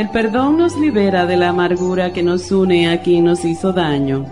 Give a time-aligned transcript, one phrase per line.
[0.00, 4.24] El perdón nos libera de la amargura que nos une a quien nos hizo daño.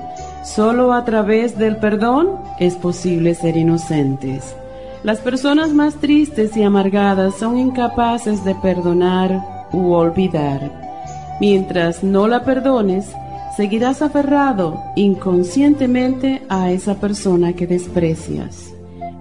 [0.43, 4.57] Solo a través del perdón es posible ser inocentes.
[5.03, 11.37] Las personas más tristes y amargadas son incapaces de perdonar u olvidar.
[11.39, 13.13] Mientras no la perdones,
[13.55, 18.73] seguirás aferrado inconscientemente a esa persona que desprecias.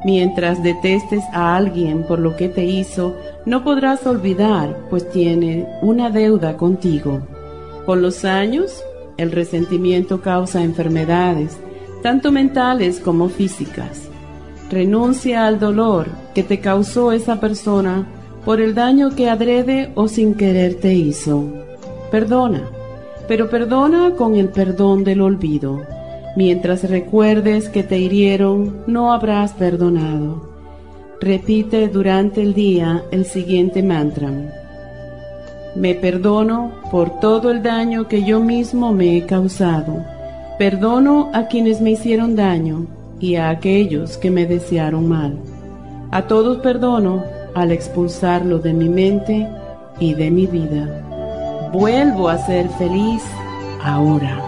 [0.05, 6.09] Mientras detestes a alguien por lo que te hizo, no podrás olvidar, pues tiene una
[6.09, 7.21] deuda contigo.
[7.85, 8.83] Con los años,
[9.17, 11.57] el resentimiento causa enfermedades,
[12.03, 14.09] tanto mentales como físicas.
[14.69, 18.07] Renuncia al dolor que te causó esa persona
[18.45, 21.45] por el daño que adrede o sin querer te hizo.
[22.11, 22.69] Perdona,
[23.27, 25.81] pero perdona con el perdón del olvido.
[26.37, 30.47] Mientras recuerdes que te hirieron, no habrás perdonado.
[31.19, 34.29] Repite durante el día el siguiente mantra.
[35.75, 40.05] Me perdono por todo el daño que yo mismo me he causado.
[40.59, 42.85] Perdono a quienes me hicieron daño
[43.19, 45.39] y a aquellos que me desearon mal.
[46.11, 47.23] A todos perdono
[47.55, 49.47] al expulsarlo de mi mente
[49.99, 51.69] y de mi vida.
[51.73, 53.23] Vuelvo a ser feliz
[53.83, 54.47] ahora.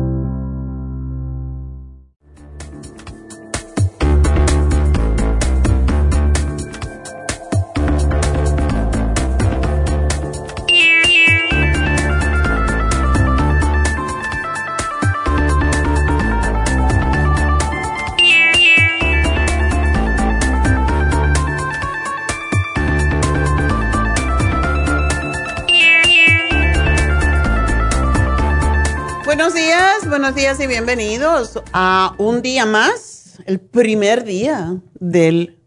[30.11, 35.57] Buenos días, y bienvenidos a un día más, el primer día del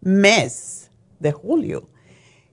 [0.00, 0.90] mes
[1.20, 1.88] de julio.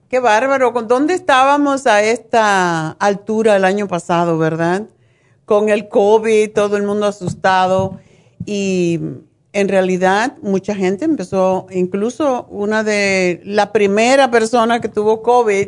[0.08, 4.86] Qué bárbaro, ¿con dónde estábamos a esta altura el año pasado, verdad?
[5.44, 7.98] Con el COVID, todo el mundo asustado
[8.46, 9.00] y
[9.52, 15.66] en realidad mucha gente empezó, incluso una de la primera persona que tuvo COVID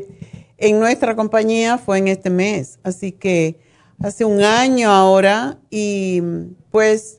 [0.59, 3.72] en nuestra compañía fue en este mes, así que
[4.03, 6.23] hace un año ahora y
[6.71, 7.19] pues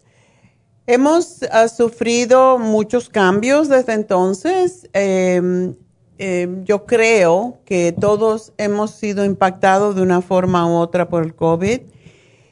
[0.86, 4.90] Hemos ah, sufrido muchos cambios desde entonces.
[4.92, 5.76] Em,
[6.18, 11.36] em, yo creo que todos hemos sido impactados de una forma u otra por el
[11.36, 11.80] COVID.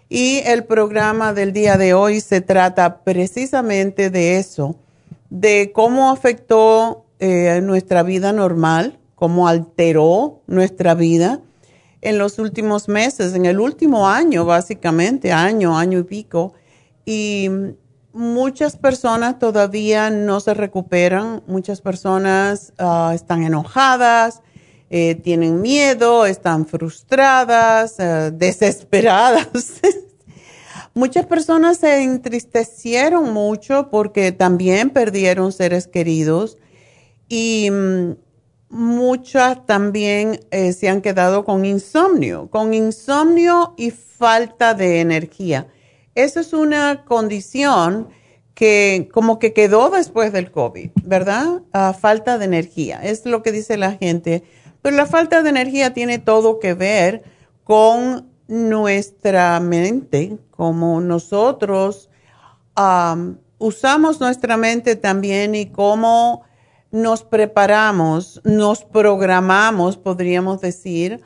[0.08, 4.78] Y el programa del día de hoy se trata precisamente de eso,
[5.30, 11.42] de cómo afectó eh, nuestra vida normal, cómo alteró nuestra vida
[12.02, 16.54] en los últimos meses, en el último año, básicamente, año, año y pico.
[17.06, 17.50] Y
[18.14, 24.42] muchas personas todavía no se recuperan, muchas personas ah, están enojadas,
[24.90, 29.48] eh, tienen miedo, están frustradas, eh, desesperadas.
[30.94, 36.58] muchas personas se entristecieron mucho porque también perdieron seres queridos
[37.30, 38.16] y mm,
[38.72, 45.68] muchas también eh, se han quedado con insomnio, con insomnio y falta de energía.
[46.16, 48.10] Eso es una condición
[48.54, 51.62] que como que quedó después del COVID, ¿verdad?
[52.00, 54.44] falta de energía, es lo que dice la gente.
[54.82, 57.24] Pero la falta de energía tiene todo que ver
[57.64, 62.10] con nuestra mente, como nosotros
[63.58, 66.44] usamos nuestra mente también y cómo
[66.92, 71.22] nos preparamos, nos programamos, podríamos decir,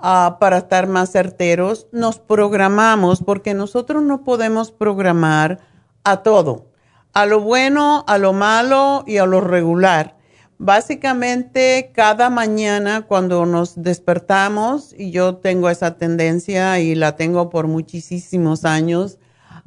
[0.00, 5.58] Ah, para estar más certeros, nos programamos porque nosotros no podemos programar
[6.04, 6.70] a todo,
[7.14, 10.16] a lo bueno, a lo malo y a lo regular.
[10.56, 17.66] Básicamente, cada mañana cuando nos despertamos, y yo tengo esa tendencia y la tengo por
[17.66, 19.18] muchísimos años,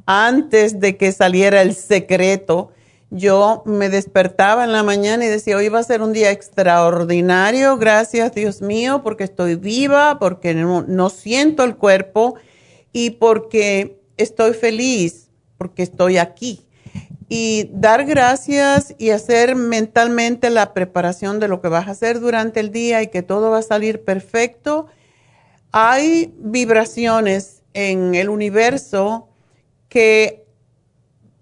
[0.06, 2.70] antes de que saliera el secreto,
[3.14, 7.76] yo me despertaba en la mañana y decía, hoy va a ser un día extraordinario,
[7.76, 12.36] gracias Dios mío, porque estoy viva, porque no, siento el cuerpo
[12.90, 15.28] y porque estoy feliz,
[15.58, 16.66] porque estoy aquí.
[17.28, 22.60] Y dar gracias y hacer mentalmente la preparación de lo que vas a hacer durante
[22.60, 24.86] el día y que todo va a salir perfecto.
[25.70, 29.28] Hay vibraciones en el universo
[29.90, 30.46] que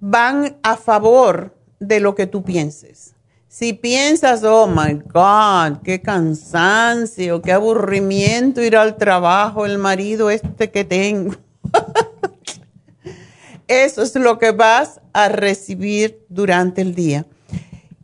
[0.00, 3.15] van a favor de lo que tú pienses.
[3.49, 10.71] Si piensas, oh my God, qué cansancio, qué aburrimiento ir al trabajo, el marido este
[10.71, 11.35] que tengo.
[13.67, 17.27] Eso es lo que vas a recibir durante el día.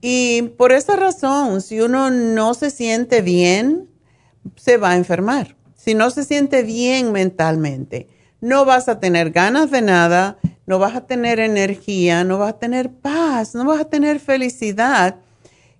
[0.01, 3.89] Y por esa razón, si uno no se siente bien,
[4.57, 5.57] se va a enfermar.
[5.77, 8.09] Si no se siente bien mentalmente,
[8.47, 12.59] no vas a tener ganas de nada, no vas a tener energía, no vas a
[12.61, 15.17] tener paz, no vas a tener felicidad.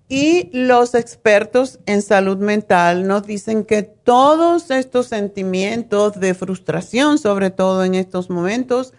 [0.09, 7.51] Y los expertos en salud mental nos dicen que todos estos sentimientos de frustración, sobre
[7.51, 8.93] todo en estos momentos,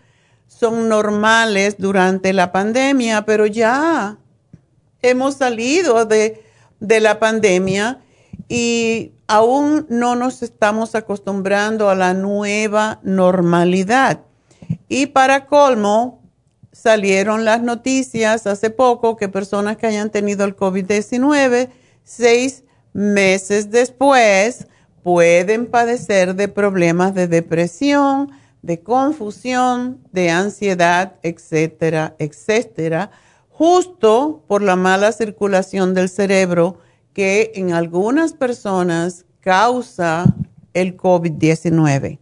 [0.46, 4.16] son normales durante la pandemia, pero ya
[5.02, 6.42] hemos salido de,
[6.80, 8.00] de la pandemia
[8.48, 14.22] y aún no nos estamos acostumbrando a la nueva normalidad.
[14.88, 16.22] Y para colmo,
[16.72, 21.68] salieron las noticias hace poco que personas que hayan tenido el COVID-19,
[22.04, 24.66] seis meses después,
[25.02, 28.30] pueden padecer de problemas de depresión,
[28.62, 33.10] de confusión, de ansiedad, etcétera, etcétera,
[33.48, 36.78] justo por la mala circulación del cerebro
[37.18, 40.36] que en algunas personas causa
[40.72, 42.20] el COVID-19.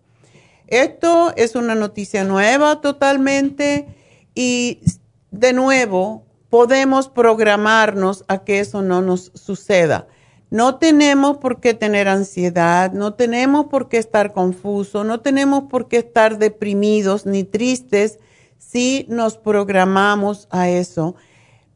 [0.69, 3.89] Esto es una noticia nueva totalmente
[4.35, 4.81] y
[5.31, 10.09] de nuevo podemos programarnos a que eso no nos suceda.
[10.49, 15.89] No tenemos por qué tener ansiedad, no tenemos por qué estar confusos, no tenemos por
[15.89, 18.19] qué estar deprimidos ni tristes
[18.57, 21.17] si nos programamos a eso.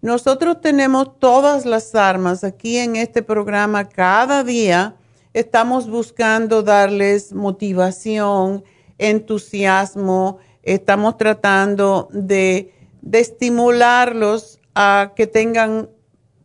[0.03, 4.97] Nosotros tenemos todas las armas aquí en este programa cada día.
[5.35, 8.65] Estamos buscando darles motivación,
[8.97, 12.75] entusiasmo, estamos tratando de,
[13.13, 15.91] estimularlos a que tengan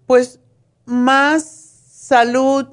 [0.05, 0.39] pues
[0.85, 2.67] más salud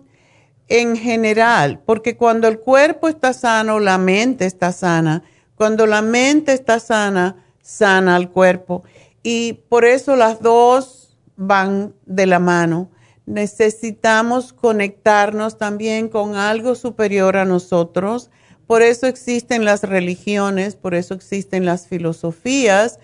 [0.69, 5.23] en general, porque cuando el cuerpo está sano, la mente está sana.
[5.55, 8.83] Cuando la mente está sana, sana el cuerpo.
[9.23, 12.91] Y por eso las dos van de la mano.
[13.26, 18.31] Necesitamos conectarnos también con algo superior a nosotros.
[18.67, 22.99] Por eso existen las religiones, por eso existen las filosofías.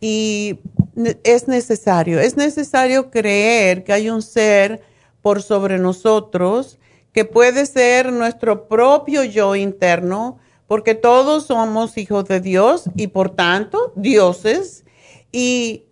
[0.00, 0.60] Y
[1.24, 4.82] es necesario, es necesario creer que hay un ser
[5.22, 6.78] por sobre nosotros
[7.14, 13.30] que puede ser nuestro propio yo interno, porque todos somos hijos de Dios y por
[13.30, 14.83] tanto dioses,
[15.34, 15.86] y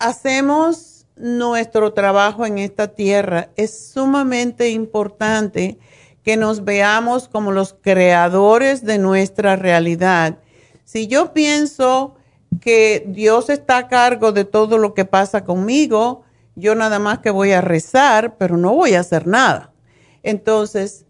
[0.00, 5.78] hacemos nuestro trabajo en esta tierra, es sumamente importante
[6.24, 10.38] que nos veamos como los creadores de nuestra realidad.
[10.84, 12.16] Si yo pienso
[12.60, 16.24] que Dios está a cargo de todo lo que pasa conmigo,
[16.56, 19.72] yo nada más que voy a rezar, pero no voy a hacer nada.
[20.24, 21.06] Entonces,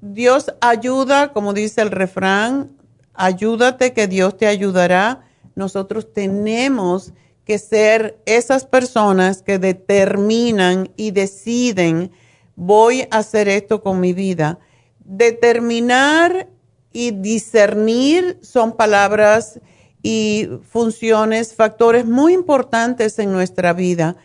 [0.00, 2.70] Dios ayuda, como dice el refrán,
[3.12, 5.26] ayúdate que Dios te ayudará.
[5.54, 7.12] Nosotros tenemos
[7.44, 12.12] que ser esas personas que determinan y deciden,
[12.54, 14.58] voy a hacer esto con mi vida.
[15.04, 16.48] Determinar
[16.92, 19.60] y discernir son palabras
[20.02, 24.16] y funciones, factores muy importantes en nuestra vida.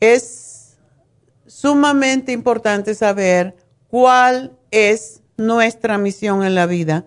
[0.00, 0.78] Es
[1.46, 3.56] sumamente importante saber
[3.88, 7.04] cuál es nuestra misión en la vida.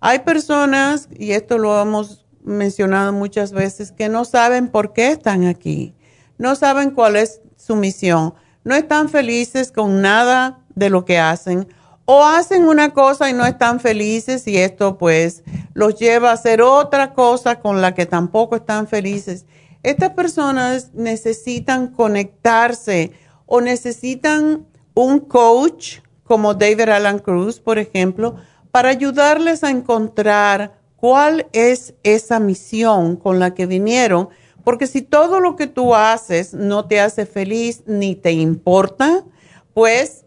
[0.00, 5.46] Hay personas, y esto lo hemos mencionado muchas veces, que no saben por qué están
[5.46, 5.94] aquí,
[6.38, 11.68] no saben cuál es su misión, no están felices con nada de lo que hacen
[12.04, 15.44] o hacen una cosa y no están felices y esto pues
[15.74, 19.46] los lleva a hacer otra cosa con la que tampoco están felices.
[19.82, 23.12] Estas personas necesitan conectarse
[23.46, 28.36] o necesitan un coach como David Alan Cruz, por ejemplo,
[28.70, 34.28] para ayudarles a encontrar cuál es esa misión con la que vinieron.
[34.64, 39.24] Porque si todo lo que tú haces no te hace feliz ni te importa,
[39.72, 40.24] pues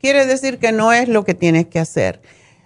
[0.00, 2.22] quiere decir que no es lo que tienes que hacer.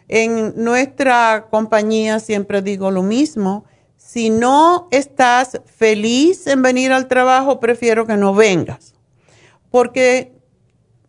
[0.06, 3.64] En nuestra compañía siempre digo lo mismo.
[3.96, 8.94] Si no estás feliz en venir al trabajo, prefiero que no vengas.
[9.70, 10.32] Porque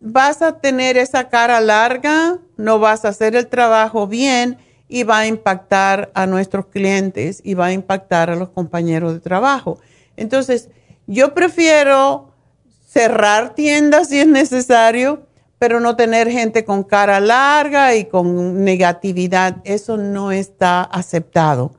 [0.00, 4.58] vas a tener esa cara larga, no vas a hacer el trabajo bien
[4.92, 9.20] y va a impactar a nuestros clientes y va a impactar a los compañeros de
[9.20, 9.78] trabajo.
[10.18, 10.68] Entonces,
[11.06, 12.34] yo prefiero
[12.88, 15.26] cerrar tiendas si es necesario
[15.58, 21.76] pero no tener gente con cara larga y con negatividad, eso no está aceptado.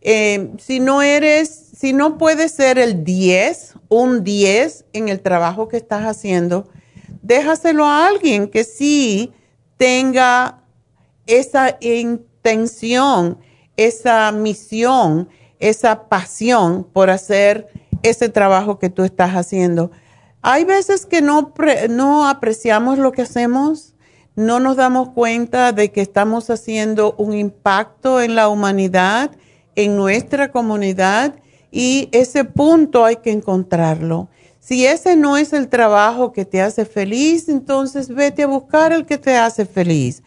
[0.00, 5.66] Eh, si no eres, si no puedes ser el 10, un 10 en el trabajo
[5.66, 6.68] que estás haciendo,
[7.20, 9.32] déjaselo a alguien que sí
[9.76, 10.62] tenga
[11.26, 11.76] esa
[12.52, 13.38] intención,
[13.76, 17.68] esa misión, esa pasión por hacer
[18.02, 19.90] ese trabajo que tú estás haciendo
[20.48, 21.52] hay veces que no,
[21.90, 23.94] no apreciamos lo que hacemos,
[24.36, 29.32] no nos damos cuenta de que estamos haciendo un impacto en la humanidad,
[29.74, 31.34] en nuestra comunidad,
[31.72, 34.28] y ese punto hay que encontrarlo.
[34.60, 39.04] Si ese no es el trabajo que te hace feliz, entonces vete a buscar el
[39.04, 40.22] que te hace feliz.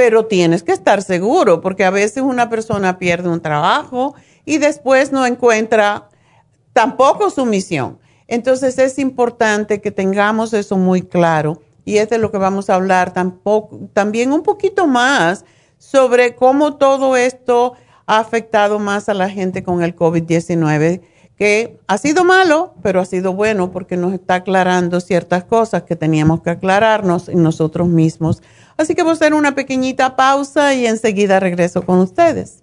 [0.00, 4.14] Pero tienes que estar seguro, porque a veces una persona pierde un trabajo
[4.46, 6.08] y después no encuentra
[6.72, 7.98] tampoco su misión.
[8.26, 12.76] Entonces es importante que tengamos eso muy claro y es de lo que vamos a
[12.76, 13.12] hablar
[13.92, 15.44] también un poquito más
[15.76, 17.74] sobre cómo todo esto
[18.06, 21.02] ha afectado más a la gente con el COVID-19,
[21.36, 25.96] que ha sido malo, pero ha sido bueno porque nos está aclarando ciertas cosas que
[25.96, 28.42] teníamos que aclararnos nosotros mismos.
[28.80, 32.62] Así que voy a hacer una pequeñita pausa y enseguida regreso con ustedes.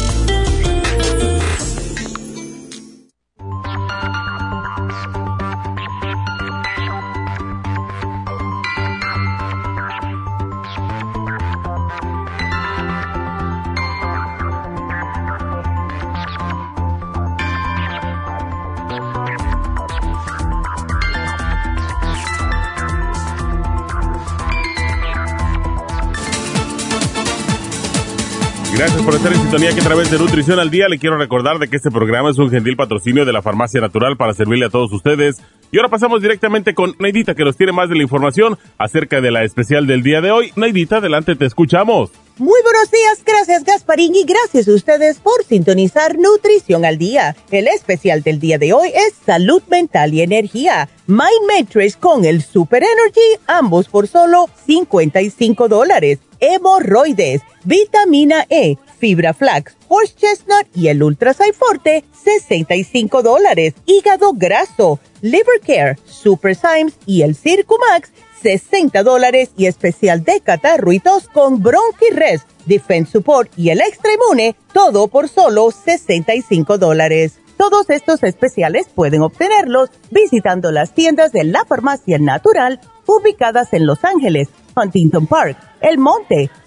[29.05, 31.67] Por estar en sintonía que a través de Nutrición al Día le quiero recordar de
[31.67, 34.91] que este programa es un gentil patrocinio de la Farmacia Natural para servirle a todos
[34.93, 35.37] ustedes.
[35.71, 39.31] Y ahora pasamos directamente con Neidita que nos tiene más de la información acerca de
[39.31, 40.51] la especial del día de hoy.
[40.55, 42.11] Neidita, adelante, te escuchamos.
[42.37, 47.35] Muy buenos días, gracias Gasparín y gracias a ustedes por sintonizar Nutrición al Día.
[47.51, 50.89] El especial del día de hoy es Salud Mental y Energía.
[51.07, 56.19] Mind Matrix con el Super Energy, ambos por solo 55 dólares.
[56.39, 63.73] Hemorroides, vitamina E, fibra flax, horse chestnut y el Ultra Forte, 65 dólares.
[63.87, 68.11] Hígado graso, liver care, super Symes y el Circumax,
[68.43, 70.91] 60 dólares y especial de catarro
[71.33, 77.39] con Bronchi-Rest, Defense Support y el Extra Inmune, todo por solo 65 dólares.
[77.57, 84.03] Todos estos especiales pueden obtenerlos visitando las tiendas de la farmacia natural ubicadas en Los
[84.03, 86.51] Ángeles, Huntington Park, El Monte,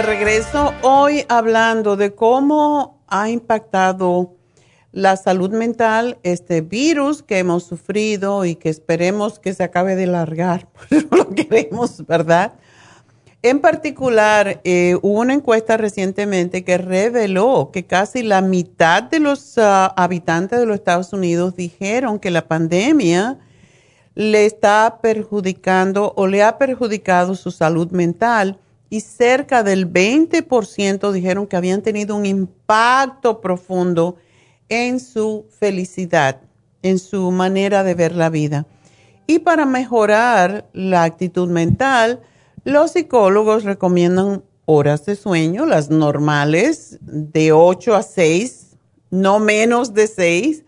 [0.00, 4.34] De regreso hoy hablando de cómo ha impactado
[4.92, 10.06] la salud mental este virus que hemos sufrido y que esperemos que se acabe de
[10.06, 12.54] largar, no lo queremos, ¿verdad?
[13.42, 19.58] En particular, eh, hubo una encuesta recientemente que reveló que casi la mitad de los
[19.58, 23.38] ah, habitantes de los Estados Unidos dijeron que la pandemia
[24.14, 28.58] le está perjudicando o le ha perjudicado su salud mental
[28.90, 34.16] y cerca del 20% dijeron que habían tenido un impacto profundo
[34.68, 36.40] en su felicidad,
[36.82, 38.66] en su manera de ver la vida.
[39.28, 42.20] Y para mejorar la actitud mental,
[42.64, 48.76] los psicólogos recomiendan horas de sueño, las normales, de 8 a 6,
[49.10, 50.64] no menos de 6,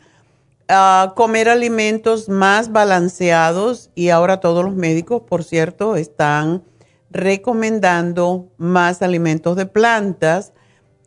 [0.69, 6.63] ah, comer alimentos más balanceados y ahora todos los médicos, por cierto, están
[7.13, 10.53] recomendando más alimentos de plantas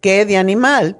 [0.01, 0.99] que de animal.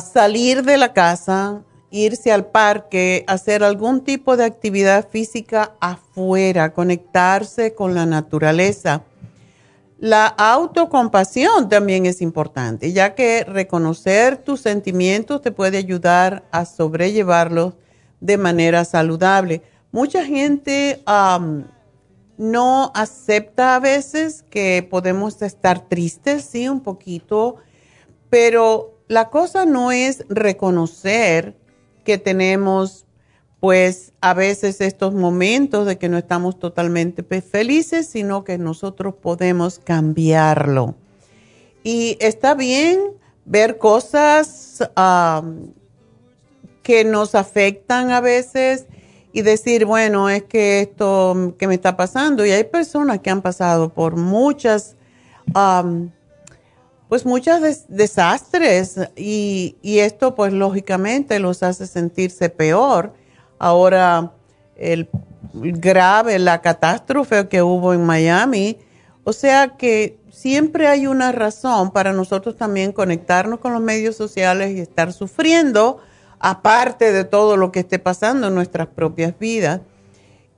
[0.00, 7.74] salir de la casa, irse al parque, hacer algún tipo de actividad física afuera, conectarse
[7.74, 9.02] con la naturaleza.
[9.98, 17.74] La autocompasión también es importante, ya que reconocer tus sentimientos te puede ayudar a sobrellevarlos
[18.20, 19.62] de manera saludable.
[19.92, 21.02] Mucha gente
[22.38, 27.56] no acepta a veces que podemos estar tristes, sí, un poquito,
[28.30, 31.56] pero la cosa no es reconocer
[32.04, 33.06] que tenemos
[33.60, 39.78] pues a veces estos momentos de que no estamos totalmente felices, sino que nosotros podemos
[39.78, 40.94] cambiarlo.
[41.82, 43.00] Y está bien
[43.44, 44.88] ver cosas
[46.82, 48.86] que nos afectan a veces
[49.36, 53.42] y decir, bueno, es que esto que me está pasando, y hay personas que han
[53.42, 54.96] pasado por muchas,
[57.10, 63.12] pues muchas desastres, y, y, esto pues lógicamente los hace sentirse peor.
[63.58, 64.32] Ahora,
[64.74, 65.06] el
[65.52, 68.78] grave, la catástrofe que hubo en Miami,
[69.24, 74.74] o sea que siempre hay una razón para nosotros también conectarnos con los medios sociales
[74.74, 75.98] y estar sufriendo
[76.38, 79.80] aparte de todo lo que esté pasando en nuestras propias vidas.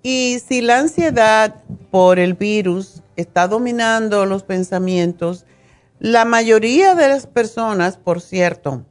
[0.02, 5.44] Y si la ansiedad por el virus está dominando los pensamientos,
[5.98, 8.84] la mayoría de las personas, por cierto,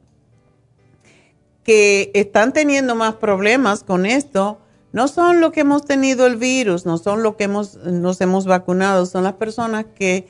[1.64, 4.58] que están teniendo más problemas con esto,
[4.92, 8.46] no son lo que hemos tenido el virus, no son lo que hemos, nos hemos
[8.46, 10.26] vacunado, son las personas que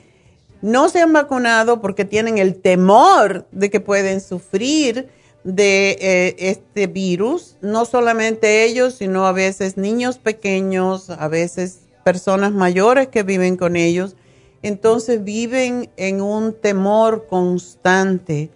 [0.61, 5.09] no se han vacunado porque tienen el temor de que pueden sufrir
[5.43, 12.51] de eh, este virus, no solamente ellos, sino a veces niños pequeños, a veces personas
[12.51, 14.15] mayores que viven con ellos.
[14.61, 18.49] Entonces viven en un temor constante.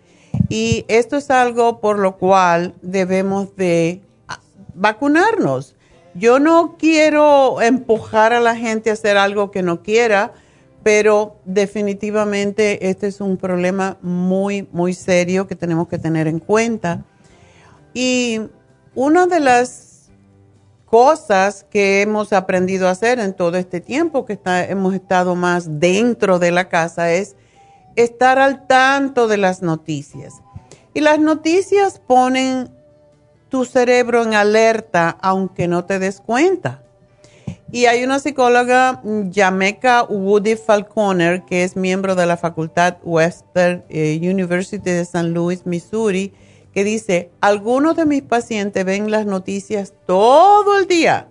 [0.49, 4.39] Y esto es algo por lo cual debemos de ah,
[4.73, 5.75] vacunarnos.
[6.15, 10.33] Yo no quiero empujar a la gente a hacer algo que no quiera,
[10.83, 17.05] pero definitivamente este es un problema muy, muy serio que tenemos que tener en cuenta.
[17.93, 18.41] Y
[18.93, 20.11] una de las
[20.85, 26.37] cosas que hemos aprendido a hacer en todo este tiempo que hemos estado más dentro
[26.37, 27.35] de la casa es
[27.95, 30.41] estar al tanto de las noticias.
[30.93, 32.69] Y las noticias ponen
[33.49, 36.82] tu cerebro en alerta aunque no te des cuenta.
[37.71, 39.01] Y hay una psicóloga,
[39.33, 45.65] Jamaica Woody Falconer, que es miembro de la Facultad Western eh, University de San Luis,
[45.65, 46.33] Missouri,
[46.71, 51.27] que dice, algunos de mis pacientes ven las noticias todo el día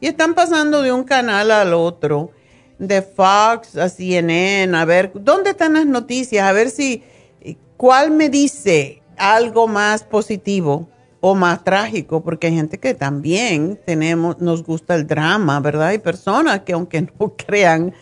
[0.00, 2.30] y están pasando de un canal al otro,
[2.78, 6.44] de Fox a CNN, a ver, ¿dónde están las noticias?
[6.44, 7.02] A ver si,
[7.76, 10.88] ¿cuál me dice algo más positivo?
[11.26, 15.86] O más trágico, porque hay gente que también tenemos, nos gusta el drama, ¿verdad?
[15.86, 17.94] Hay personas que aunque no crean,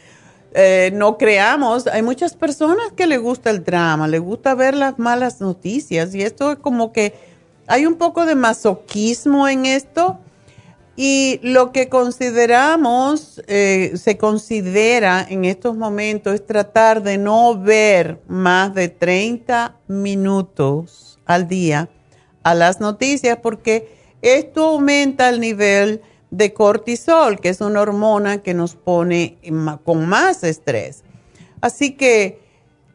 [0.54, 4.98] eh, no creamos, hay muchas personas que le gusta el drama, le gusta ver las
[4.98, 7.14] malas noticias y esto es como que
[7.68, 10.18] hay un poco de masoquismo en esto
[10.96, 18.20] y lo que consideramos, eh, se considera en estos momentos es tratar de no ver
[18.26, 21.88] más de 30 minutos al día
[22.42, 23.88] a las noticias porque
[24.22, 29.38] esto aumenta el nivel de cortisol, que es una hormona que nos pone
[29.85, 31.02] con más estrés.
[31.61, 32.40] Así que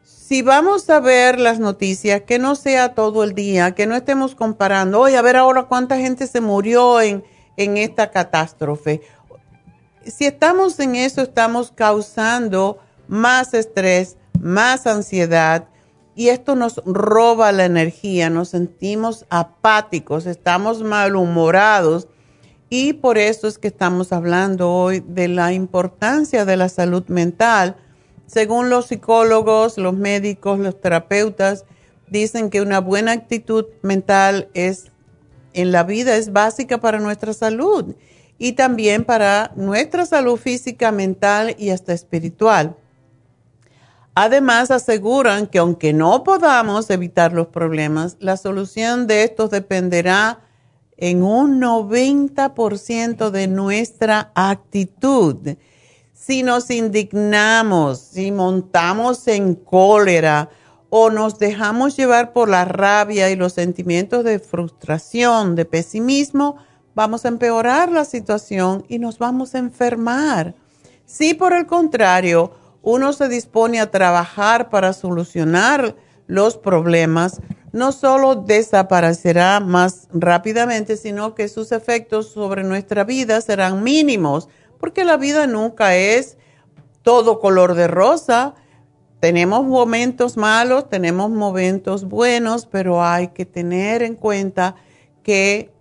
[0.02, 4.34] si vamos a ver las noticias, que no sea todo el día, que no estemos
[4.34, 7.24] comparando, oye, a ver ahora cuánta gente se murió en,
[7.56, 9.00] en esta catástrofe.
[10.04, 15.66] Si estamos en eso, estamos causando más estrés, más ansiedad,
[16.18, 22.08] y esto nos roba la energía, nos sentimos apáticos, estamos malhumorados
[22.68, 27.76] y por eso es que estamos hablando hoy de la importancia de la salud mental.
[28.26, 31.64] Según los psicólogos, los médicos, los terapeutas,
[32.08, 34.90] dicen que una buena actitud mental es
[35.52, 37.94] en la vida es básica para nuestra salud
[38.38, 42.74] y también para nuestra salud física, mental y hasta espiritual.
[44.20, 50.40] Además, aseguran que aunque no podamos evitar los problemas, la solución de estos dependerá
[50.96, 55.36] en un 90% de nuestra actitud.
[56.12, 60.50] Si nos indignamos, si montamos en cólera
[60.90, 66.56] o nos dejamos llevar por la rabia y los sentimientos de frustración, de pesimismo,
[66.96, 70.56] vamos a empeorar la situación y nos vamos a enfermar.
[71.06, 72.50] Si por el contrario,
[72.82, 77.40] uno se dispone a trabajar para solucionar los problemas,
[77.72, 85.04] no solo desaparecerá más rápidamente, sino que sus efectos sobre nuestra vida serán mínimos, porque
[85.04, 86.36] la vida nunca es
[87.02, 88.54] todo color de rosa.
[89.20, 94.76] Tenemos momentos malos, tenemos momentos buenos, pero hay que tener en cuenta
[95.22, 95.72] que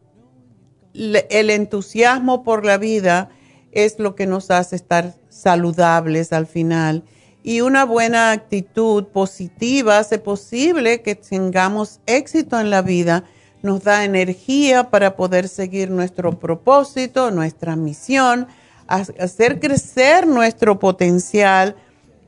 [0.94, 3.30] el entusiasmo por la vida
[3.72, 7.04] es lo que nos hace estar saludables al final.
[7.44, 13.24] Y una buena actitud positiva hace posible que tengamos éxito en la vida,
[13.62, 18.48] nos da energía para poder seguir nuestro propósito, nuestra misión,
[18.88, 21.76] hacer crecer nuestro potencial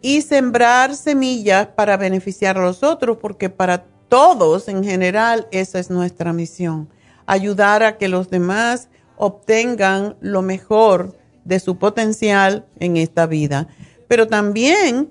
[0.01, 5.89] y sembrar semillas para beneficiar a los otros, porque para todos en general esa es
[5.89, 6.89] nuestra misión,
[7.25, 13.67] ayudar a que los demás obtengan lo mejor de su potencial en esta vida.
[14.07, 15.09] Pero también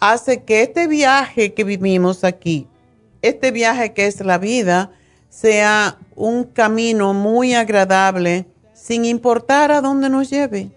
[0.00, 2.66] hace que este viaje que vivimos aquí,
[3.22, 4.90] este viaje que es la vida,
[5.28, 10.70] sea un camino muy agradable sin importar a dónde nos lleve.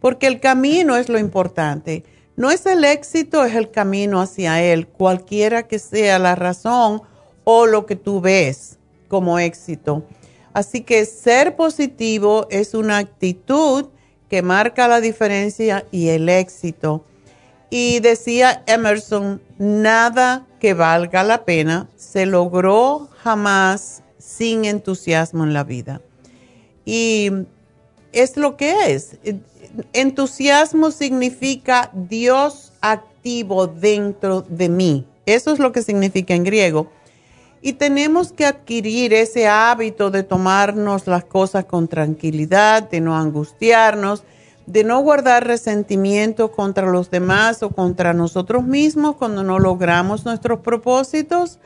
[0.00, 2.04] Porque el camino es lo importante.
[2.36, 7.02] No es el éxito, es el camino hacia él, cualquiera que sea la razón
[7.44, 10.04] o lo que tú ves como éxito.
[10.52, 13.88] Así que ser positivo es una actitud
[14.30, 17.04] que marca la diferencia y el éxito.
[17.68, 25.64] Y decía Emerson, nada que valga la pena se logró jamás sin entusiasmo en la
[25.64, 26.00] vida.
[26.84, 27.30] Y
[28.12, 29.16] es lo que es.
[29.92, 35.06] Entusiasmo significa Dios activo dentro de mí.
[35.26, 36.90] Eso es lo que significa en griego.
[37.62, 44.24] Y tenemos que adquirir ese hábito de tomarnos las cosas con tranquilidad, de no angustiarnos,
[44.66, 50.60] de no guardar resentimiento contra los demás o contra nosotros mismos cuando no logramos nuestros
[50.60, 51.58] propósitos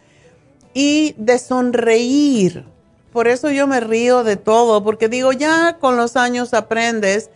[0.72, 2.64] y de sonreír.
[3.12, 7.30] Por eso yo me río de todo, porque digo, ya con los años aprendes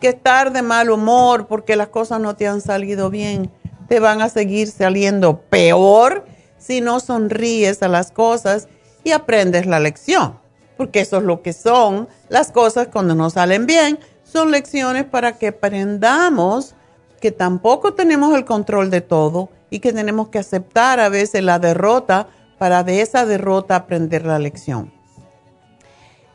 [0.00, 3.50] que estar de mal humor porque las cosas no te han salido bien,
[3.88, 6.24] te van a seguir saliendo peor
[6.60, 8.68] si no sonríes a las cosas
[9.02, 10.38] y aprendes la lección.
[10.76, 13.98] porque eso es lo que son las cosas cuando no salen bien.
[14.24, 16.74] Son lecciones para que aprendamos
[17.20, 21.58] que tampoco tenemos el control de todo y que tenemos que aceptar a veces la
[21.58, 24.90] derrota para de esa derrota aprender la lección.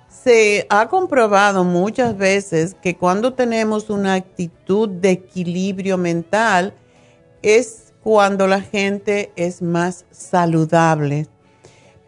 [0.09, 6.73] Se ha comprobado muchas veces que cuando tenemos una actitud de equilibrio mental
[7.41, 11.27] es cuando la gente es más saludable.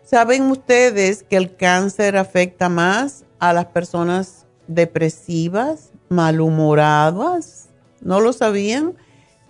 [0.03, 7.69] ¿Saben ustedes que el cáncer afecta más a las personas depresivas, malhumoradas?
[7.99, 8.93] ¿No lo sabían?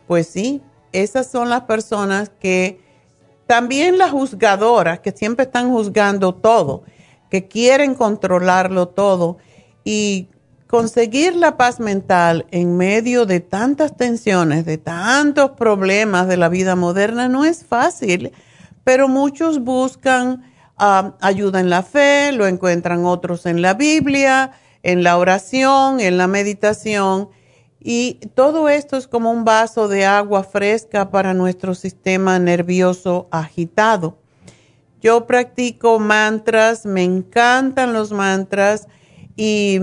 [0.08, 0.62] Pues sí,
[0.94, 2.80] esas son las personas que
[3.46, 6.84] también las juzgadoras, que siempre están juzgando todo,
[7.30, 9.38] que quieren controlarlo todo
[9.84, 10.30] y
[10.68, 16.76] conseguir la paz mental en medio de tantas tensiones, de tantos problemas de la vida
[16.76, 18.32] moderna no es fácil,
[18.84, 20.44] pero muchos buscan
[20.78, 24.52] ah, ayuda en la fe, lo encuentran otros en la Biblia,
[24.84, 27.30] en la oración, en la meditación
[27.80, 34.18] y todo esto es como un vaso de agua fresca para nuestro sistema nervioso agitado.
[35.00, 38.88] Yo practico mantras, me encantan los mantras
[39.36, 39.80] y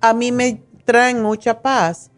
[0.00, 2.10] a mí me traen mucha paz.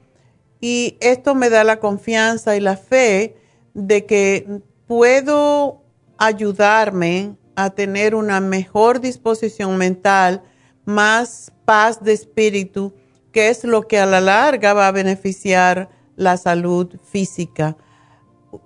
[0.60, 3.36] Y esto me da la confianza y la fe
[3.74, 5.82] de que puedo
[6.18, 10.42] ayudarme a tener una mejor disposición mental,
[10.84, 12.94] más paz de espíritu
[13.32, 17.76] que es lo que a la larga va a beneficiar la salud física.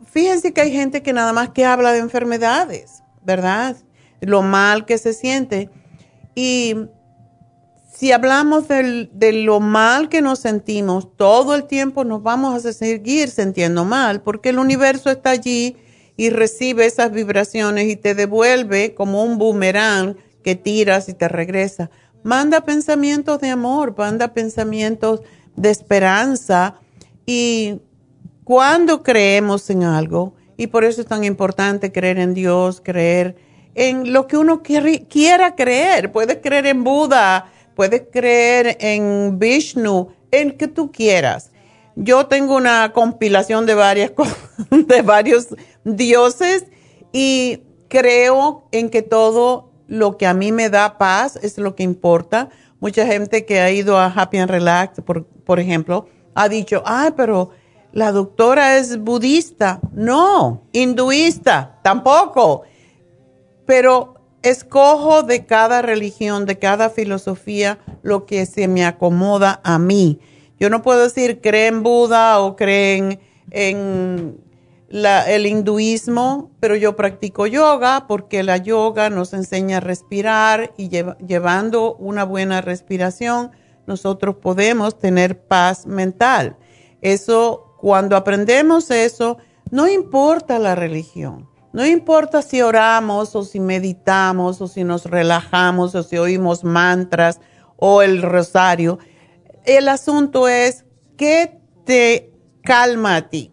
[0.04, 3.76] Fíjense que hay gente que nada más que habla de enfermedades, ¿verdad?
[4.20, 5.70] Lo mal que se siente.
[6.34, 6.74] Y
[7.98, 13.30] si hablamos de lo mal que nos sentimos, todo el tiempo nos vamos a seguir
[13.30, 15.76] sintiendo mal, porque el universo está allí
[16.14, 21.90] y recibe esas vibraciones y te devuelve como un boomerang que tiras y te regresa.
[22.22, 25.22] Manda pensamientos de amor, manda pensamientos
[25.56, 26.74] de esperanza
[27.24, 27.80] y
[28.44, 33.36] cuando creemos en algo, y por eso es tan importante creer en Dios, creer
[33.74, 36.12] en lo que uno quiera creer.
[36.12, 41.52] Puedes creer en Buda, puedes creer en Vishnu, en que tú quieras.
[41.94, 44.12] Yo tengo una compilación de varias
[44.70, 46.64] de varios dioses
[47.12, 51.84] y creo en que todo lo que a mí me da paz es lo que
[51.84, 52.48] importa.
[52.80, 57.12] Mucha gente que ha ido a Happy and Relax, por, por ejemplo, ha dicho, ah,
[57.16, 57.50] pero
[57.92, 59.80] la doctora es budista.
[59.92, 62.62] No, hinduista, tampoco.
[63.64, 64.15] Pero
[64.48, 70.20] escojo de cada religión, de cada filosofía, lo que se me acomoda a mí.
[70.58, 74.40] Yo no puedo decir creen en Buda o creen en
[74.88, 81.96] el hinduismo, pero yo practico yoga porque la yoga nos enseña a respirar y llevando
[81.96, 83.50] una buena respiración,
[83.86, 86.56] nosotros podemos tener paz mental.
[87.02, 89.38] Eso, cuando aprendemos eso,
[89.70, 95.94] no importa la religión, no importa si oramos o si meditamos o si nos relajamos
[95.94, 97.40] o si oímos mantras
[97.76, 98.98] o el rosario.
[99.64, 100.84] El asunto es
[101.16, 103.52] qué te calma a ti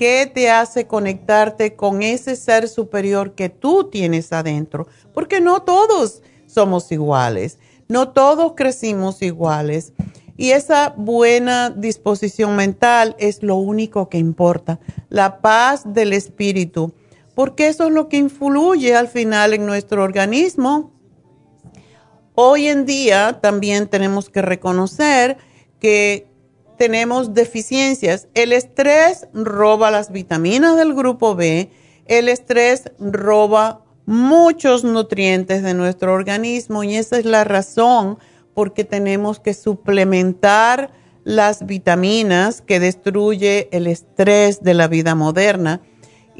[0.00, 4.86] ¿Qué te hace conectarte con ese ser superior que tú tienes adentro?
[5.12, 9.92] Porque no todos somos iguales, no todos crecimos iguales.
[10.38, 16.94] Y esa buena disposición mental es lo único que importa, la paz del espíritu,
[17.40, 20.92] porque eso es lo que influye al final en nuestro organismo.
[22.34, 25.38] Hoy en día también tenemos que reconocer
[25.78, 26.30] que
[26.76, 28.28] tenemos deficiencias.
[28.34, 31.70] El estrés roba las vitaminas del grupo B,
[32.04, 38.18] el estrés roba muchos nutrientes de nuestro organismo y esa es la razón
[38.52, 40.90] por qué tenemos que suplementar
[41.24, 45.80] las vitaminas que destruye el estrés de la vida moderna.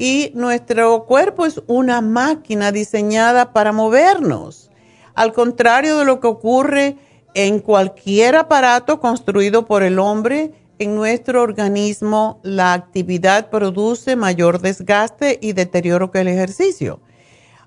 [0.01, 4.71] Y nuestro cuerpo es una máquina diseñada para movernos.
[5.13, 6.97] Al contrario de lo que ocurre
[7.35, 15.37] en cualquier aparato construido por el hombre, en nuestro organismo la actividad produce mayor desgaste
[15.39, 16.99] y deterioro que el ejercicio.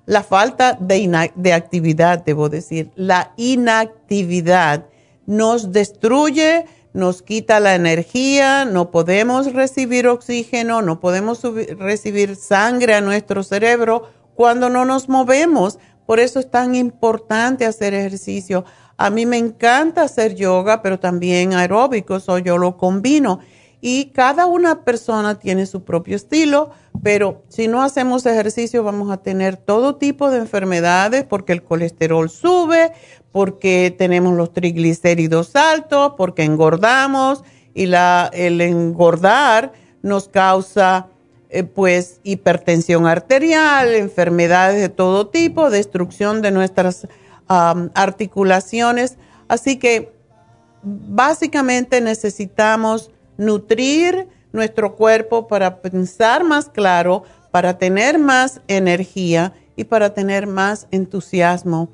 [0.05, 4.87] La falta de, de, actividad, debo decir, la inactividad
[5.25, 11.41] nos destruye, nos quita la energía, no podemos recibir oxígeno, no podemos
[11.77, 15.77] recibir sangre a nuestro cerebro cuando no nos movemos.
[16.07, 18.65] Por eso es tan importante hacer ejercicio
[18.97, 23.39] a mí me encanta hacer yoga, pero también aeróbicos, o yo lo combino.
[23.87, 26.71] Y cada una persona tiene su propio estilo,
[27.03, 32.27] pero si no hacemos ejercicio vamos a tener todo tipo de enfermedades porque el colesterol
[32.31, 32.93] sube,
[33.31, 37.43] porque tenemos los triglicéridos altos, porque engordamos
[37.75, 41.05] y la, el engordar nos causa
[41.51, 47.07] eh, pues hipertensión arterial, enfermedades de todo tipo, destrucción de nuestras
[47.47, 49.19] articulaciones.
[49.47, 50.11] Así que
[50.81, 60.13] básicamente necesitamos nutrir nuestro cuerpo para pensar más claro, para tener más energía y para
[60.13, 61.89] tener más entusiasmo.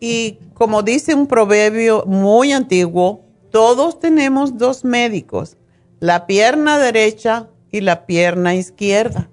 [0.00, 5.56] Y como dice un proverbio muy antiguo, todos tenemos dos médicos,
[6.00, 9.28] la pierna derecha y la pierna izquierda,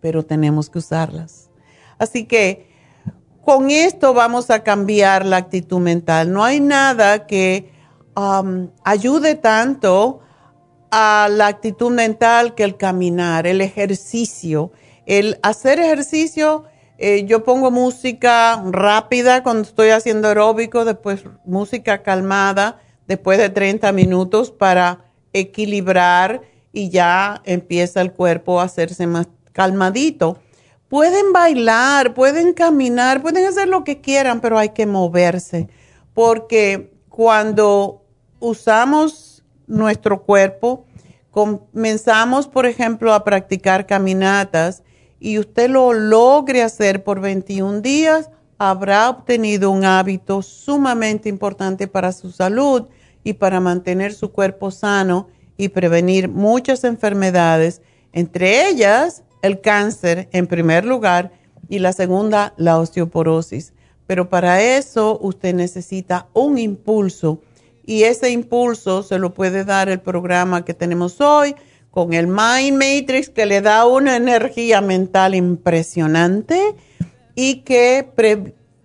[0.00, 1.50] pero tenemos que usarlas.
[1.98, 2.68] Así que
[3.44, 6.32] con esto vamos a cambiar la actitud mental.
[6.32, 7.70] No hay nada que
[8.84, 10.20] ayude tanto
[10.92, 14.72] a la actitud mental que el caminar, el ejercicio.
[15.06, 16.64] El hacer ejercicio,
[16.98, 22.78] eh, yo pongo música rápida cuando estoy haciendo aeróbico, después música calmada,
[23.08, 26.42] después de 30 minutos para equilibrar
[26.74, 30.38] y ya empieza el cuerpo a hacerse más calmadito.
[30.88, 35.70] Pueden bailar, pueden caminar, pueden hacer lo que quieran, pero hay que moverse,
[36.12, 38.04] porque cuando
[38.40, 39.31] usamos
[39.72, 40.84] nuestro cuerpo.
[41.30, 44.82] Comenzamos, por ejemplo, a practicar caminatas
[45.18, 52.12] y usted lo logre hacer por 21 días, habrá obtenido un hábito sumamente importante para
[52.12, 52.88] su salud
[53.24, 57.80] y para mantener su cuerpo sano y prevenir muchas enfermedades,
[58.12, 61.32] entre ellas el cáncer en primer lugar
[61.68, 63.72] y la segunda la osteoporosis.
[64.06, 67.40] Pero para eso usted necesita un impulso
[67.84, 71.54] y ese impulso se lo puede dar el programa que tenemos hoy
[71.90, 76.74] con el Mind Matrix que le da una energía mental impresionante
[77.34, 78.08] y que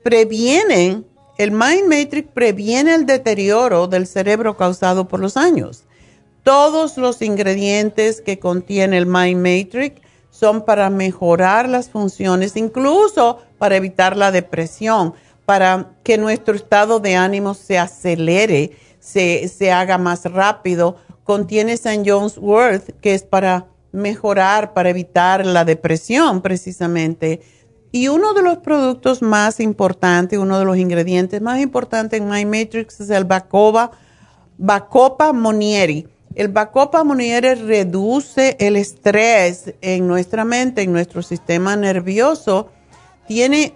[0.03, 1.03] previene,
[1.37, 5.85] el Mind Matrix previene el deterioro del cerebro causado por los años.
[6.43, 13.75] Todos los ingredientes que contiene el Mind Matrix son para mejorar las funciones, incluso para
[13.75, 15.13] evitar la depresión,
[15.45, 18.71] para que nuestro estado de ánimo se acelere
[19.07, 20.97] se, haga más rápido.
[21.23, 22.03] Contiene St.
[22.05, 27.41] John's Wort, que es para mejorar, para evitar la depresión precisamente.
[27.91, 32.45] Y uno de los productos más importantes, uno de los ingredientes más importantes en My
[32.45, 33.91] Matrix es el Bacopa,
[34.57, 36.07] Bacopa Monieri.
[36.35, 42.69] El Bacopa Monieri reduce el estrés en nuestra mente, en nuestro sistema nervioso.
[43.27, 43.73] Tiene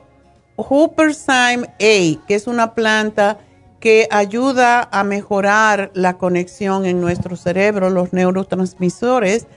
[0.58, 3.40] Hooperzyme A, que es una planta
[3.82, 9.48] que ayuda a mejorar la conexión en nuestro cerebro, los neurotransmisores.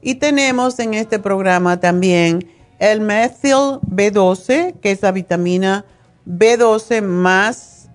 [0.00, 5.84] Y tenemos en este programa también el methyl B12, que es la vitamina
[6.24, 7.88] B12 más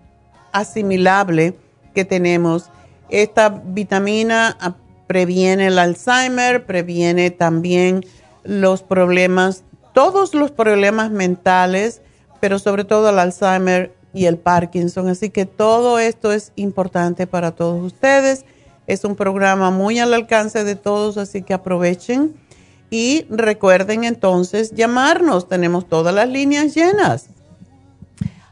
[0.52, 1.56] asimilable
[1.96, 2.70] que tenemos.
[3.10, 4.76] Esta vitamina ah,
[5.08, 8.06] previene el Alzheimer, previene también
[8.44, 9.64] los problemas,
[9.94, 12.02] todos los problemas mentales,
[12.42, 15.08] pero sobre todo el Alzheimer y el Parkinson.
[15.08, 18.46] Así que todo esto es importante para todos ustedes.
[18.88, 22.36] Es un programa muy al alcance de todos, así que aprovechen.
[22.90, 27.30] Y recuerden entonces llamarnos, tenemos todas las líneas llenas.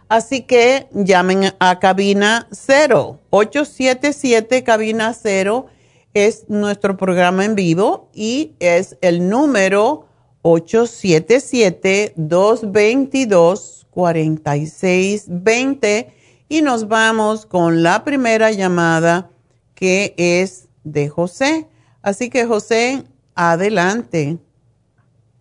[0.10, 5.66] Así que llamen a cabina 0, 877 cabina 0
[6.14, 10.08] es nuestro programa en vivo y es el número
[10.44, 16.14] 877 222 4620
[16.50, 19.32] y nos vamos con la primera llamada
[19.74, 21.68] que es de José.
[22.04, 24.38] Así que José, adelante.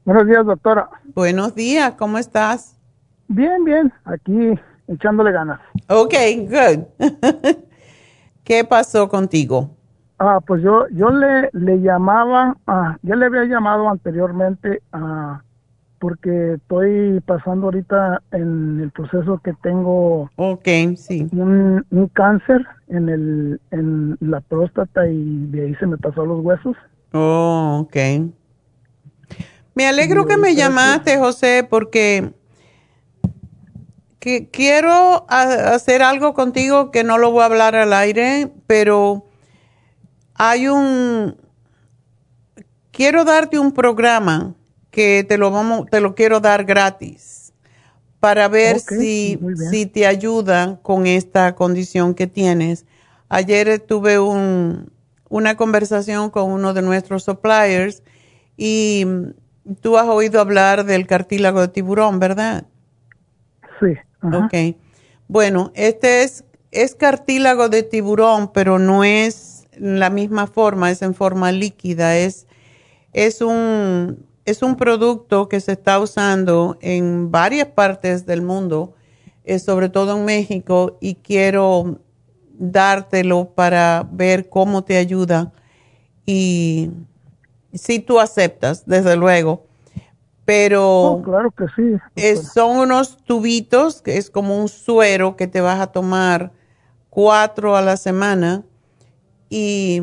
[0.07, 0.89] Buenos días, doctora.
[1.15, 2.79] Buenos días, ¿cómo estás?
[3.29, 4.59] Bien, bien, aquí
[4.89, 5.61] echándole ganas.
[5.91, 6.15] Ok,
[6.49, 6.85] good.
[8.43, 9.69] ¿Qué pasó contigo?
[10.19, 15.43] Ah, pues yo, yo le, le llamaba, ah, ya le había llamado anteriormente a
[15.99, 21.29] porque estoy pasando ahorita en el proceso que tengo okay, sí.
[21.33, 26.77] un, cáncer en, el, en la próstata y de ahí se me pasó los huesos.
[27.13, 27.97] Oh, ok.
[29.75, 32.33] Me alegro que me llamaste, José, porque
[34.27, 39.29] que quiero hacer algo contigo que no lo voy a hablar al aire, pero
[40.35, 41.37] hay un...
[42.91, 44.56] Quiero darte un programa
[44.97, 47.53] que te lo vamos, te lo quiero dar gratis
[48.19, 49.39] para ver si,
[49.71, 52.87] si te ayuda con esta condición que tienes.
[53.29, 54.91] Ayer tuve un,
[55.29, 58.03] una conversación con uno de nuestros suppliers
[58.57, 59.05] y
[59.83, 62.65] tú has oído hablar del cartílago de tiburón, ¿verdad?
[63.79, 63.99] Sí.
[64.23, 64.79] Ok.
[65.29, 71.13] Bueno, este es, es cartílago de tiburón, pero no es la misma forma, es en
[71.13, 72.17] forma líquida.
[72.17, 72.47] Es,
[73.13, 78.95] es, un, es un producto que se está usando en varias partes del mundo,
[79.45, 81.99] eh, sobre todo en México, y quiero
[82.59, 85.53] dártelo para ver cómo te ayuda
[86.25, 86.91] y
[87.75, 89.67] si tú aceptas, desde luego.
[90.45, 92.37] Pero oh, claro que sí.
[92.37, 96.53] son unos tubitos, que es como un suero que te vas a tomar
[97.11, 98.65] cuatro a la semana
[99.51, 100.03] y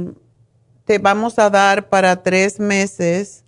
[0.83, 3.42] te vamos a dar para tres meses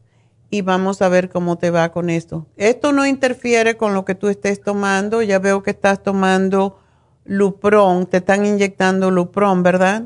[0.49, 2.45] y vamos a ver cómo te va con esto.
[2.57, 5.21] Esto no interfiere con lo que tú estés tomando.
[5.21, 6.79] Ya veo que estás tomando
[7.25, 10.03] Lupron, te están inyectando Lupron, ¿verdad?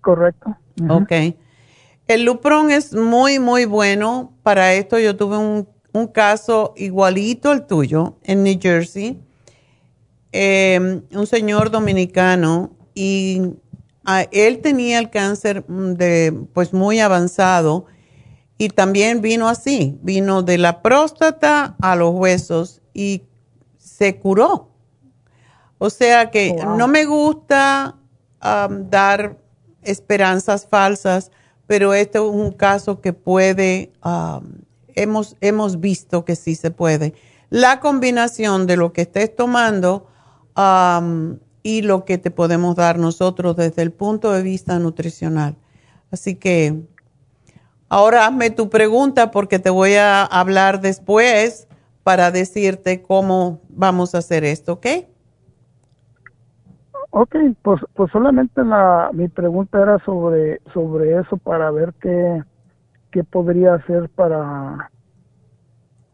[0.00, 0.56] Correcto.
[0.88, 1.12] Ok.
[2.08, 4.98] El Lupron es muy, muy bueno para esto.
[4.98, 5.68] Yo tuve un,
[6.12, 9.18] caso igualito al tuyo en New Jersey.
[10.30, 13.40] Em, un señor dominicano y
[14.30, 17.86] él tenía el cáncer de, pues muy avanzado
[18.58, 23.22] y también vino así, vino de la próstata a los huesos y
[23.76, 24.76] se curó
[25.78, 27.96] o sea que oh, no me gusta
[28.42, 29.38] um, dar
[29.82, 31.30] esperanzas falsas,
[31.66, 34.62] pero este es un caso que puede, um,
[34.94, 37.14] hemos, hemos visto que sí se puede.
[37.50, 40.08] La combinación de lo que estés tomando
[40.56, 45.56] um, y lo que te podemos dar nosotros desde el punto de vista nutricional.
[46.10, 46.82] Así que
[47.88, 51.68] ahora hazme tu pregunta porque te voy a hablar después
[52.02, 54.86] para decirte cómo vamos a hacer esto, ¿ok?
[57.10, 62.42] Ok, pues, pues solamente la, mi pregunta era sobre, sobre eso para ver qué,
[63.10, 64.90] qué podría hacer para,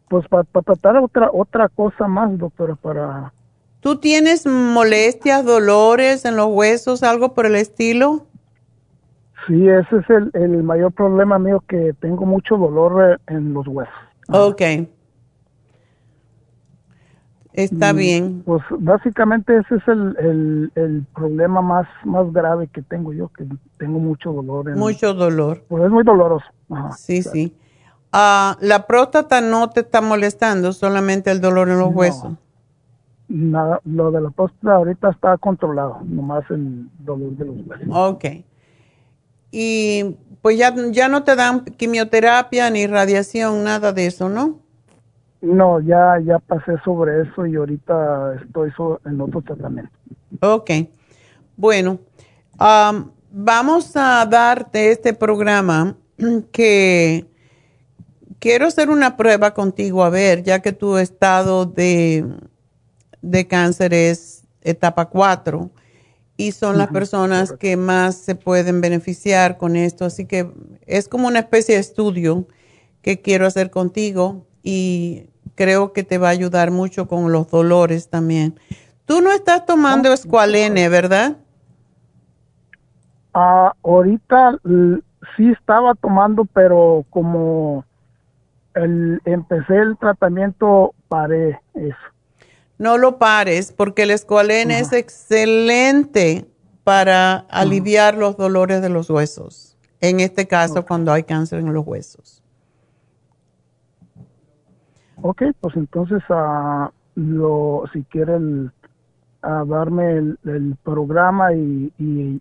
[0.08, 3.32] pues para, tratar otra, otra cosa más, doctora, para...
[3.80, 8.26] ¿Tú tienes molestias, dolores en los huesos, algo por el estilo?
[9.46, 13.94] Sí, ese es el, el mayor problema mío, que tengo mucho dolor en los huesos.
[14.28, 14.62] Ok.
[17.52, 18.42] Está bien.
[18.46, 23.44] Pues básicamente ese es el, el, problema más, más grave que tengo yo, que
[23.78, 24.70] tengo mucho dolor.
[24.70, 25.64] En, mucho dolor.
[25.68, 26.46] Pues es muy doloroso.
[26.96, 27.54] sí, sí.
[28.10, 32.32] Ah, ¿La próstata no te está molestando, solamente el dolor en los huesos?
[33.28, 37.86] Nada, lo de la próstata ahorita está controlado, nomás el dolor de los huesos.
[37.90, 38.24] Ok.
[39.52, 44.58] Y pues ya, ya no te dan quimioterapia ni radiación, nada de eso, ¿no?
[45.42, 48.72] No, ya, ya pasé sobre eso y ahorita estoy
[49.04, 49.92] en otro tratamiento.
[50.40, 50.70] Ok.
[51.56, 51.98] Bueno,
[53.30, 55.96] vamos a darte este programa
[56.52, 57.26] que
[58.38, 62.24] quiero hacer una prueba contigo, a ver, ya que tu estado de,
[63.20, 65.70] de cáncer es etapa 4
[66.36, 70.04] y son las personas que más se pueden beneficiar con esto.
[70.04, 70.50] Así que
[70.86, 72.46] es como una especie de estudio
[73.02, 78.08] que quiero hacer contigo y creo que te va a ayudar mucho con los dolores
[78.08, 78.58] también.
[79.04, 81.36] Tú no estás tomando oh, escualene, ¿verdad?
[83.34, 84.58] Ah, ahorita
[85.36, 87.84] sí estaba tomando, pero como
[88.74, 91.96] el, empecé el tratamiento, paré eso.
[92.82, 96.48] No lo pares, porque el escualene es excelente
[96.82, 99.78] para aliviar los dolores de los huesos.
[100.00, 102.42] En este caso, cuando hay cáncer en los huesos.
[105.20, 108.72] Ok, pues entonces uh, lo, si quieren
[109.44, 112.40] uh, darme el, programa y, y,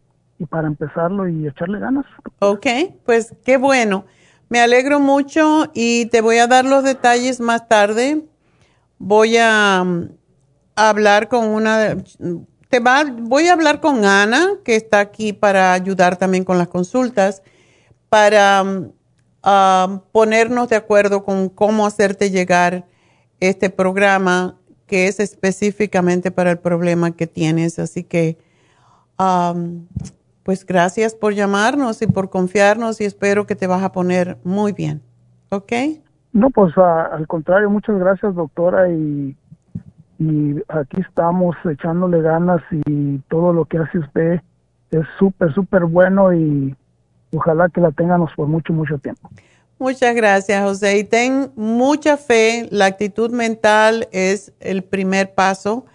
[0.49, 2.07] para empezarlo y echarle ganas.
[2.39, 2.65] Ok,
[3.05, 4.05] pues qué bueno.
[4.49, 8.25] Me alegro mucho y te voy a dar los detalles más tarde.
[8.97, 9.85] Voy a,
[10.89, 11.97] hablar con una,
[12.69, 16.69] te va, voy a hablar con Ana, que está aquí para ayudar también con las
[16.69, 17.43] consultas,
[18.09, 18.63] para
[20.11, 22.85] ponernos de acuerdo con cómo hacerte llegar
[23.39, 24.55] este programa
[24.85, 27.79] que es específicamente para el problema que tienes.
[27.79, 28.37] Así que,
[30.43, 34.73] pues gracias por llamarnos y por confiarnos y espero que te vas a poner muy
[34.73, 35.01] bien.
[35.49, 35.71] ¿Ok?
[36.33, 39.35] No, pues al contrario, muchas gracias doctora y,
[40.21, 44.41] y aquí estamos echándole ganas y todo lo que hace usted
[44.91, 46.75] es súper, súper bueno y
[47.33, 49.29] Ojalá que la tengamos por mucho, mucho tiempo.
[49.79, 50.99] Muchas gracias, José.
[50.99, 52.67] Y ten mucha fe.
[52.71, 55.85] La actitud mental es el primer paso.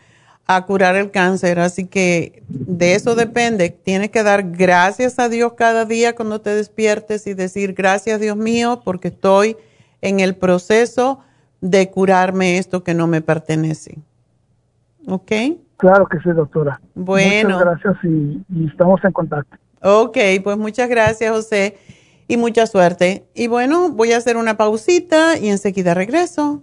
[0.49, 1.59] a curar el cáncer.
[1.59, 3.70] Así que de eso depende.
[3.70, 8.37] Tienes que dar gracias a Dios cada día cuando te despiertes y decir gracias Dios
[8.37, 9.57] mío porque estoy
[10.03, 11.18] en el proceso
[11.61, 13.99] de curarme esto que no me pertenece.
[15.07, 15.33] ¿Ok?
[15.77, 16.81] Claro que sí, doctora.
[16.95, 17.59] Bueno.
[17.59, 19.57] Muchas gracias y, y estamos en contacto.
[19.83, 21.79] Ok, pues muchas gracias José
[22.29, 23.27] y mucha suerte.
[23.35, 26.63] Y bueno, voy a hacer una pausita y enseguida regreso.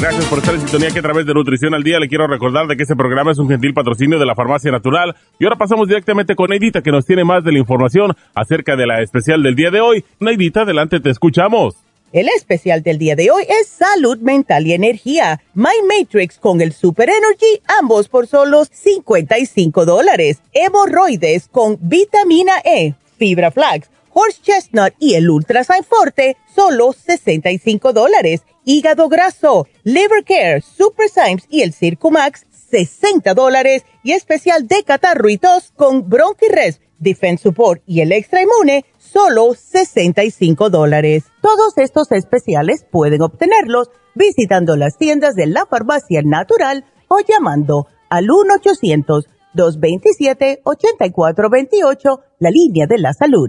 [0.00, 2.68] Gracias por estar en sintonía que a través de Nutrición al Día le quiero recordar
[2.68, 5.16] de que este programa es un gentil patrocinio de la Farmacia Natural.
[5.40, 8.86] Y ahora pasamos directamente con Neidita que nos tiene más de la información acerca de
[8.86, 10.04] la especial del día de hoy.
[10.20, 11.74] Neidita, adelante, te escuchamos.
[12.12, 15.40] El especial del día de hoy es salud mental y energía.
[15.54, 20.38] My Matrix con el Super Energy, ambos por solo 55 dólares.
[20.52, 28.42] Hemorroides con vitamina E, fibra flax, horse chestnut y el Ultra Forte, solo 65 dólares.
[28.70, 33.86] Hígado graso, liver care, Super Symes y el Circumax, 60 dólares.
[34.02, 36.06] Y especial de catarro y tos con
[36.98, 41.24] Defense Support y el Extra Inmune, solo 65 dólares.
[41.40, 48.26] Todos estos especiales pueden obtenerlos visitando las tiendas de la farmacia natural o llamando al
[49.54, 53.48] 1-800-227-8428, la línea de la salud.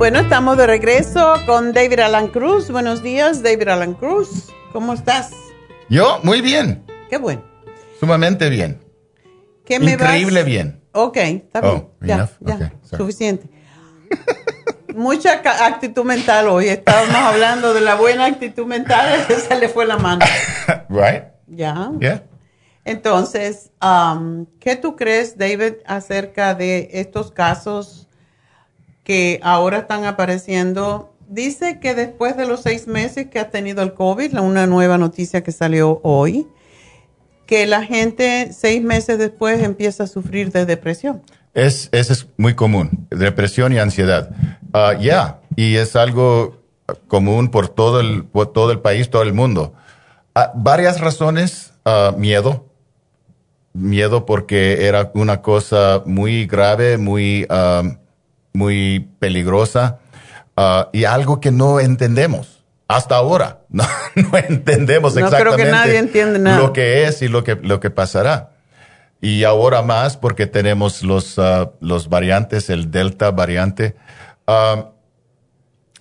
[0.00, 2.70] Bueno, estamos de regreso con David Alan Cruz.
[2.70, 4.48] Buenos días, David Alan Cruz.
[4.72, 5.30] ¿Cómo estás?
[5.90, 6.86] Yo, muy bien.
[7.10, 7.44] Qué bueno.
[8.00, 8.80] Sumamente bien.
[9.66, 10.46] ¿Qué me Increíble vas?
[10.46, 10.82] bien.
[10.92, 11.74] Ok, está bien.
[11.74, 12.30] Oh, ya, enough?
[12.40, 13.50] ya, Okay, suficiente.
[14.96, 16.68] Mucha actitud mental hoy.
[16.68, 20.24] Estábamos hablando de la buena actitud mental, se le fue la mano.
[20.88, 21.24] right?
[21.46, 21.92] Ya.
[22.00, 22.24] Yeah.
[22.86, 28.06] Entonces, um, ¿qué tú crees, David, acerca de estos casos
[29.10, 31.12] que ahora están apareciendo?
[31.28, 35.42] Dice que después de los seis meses que ha tenido el COVID, una nueva noticia
[35.42, 36.46] que salió hoy,
[37.44, 41.22] que la gente seis meses después empieza a sufrir de depresión.
[41.54, 44.30] Es, eso es muy común, depresión y ansiedad.
[44.72, 46.60] Ah, Ya, y es algo
[47.08, 49.74] común por todo el, por todo el país, todo el mundo.
[50.36, 52.64] Ah, varias razones, ah, miedo,
[53.72, 57.44] miedo porque era una cosa muy grave, muy,
[58.52, 59.98] muy peligrosa
[60.56, 62.64] ah, y algo que no entendemos.
[62.88, 63.84] Hasta ahora no,
[64.16, 66.58] no entendemos No creo que exactamente nadie entiende nada.
[66.58, 68.50] lo que es y lo que, lo que pasará.
[69.20, 73.94] Y ahora más porque tenemos los, ah, los variantes, el delta variante.
[74.46, 74.90] Ah,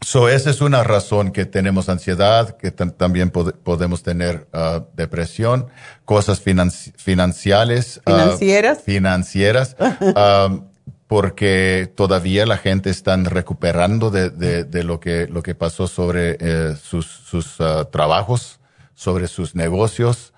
[0.02, 5.68] So, esa es una razón que tenemos ansiedad, que también podemos tener uh, depresión,
[6.06, 8.02] cosas financieras.
[8.06, 8.82] Uh, financieras.
[8.82, 10.69] financieras, um,
[11.10, 16.76] porque todavía la gente está recuperando de, de, lo, que, lo que pasó sobre eh,
[16.80, 18.60] sus, sus uh, trabajos,
[18.94, 20.34] sobre sus negocios,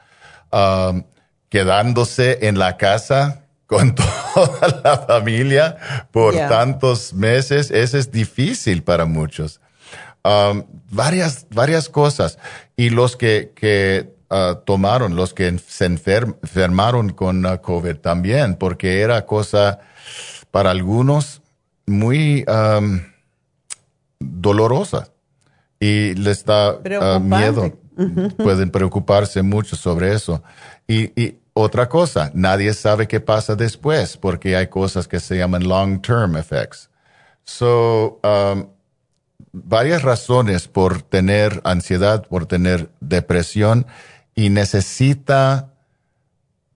[1.49, 3.95] quedándose en la casa con
[4.34, 5.76] toda la familia
[6.09, 9.59] por tantos meses, eso es difícil para muchos.
[10.24, 12.39] Um, varias, varias cosas.
[12.78, 19.01] Y los que, que uh, tomaron, los que se enfermaron con uh, COVID también, porque
[19.01, 19.82] era cosa
[20.52, 21.41] para algunos
[21.86, 23.02] muy um,
[24.20, 25.10] dolorosa
[25.80, 27.78] y les da uh, miedo.
[28.38, 30.41] Pueden preocuparse mucho sobre eso.
[30.88, 35.68] Y, y otra cosa, nadie sabe qué pasa después porque hay cosas que se llaman
[35.68, 36.89] long-term effects.
[37.43, 38.68] So, um,
[39.52, 43.86] varias razones por tener ansiedad, por tener depresión
[44.36, 45.74] y necesita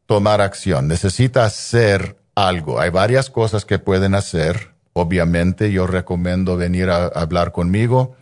[0.06, 2.80] tomar acción, necesita hacer algo.
[2.80, 4.72] Hay varias cosas que pueden hacer.
[4.94, 8.16] Obviamente yo recomiendo venir a hablar conmigo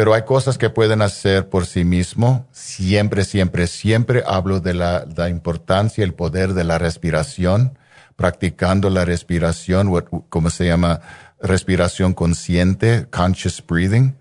[0.00, 2.46] pero hay cosas que pueden hacer por sí mismo.
[2.52, 7.76] Siempre, siempre, siempre hablo de la, la importancia, el poder de la respiración,
[8.16, 9.92] practicando la respiración,
[10.30, 11.02] como se llama,
[11.38, 14.16] respiración consciente, conscious breathing.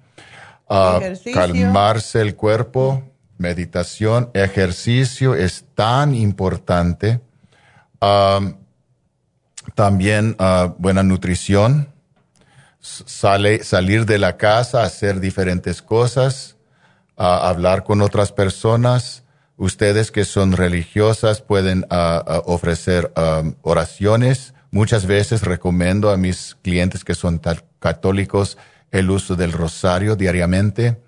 [0.67, 0.99] Uh,
[1.33, 3.01] calmarse el cuerpo,
[3.37, 7.21] meditación, ejercicio es tan importante.
[8.01, 8.55] Um,
[9.75, 11.89] también uh, buena nutrición,
[12.79, 16.55] sale, salir de la casa, hacer diferentes cosas,
[17.17, 19.23] hablar con otras personas.
[19.57, 21.85] Ustedes que son religiosas pueden
[22.45, 23.11] ofrecer
[23.61, 24.53] oraciones.
[24.71, 27.41] Muchas veces recomiendo a mis clientes que son
[27.79, 28.57] católicos
[28.91, 31.01] el uso del rosario diariamente.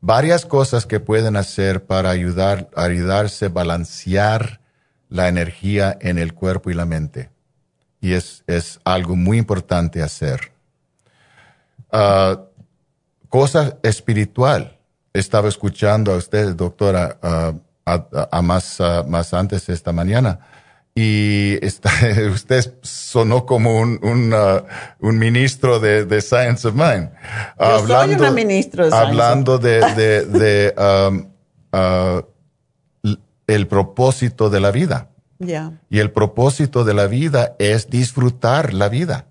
[0.00, 4.60] Varias cosas que pueden hacer para ayudar, ayudarse a balancear
[5.10, 7.30] la energía en el cuerpo y la mente.
[8.00, 10.52] Y es, es algo muy importante hacer.
[11.92, 12.38] Uh,
[13.28, 14.78] cosa espiritual.
[15.12, 17.18] Estaba escuchando a usted, doctora,
[17.84, 20.40] a, más, más antes esta mañana.
[20.94, 21.58] Y
[22.32, 24.34] usted sonó como un, un,
[25.00, 27.10] un ministro de, de, Science of Mind.
[27.58, 32.22] Yo hablando, soy una ministro de Hablando de, de, de um,
[33.46, 35.08] el propósito de la vida.
[35.88, 39.26] Y el propósito de la vida es disfrutar la vida.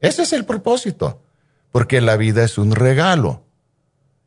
[0.00, 1.22] Ese es el propósito
[1.72, 3.42] porque la vida es un regalo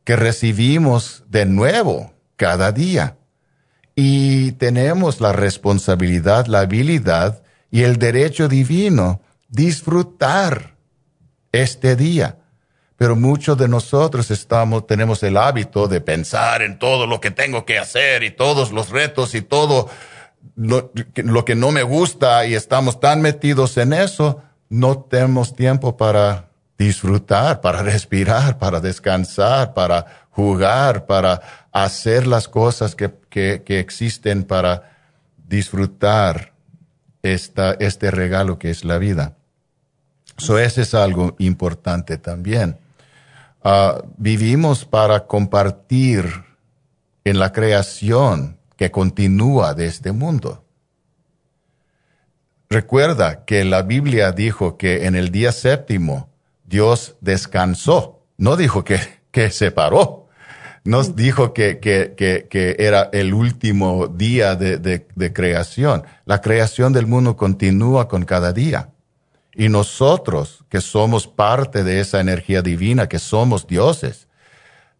[0.04, 3.16] que recibimos de nuevo cada día.
[3.94, 10.76] Y tenemos la responsabilidad, la habilidad y el derecho divino disfrutar
[11.52, 12.38] este día.
[12.96, 17.64] Pero muchos de nosotros estamos, tenemos el hábito de pensar en todo lo que tengo
[17.64, 19.88] que hacer y todos los retos y todo
[20.56, 25.96] lo, lo que no me gusta y estamos tan metidos en eso, no tenemos tiempo
[25.96, 34.44] para disfrutar, para respirar, para descansar, para jugar, para hacer las cosas que, que, existen
[34.44, 34.96] para
[35.46, 36.52] disfrutar
[37.22, 39.36] esta, este regalo que es la vida.
[40.38, 42.78] Eso es algo importante también.
[43.62, 46.24] Ah, vivimos para compartir
[47.24, 50.64] en la creación que continúa de este mundo.
[52.70, 56.30] Recuerda que la Biblia dijo que en el día séptimo
[56.64, 58.24] Dios descansó.
[58.38, 58.98] No dijo que,
[59.32, 60.28] que se paró.
[60.82, 66.04] Nos dijo que, que, que, era el último día de, de, creación.
[66.24, 68.88] La creación del mundo continúa con cada día.
[69.54, 74.26] Y nosotros, que somos parte de esa energía divina, que somos dioses,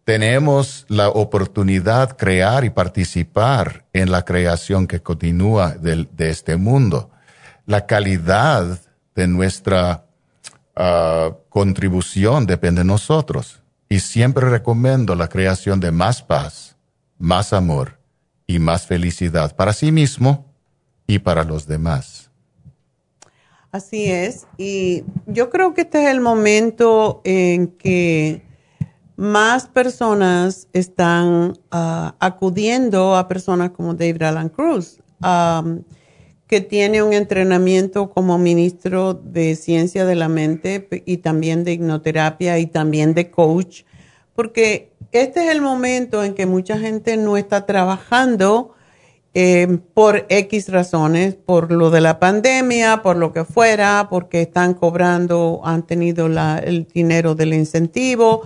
[0.03, 7.11] tenemos la oportunidad crear y participar en la creación que continúa de, este mundo.
[7.65, 8.79] La calidad
[9.15, 10.05] de nuestra
[10.75, 13.61] uh, contribución depende de nosotros.
[13.89, 16.77] Y siempre recomiendo la creación de más paz,
[17.17, 17.99] más amor
[18.47, 20.51] y más felicidad para sí mismo
[21.07, 22.31] y para los demás.
[23.71, 24.47] Así es.
[24.57, 28.43] Y yo creo que este es el momento en que
[29.21, 34.97] más personas están uh, acudiendo a personas como David Alan Cruz.
[36.47, 42.57] Que tiene un entrenamiento como ministro de ciencia de la mente y también de hipnoterapia
[42.57, 43.83] y también de coach,
[44.33, 48.73] porque este es el momento en que mucha gente no está trabajando
[49.35, 54.73] eh, por X razones, por lo de la pandemia, por lo que fuera, porque están
[54.73, 58.41] cobrando, han tenido el dinero del incentivo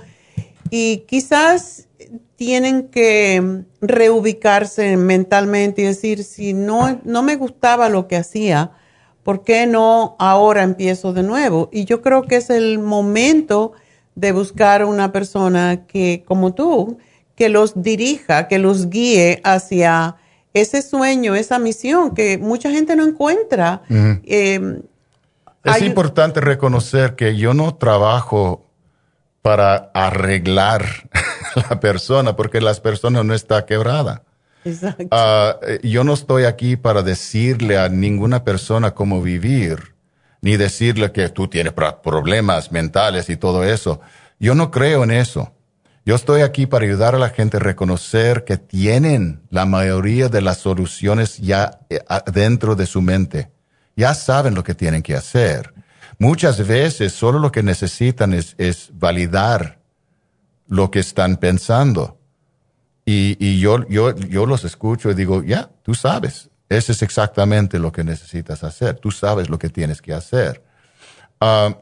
[0.69, 1.87] y quizás
[2.35, 8.71] tienen que reubicarse mentalmente y decir, si no, no me gustaba lo que hacía,
[9.23, 11.69] ¿por qué no ahora empiezo de nuevo?
[11.71, 13.73] Y yo creo que es el momento
[14.15, 16.97] de buscar una persona que, como tú,
[17.35, 20.15] que los dirija, que los guíe hacia
[20.53, 23.81] ese sueño, esa misión que mucha gente no encuentra.
[23.89, 24.81] Eh,
[25.63, 28.64] es importante reconocer que yo no trabajo
[29.45, 31.07] para arreglar
[31.69, 34.23] la persona, porque la persona no está quebrada.
[34.63, 35.07] Exacto.
[35.11, 39.93] Ah, eh, yo no estoy aquí para decirle a ninguna persona cómo vivir,
[40.41, 44.01] ni decirle que tú tienes problemas mentales y todo eso.
[44.39, 45.53] Yo no creo en eso.
[46.07, 50.41] Yo estoy aquí para ayudar a la gente a reconocer que tienen la mayoría de
[50.41, 51.99] las soluciones ya eh,
[52.33, 53.51] dentro de su mente.
[53.95, 55.74] Ya saben lo que tienen que hacer.
[56.17, 59.79] Muchas veces solo lo que necesitan es, validar
[60.67, 62.17] lo que están pensando.
[63.05, 67.91] Y, yo, yo, yo los escucho y digo, ya, tú sabes, eso es exactamente lo
[67.91, 68.97] que necesitas hacer.
[68.97, 70.63] Tú sabes lo que tienes que hacer.
[71.39, 71.77] Ah,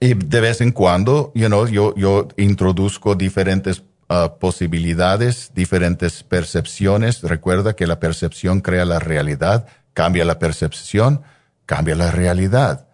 [0.00, 7.22] y de vez en cuando, yo, yo introduzco diferentes ah, posibilidades, diferentes percepciones.
[7.22, 11.22] Recuerda que la percepción crea la realidad, cambia la percepción,
[11.66, 12.87] cambia la realidad.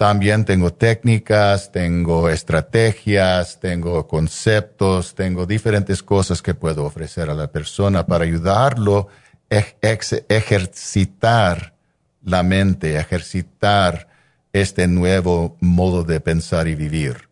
[0.00, 7.48] También tengo técnicas, tengo estrategias, tengo conceptos, tengo diferentes cosas que puedo ofrecer a la
[7.48, 9.08] persona para ayudarlo
[9.50, 9.62] a
[10.30, 11.74] ejercitar
[12.24, 14.08] la mente, ejercitar
[14.54, 17.28] este nuevo modo de pensar y vivir.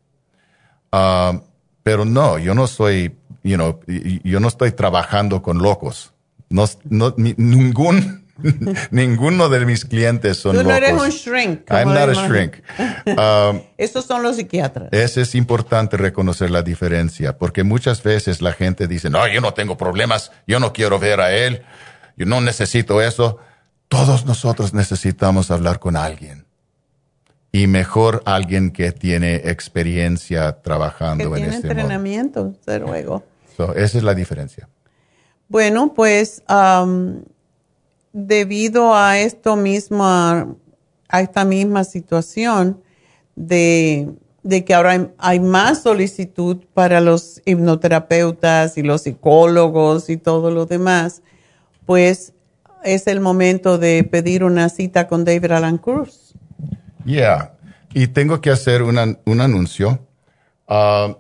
[0.93, 1.41] Ah,
[1.83, 6.13] pero no, yo no soy, you know, yo no estoy trabajando con locos.
[6.51, 8.28] No, no, ningún
[8.91, 11.71] Ninguno de mis clientes son Tú no eres un shrink.
[11.71, 12.55] I'm not a shrink.
[13.07, 14.89] Um, Estos son los psiquiatras.
[14.93, 19.55] Ese es importante reconocer la diferencia, porque muchas veces la gente dice, no, yo no
[19.55, 21.63] tengo problemas, yo no quiero ver a él,
[22.17, 23.39] yo no necesito eso.
[23.89, 26.47] Todos nosotros necesitamos hablar con alguien.
[27.51, 33.25] Y mejor alguien que tiene experiencia trabajando en este entrenamiento, desde luego.
[33.75, 34.69] esa es la diferencia.
[35.49, 36.43] Bueno, pues...
[36.49, 37.23] Um,
[38.13, 40.47] debido a esto mismo, a,
[41.13, 42.81] esta misma situación
[43.37, 44.15] de,
[44.67, 51.23] que ahora hay, más solicitud para los hipnoterapeutas y los psicólogos y todo lo demás,
[51.87, 52.33] pues
[52.85, 56.35] es el momento de pedir una cita con David Alan Cruz.
[57.05, 57.55] Yeah,
[57.95, 60.01] y tengo que hacer un anuncio.
[60.67, 61.17] Ah,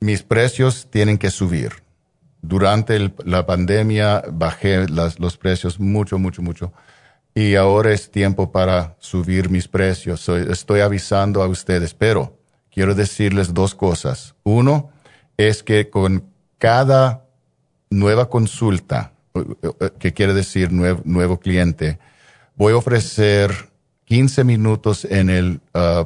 [0.00, 1.72] mis precios tienen que subir
[2.42, 6.72] durante la pandemia bajé los precios mucho, mucho, mucho.
[7.34, 10.28] Y ahora es tiempo para subir mis precios.
[10.28, 12.38] estoy avisando a ustedes, pero
[12.70, 14.34] quiero decirles dos cosas.
[14.42, 14.90] Uno
[15.36, 16.24] es que con
[16.58, 17.24] cada
[17.88, 19.12] nueva consulta,
[19.98, 21.98] que quiere decir nuevo, cliente,
[22.56, 23.70] voy a ofrecer
[24.06, 26.04] 15 minutos en el uh,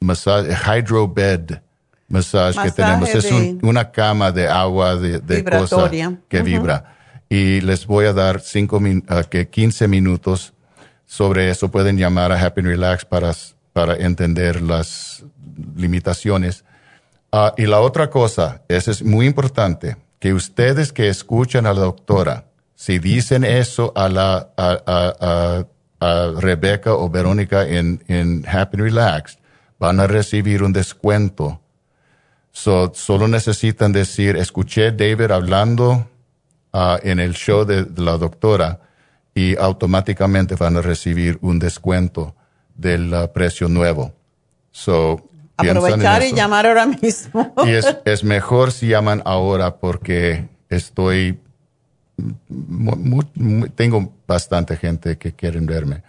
[0.00, 1.60] hydro bed
[2.08, 3.08] massage que tenemos.
[3.10, 3.30] Es
[3.62, 5.90] una cama de agua de, de cosa
[6.28, 6.96] que vibra.
[7.28, 10.54] Y les voy a dar cinco uh, que 15 minutos
[11.06, 11.70] sobre eso.
[11.70, 13.32] Pueden llamar a Happy Relax para,
[13.74, 15.24] para entender las
[15.76, 16.64] limitaciones.
[17.30, 21.80] Uh, y la otra cosa, eso es muy importante, que ustedes que escuchan a la
[21.80, 25.64] doctora, si dicen eso a la a, a,
[26.00, 29.38] a, Rebeca o Verónica en, en Happy Relax,
[29.78, 31.60] van a recibir un descuento
[32.52, 36.08] solo necesitan decir, escuché David hablando
[36.72, 38.80] ah, en el show de, la doctora
[39.34, 42.34] y automáticamente van a recibir un descuento
[42.74, 44.12] del ah, precio nuevo.
[44.70, 45.24] So,
[45.56, 47.52] Aprovechar y llamar ahora mismo.
[47.66, 51.40] y es, es, mejor si llaman ahora porque estoy,
[53.74, 56.02] tengo bastante gente que quieren verme.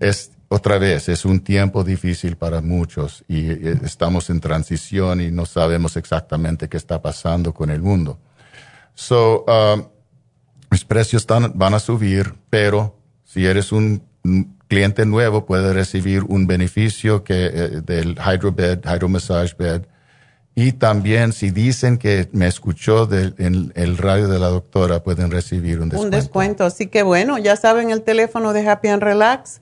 [0.00, 5.30] Es, otra vez, es un tiempo difícil para muchos y eh, estamos en transición y
[5.30, 8.18] no sabemos exactamente qué está pasando con el mundo.
[8.94, 9.88] So, um,
[10.70, 14.02] mis precios van a subir, pero si eres un
[14.68, 19.82] cliente nuevo, puedes recibir un beneficio que, eh, del Hydrobed, Hydromassage Bed.
[20.54, 25.80] Y también, si dicen que me escuchó en el radio de la doctora, pueden recibir
[25.80, 26.16] un descuento.
[26.16, 26.64] Un descuento.
[26.64, 29.60] Así que bueno, ya saben el teléfono de Happy and Relax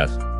[0.00, 0.39] días.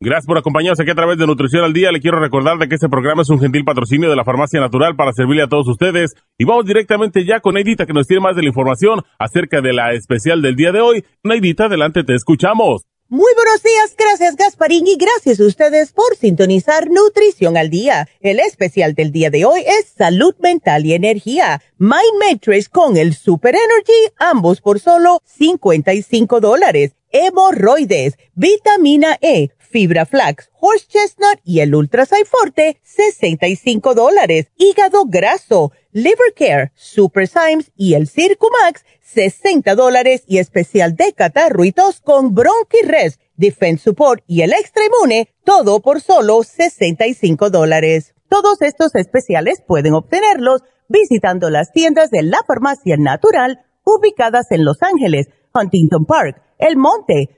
[0.00, 1.90] Gracias por acompañarnos aquí a través de Nutrición al Día.
[1.90, 4.94] Le quiero recordar de que este programa es un gentil patrocinio de la Farmacia Natural
[4.94, 6.14] para servirle a todos ustedes.
[6.38, 9.72] Y vamos directamente ya con Neidita que nos tiene más de la información acerca de
[9.72, 11.04] la especial del día de hoy.
[11.24, 12.86] Neidita, adelante, te escuchamos.
[13.08, 18.06] Muy buenos días, gracias Gasparín y gracias a ustedes por sintonizar Nutrición al Día.
[18.20, 21.60] El especial del día de hoy es Salud Mental y Energía.
[21.78, 26.92] Mind Matrix con el Super Energy, ambos por solo 55 dólares.
[27.10, 34.46] Hemorroides, vitamina E fibra flax, horse chestnut y el ultra forte, 65 dólares.
[34.56, 41.64] Hígado graso, liver care, super Symes y el Circumax, 60 dólares y especial de catarro
[42.04, 48.14] con bronchi-res, defense support y el extra inmune, todo por solo 65 dólares.
[48.28, 54.82] Todos estos especiales pueden obtenerlos visitando las tiendas de la farmacia natural ubicadas en Los
[54.82, 57.37] Ángeles, Huntington Park, El Monte,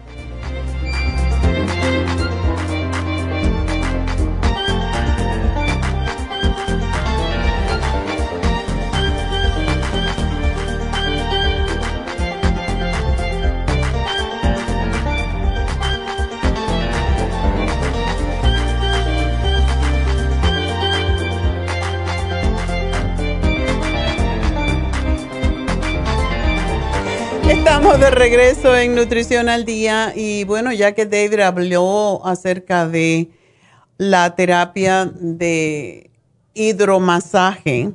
[27.51, 33.29] Estamos de regreso en Nutrición al Día y bueno, ya que David habló acerca de
[33.97, 36.11] la terapia de
[36.53, 37.91] hidromasaje,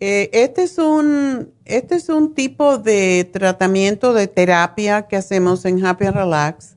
[0.00, 5.86] eh, este, es un, este es un tipo de tratamiento de terapia que hacemos en
[5.86, 6.74] Happy Relax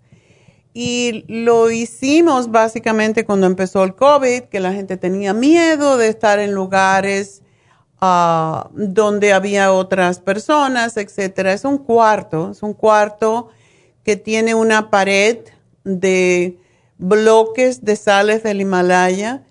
[0.76, 6.38] y lo hicimos básicamente cuando empezó el COVID, que la gente tenía miedo de estar
[6.38, 7.42] en lugares
[8.02, 11.52] Ah, donde había otras personas, etcétera.
[11.52, 13.50] Es un cuarto, es un cuarto
[14.06, 15.40] que tiene una pared
[15.84, 16.58] de
[16.98, 19.44] bloques de sales del Himalaya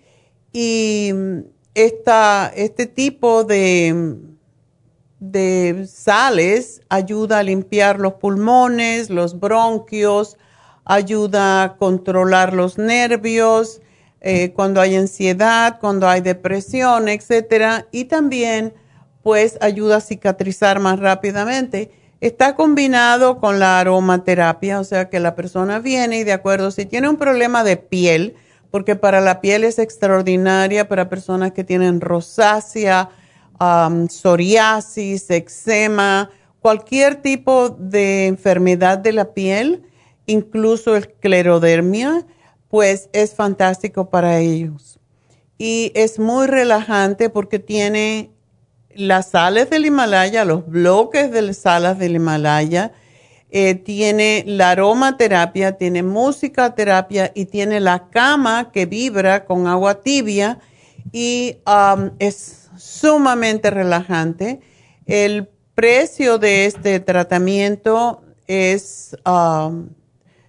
[0.50, 1.12] y
[1.74, 4.16] esta, este tipo de,
[5.20, 10.38] de sales ayuda a limpiar los pulmones, los bronquios,
[10.86, 13.82] ayuda a controlar los nervios,
[14.20, 18.74] eh, cuando hay ansiedad, cuando hay depresión, etcétera, y también
[19.22, 21.90] pues ayuda a cicatrizar más rápidamente.
[22.20, 26.84] Está combinado con la aromaterapia, o sea que la persona viene y de acuerdo, si
[26.84, 28.34] tiene un problema de piel,
[28.70, 33.10] porque para la piel es extraordinaria, para personas que tienen rosácea,
[34.08, 39.82] psoriasis, eczema, cualquier tipo de enfermedad de la piel,
[40.26, 42.26] incluso esclerodermia,
[42.68, 44.98] pues es fantástico para ellos.
[45.56, 48.30] Y es muy relajante porque tiene
[48.94, 52.92] las sales del Himalaya, los bloques de las salas del Himalaya,
[53.50, 60.02] eh, tiene la aromaterapia, tiene música terapia y tiene la cama que vibra con agua
[60.02, 60.58] tibia
[61.12, 64.60] y um, es sumamente relajante.
[65.06, 69.88] El precio de este tratamiento es um,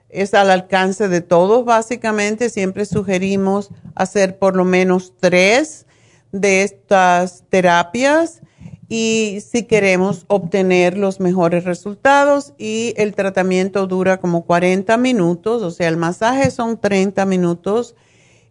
[0.09, 2.49] es al alcance de todos básicamente.
[2.49, 5.85] Siempre sugerimos hacer por lo menos tres
[6.31, 8.41] de estas terapias
[8.89, 15.69] y si queremos obtener los mejores resultados y el tratamiento dura como 40 minutos, o
[15.69, 17.95] sea, el masaje son 30 minutos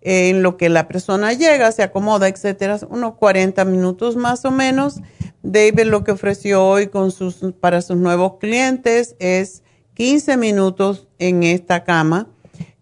[0.01, 5.01] en lo que la persona llega, se acomoda, etcétera, unos 40 minutos más o menos.
[5.43, 9.65] David lo que ofreció hoy con sus, para sus nuevos clientes es
[9.99, 12.29] 15 minutos en esta cama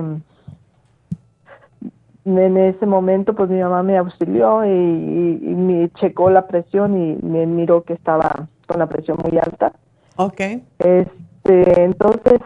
[2.25, 7.17] en ese momento, pues mi mamá me auxilió y, y me checó la presión y
[7.21, 9.73] me miró que estaba con la presión muy alta.
[10.17, 10.41] Ok.
[10.79, 12.41] Este, entonces,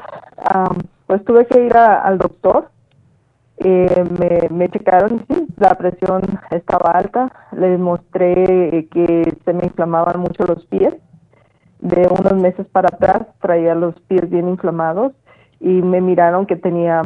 [1.06, 2.70] pues tuve que ir al doctor.
[3.58, 7.30] Eh, me, me checaron y sí, la presión estaba alta.
[7.52, 10.94] Les mostré que se me inflamaban mucho los pies.
[11.80, 15.12] De unos meses para atrás traía los pies bien inflamados
[15.58, 17.02] y me miraron que tenía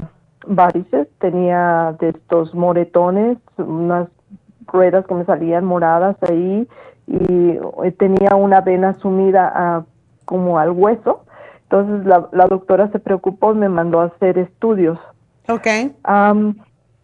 [0.47, 4.09] varices, tenía de estos moretones, unas
[4.67, 6.69] ruedas que me salían moradas ahí
[7.07, 7.59] y
[7.99, 9.85] tenía una vena sumida
[10.25, 11.25] como al hueso.
[11.65, 14.99] Entonces la, la, doctora se preocupó y me mandó a hacer estudios.
[15.49, 15.67] Ok.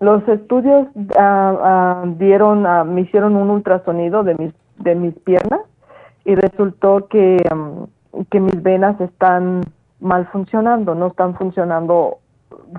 [0.00, 0.88] los estudios
[2.18, 5.60] dieron, me hicieron un ultrasonido de mis, de mis piernas
[6.24, 9.62] y resultó que, mm, que mis venas están
[10.00, 12.18] mal funcionando, no están funcionando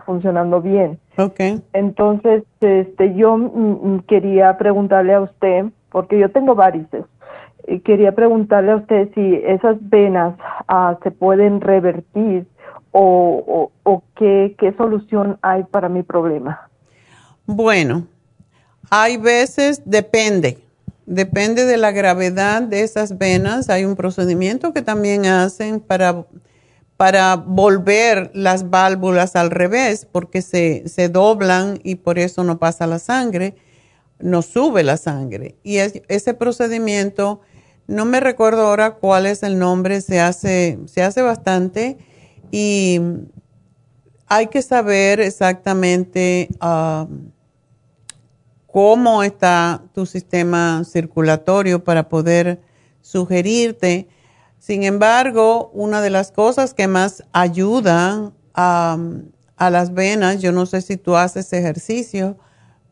[0.06, 1.00] funcionando bien.
[1.18, 1.62] Okay.
[1.74, 7.06] Entonces, este, yo mm, mm, quería preguntarle a usted, porque yo tengo varices,
[7.66, 10.36] y quería preguntarle a usted si esas venas
[10.68, 12.46] ah, se pueden revertir
[12.92, 16.70] o, o, qué, qué solución hay para mi problema.
[17.46, 18.06] Bueno,
[18.90, 20.60] hay veces, depende,
[21.06, 23.70] depende de la gravedad de esas venas.
[23.70, 26.26] Hay un procedimiento que también hacen para
[26.96, 32.88] para volver las válvulas al revés, porque se, se, doblan y por eso no pasa
[32.88, 33.56] la sangre,
[34.24, 35.56] no sube la sangre.
[35.64, 37.42] Y ese procedimiento,
[37.88, 41.98] no me recuerdo ahora cuál es el nombre, se hace, se hace bastante
[42.52, 43.00] y
[44.28, 47.08] hay que saber exactamente ah,
[48.68, 52.62] cómo está tu sistema circulatorio para poder
[53.02, 54.08] sugerirte
[54.64, 58.98] sin embargo, una de las cosas que más ayuda a,
[59.60, 62.38] las venas, yo no sé si tú haces ejercicio,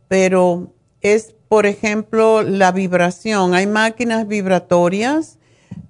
[0.09, 3.53] pero es, por ejemplo, la vibración.
[3.53, 5.37] Hay máquinas vibratorias.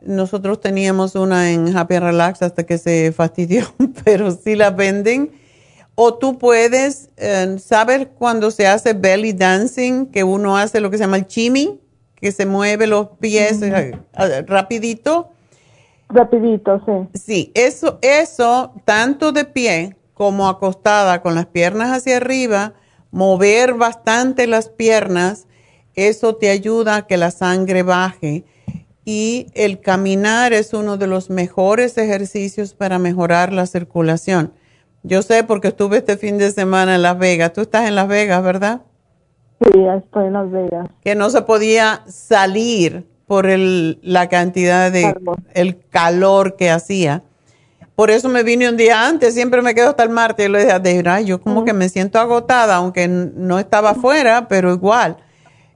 [0.02, 3.66] Nosotros teníamos una en Happy Relax hasta que se fastidió,
[4.06, 5.32] pero sí la venden.
[5.96, 10.98] O tú puedes eh, saber cuando se hace belly dancing, que uno hace lo que
[10.98, 11.80] se llama el chimi,
[12.16, 13.94] que se mueve los pies eh,
[14.48, 15.32] rapidito
[16.14, 17.20] Rapidito, sí.
[17.20, 22.74] Sí, eso, eso, tanto de pie como acostada con las piernas hacia arriba,
[23.12, 25.48] mover bastante las piernas,
[25.96, 28.46] eso te ayuda a que la sangre baje.
[29.04, 34.54] Y el caminar es uno de los mejores ejercicios para mejorar la circulación.
[35.04, 37.54] Yo sé porque estuve este fin de semana en Las Vegas.
[37.54, 38.82] Tú estás en Las Vegas, ¿verdad?
[39.60, 40.88] Sí, estoy en Las Vegas.
[41.04, 45.16] Que no se podía salir por el, la cantidad de
[45.54, 47.24] el calor que hacía.
[48.02, 50.80] Por eso me vine un día antes, siempre me quedo hasta el martes y le
[50.80, 55.18] dije a yo como que me siento agotada, aunque no estaba afuera, pero igual.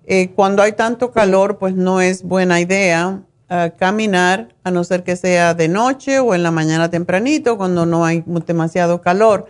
[0.08, 5.04] Eh, cuando hay tanto calor, pues no es buena idea eh, caminar, a no ser
[5.04, 9.46] que sea de noche o en la mañana tempranito, cuando no hay demasiado calor.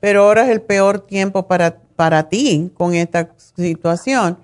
[0.00, 4.36] Pero ahora es el peor tiempo para, para ti con esta situación.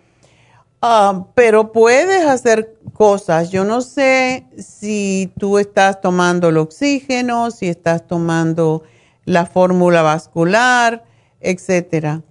[0.84, 3.52] Ah, pero puedes hacer cosas.
[3.52, 8.82] Yo no sé si tú estás tomando el oxígeno, si estás tomando
[9.24, 11.04] la fórmula vascular,
[11.40, 12.22] etcétera.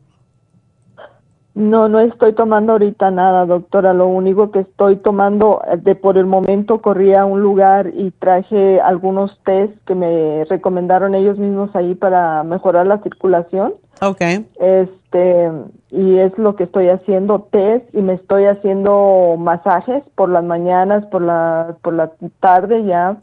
[1.54, 3.93] No, no estoy tomando ahorita nada, doctora.
[3.93, 8.12] Lo único que estoy tomando, eh, de por el momento corrí a un lugar y
[8.12, 13.74] traje algunos test que me recomendaron ellos mismos ahí para mejorar la circulación.
[14.04, 14.47] Okay.
[14.60, 15.52] Este,
[15.91, 21.06] y es lo que estoy haciendo test y me estoy haciendo masajes por las mañanas,
[21.06, 23.18] por la por la tarde ya.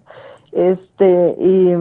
[0.53, 1.73] Este, y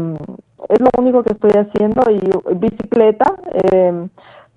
[0.69, 2.19] es lo único que estoy haciendo y
[2.55, 3.35] bicicleta
[3.71, 4.07] eh,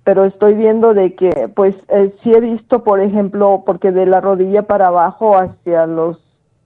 [0.03, 4.19] pero estoy viendo de que pues eh, sí he visto por ejemplo porque de la
[4.19, 6.19] rodilla para abajo hacia los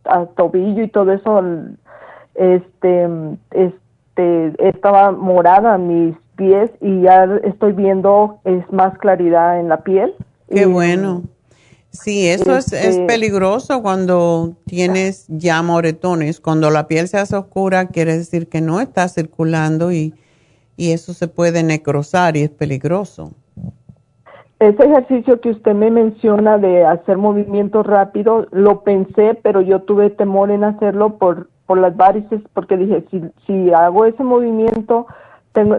[0.05, 1.43] al tobillo y todo eso
[2.35, 3.09] este
[3.51, 10.13] este estaba morada mis pies y ya estoy viendo es más claridad en la piel.
[10.49, 11.23] Qué bueno.
[11.89, 16.39] Sí, eso es, es, este peligroso cuando tienes ya moretones.
[16.39, 20.13] Cuando la piel se hace oscura, quiere decir que no está circulando y,
[20.77, 23.31] y eso se puede necrosar y es peligroso.
[24.59, 30.09] Ese ejercicio que usted me menciona de hacer movimientos rápidos, lo pensé, pero yo tuve
[30.09, 35.07] temor en hacerlo por, por las varices, porque dije, si, si hago ese movimiento,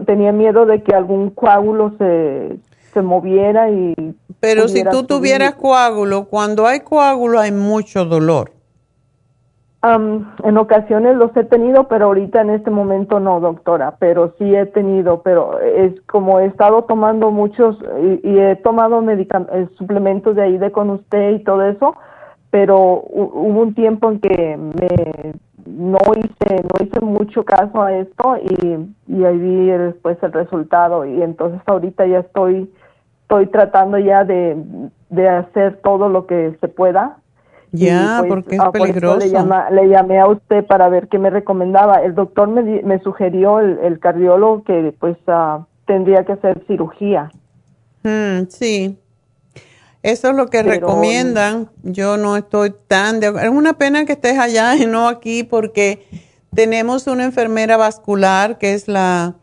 [0.05, 2.57] tenía miedo de que algún coágulo se,
[2.93, 3.93] se moviera y...
[4.39, 8.51] Pero si tú tuvieras coágulo, cuando hay coágulo hay mucho dolor.
[9.83, 14.65] en ocasiones los he tenido, pero ahorita en este momento no, doctora, pero sí he
[14.65, 17.77] tenido, pero es como he estado tomando muchos
[18.23, 21.95] y, he tomado eh, suplementos de ahí de con usted y todo eso,
[22.49, 25.33] pero hubo un tiempo en que me
[25.67, 31.05] no hice no hice mucho caso a esto y, y ahí vi después el resultado
[31.05, 32.69] y entonces ahorita ya estoy
[33.23, 34.55] estoy tratando ya de,
[35.09, 37.17] de hacer todo lo que se pueda.
[37.73, 39.19] Ya pues, porque es ah, peligroso.
[39.19, 41.97] le, llamé a usted para ver qué me recomendaba.
[41.97, 47.29] El doctor me, me sugirió el, cardiólogo que pues uh, tendría que hacer cirugía.
[48.03, 48.97] Mm, sí
[50.11, 51.69] eso es lo que recomiendan.
[51.83, 56.07] Yo no estoy tan de Es una pena que estés allá y no aquí porque
[56.55, 59.35] tenemos una enfermera vascular que es la,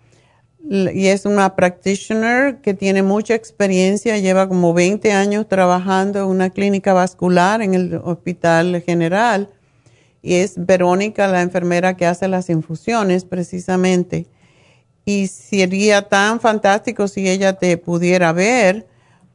[0.69, 6.49] y es una practitioner que tiene mucha experiencia, lleva como 20 años trabajando en una
[6.49, 9.51] clínica vascular en el hospital general
[10.23, 14.27] y es Verónica, la enfermera que hace las infusiones precisamente.
[15.05, 18.87] Y sería tan fantástico si ella te pudiera ver,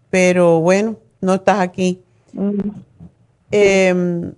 [0.10, 2.02] pero bueno, no estás aquí.
[2.34, 2.60] Mm.
[3.52, 4.34] Em,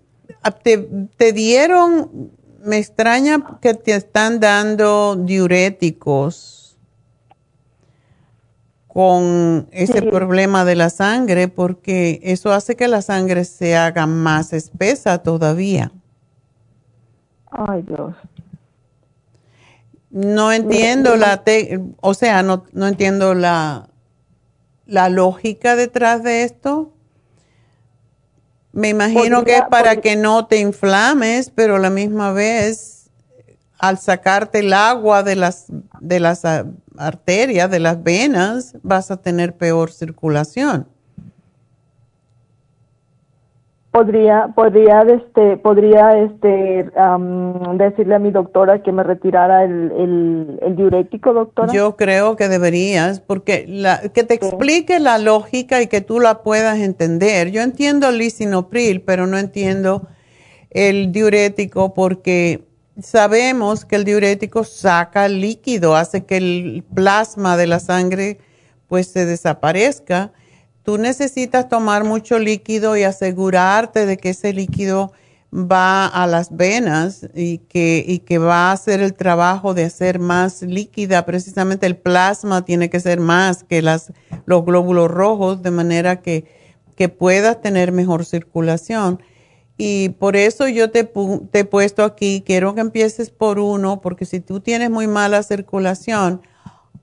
[0.64, 0.78] te,
[1.18, 2.32] te dieron,
[2.64, 6.78] me extraña que te están dando diuréticos
[8.88, 10.08] con ese Sí.
[10.08, 15.92] problema de la sangre, porque eso hace que la sangre se haga más espesa todavía.
[17.50, 18.14] Ay, Dios.
[20.10, 23.88] No entiendo la, te- o sea, no, no entiendo la,
[24.86, 26.94] la lógica detrás de esto.
[28.74, 33.10] Me imagino que es para que no te inflames, pero a la misma vez,
[33.80, 35.66] al sacarte el agua de las,
[36.00, 36.66] de las ah,
[36.98, 40.88] arterias, de las venas, vas a tener peor circulación.
[43.92, 46.90] Podría, podría, este, podría, este,
[47.74, 51.74] decirle a mi doctora que me retirara el, el, el diurético, doctora.
[51.74, 56.42] Yo creo que deberías, porque la, que te explique la lógica y que tú la
[56.42, 57.52] puedas entender.
[57.52, 60.08] Yo entiendo el lisinopril, pero no entiendo
[60.70, 62.64] el diurético porque
[63.02, 68.40] sabemos que el diurético saca líquido, hace que el plasma de la sangre
[68.88, 70.32] pues se desaparezca.
[70.84, 75.12] Tú necesitas tomar mucho líquido y asegurarte de que ese líquido
[75.54, 80.20] va a las venas y que, y que va a hacer el trabajo de hacer
[80.20, 81.26] más líquida.
[81.26, 84.14] Precisamente el plasma tiene que ser más que las,
[84.46, 86.46] los glóbulos rojos, de manera que,
[86.96, 89.22] que puedas tener mejor circulación.
[89.78, 94.26] Y por eso yo te, te he puesto aquí, quiero que empieces por uno, porque
[94.26, 96.42] si tú tienes muy mala circulación,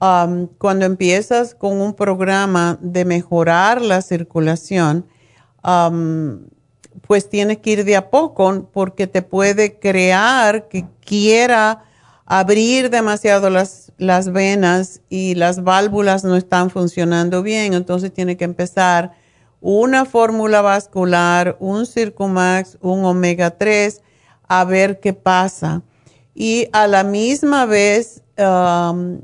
[0.01, 5.07] um, cuando empiezas con un programa de mejorar la circulación,
[5.65, 6.41] um,
[7.07, 11.85] pues tienes que ir de a poco porque te puede crear que quiera
[12.27, 18.45] abrir demasiado las, las venas y las válvulas no están funcionando bien, entonces tiene que
[18.45, 19.13] empezar
[19.61, 24.03] una fórmula vascular, un Circumax, un omega 3,
[24.47, 25.83] a ver qué pasa.
[26.35, 29.21] Y a la misma vez, um,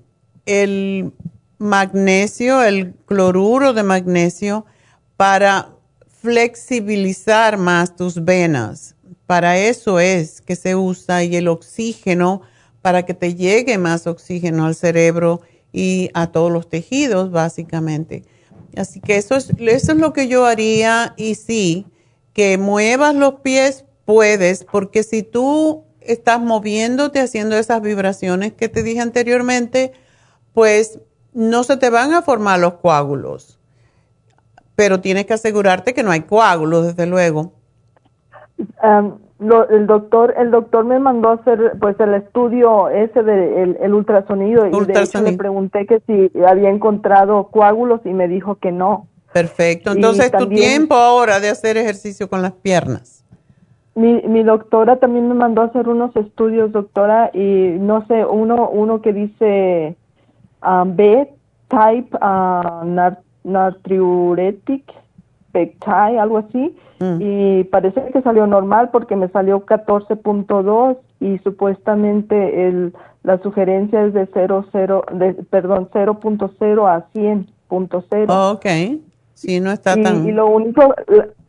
[0.47, 1.12] el
[1.59, 4.66] magnesio, el cloruro de magnesio,
[5.16, 5.71] para
[6.23, 8.95] flexibilizar más tus venas.
[9.27, 12.43] Para eso es que se usa y el oxígeno
[12.83, 15.41] para que te llegue más oxígeno al cerebro
[15.73, 18.25] y a todos los tejidos, básicamente.
[18.77, 21.87] Así que eso es, eso es lo que yo haría y sí,
[22.33, 28.83] que muevas los pies puedes, porque si tú estás moviéndote, haciendo esas vibraciones que te
[28.83, 29.93] dije anteriormente,
[30.55, 30.98] pues
[31.35, 33.59] no se te van a formar los coágulos.
[34.76, 37.52] Pero tienes que asegurarte que no hay coágulos, desde luego.
[39.40, 43.76] Lo- el doctor, el doctor me mandó a hacer, pues, el estudio ese de el,
[43.81, 48.55] el ultrasonido y de hecho le pregunté que si había encontrado coágulos y me dijo
[48.55, 49.09] que no.
[49.32, 49.90] Perfecto.
[49.93, 53.24] Entonces, tu tiempo ahora de hacer ejercicio con las piernas.
[53.97, 58.68] Mi, mi doctora también me mandó a hacer unos estudios, doctora, y no sé, uno,
[58.70, 59.97] uno que dice
[60.66, 61.28] um, B
[61.69, 64.85] type uh, nar- natriuretic
[65.53, 67.19] peptide, algo así, Mm.
[67.20, 72.93] y parece que salió normal porque me salió 14.2 y supuestamente el,
[73.24, 74.65] la sugerencia es de 0,
[75.12, 78.27] de, perdón, 0.0 a 100.0.
[78.28, 79.01] Oh, ok.
[79.35, 80.27] Sí, no está y, tan...
[80.28, 80.95] y lo único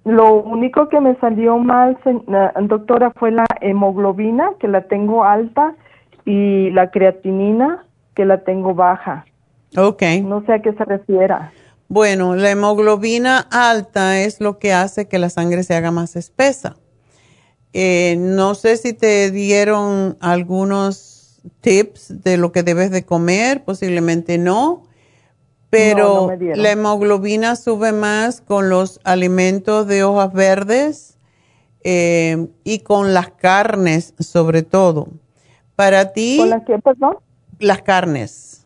[0.03, 1.97] lo único que me salió mal
[2.61, 5.73] doctora fue la hemoglobina que la tengo alta
[6.25, 7.85] y la creatinina
[8.15, 9.25] que la tengo baja
[9.77, 10.01] Ok.
[10.23, 11.51] no sé a qué se refiera
[11.87, 16.77] Bueno, la hemoglobina alta es lo que hace que la sangre se haga más espesa.
[17.73, 24.37] Eh, no sé si te dieron algunos tips de lo que debes de comer, posiblemente
[24.37, 24.83] no,
[25.69, 31.19] pero no la hemoglobina sube más con los alimentos de hojas verdes
[31.83, 35.07] eh, y con las carnes sobre todo.
[35.75, 37.17] Para ti, con la que perdón
[37.59, 38.65] las carnes.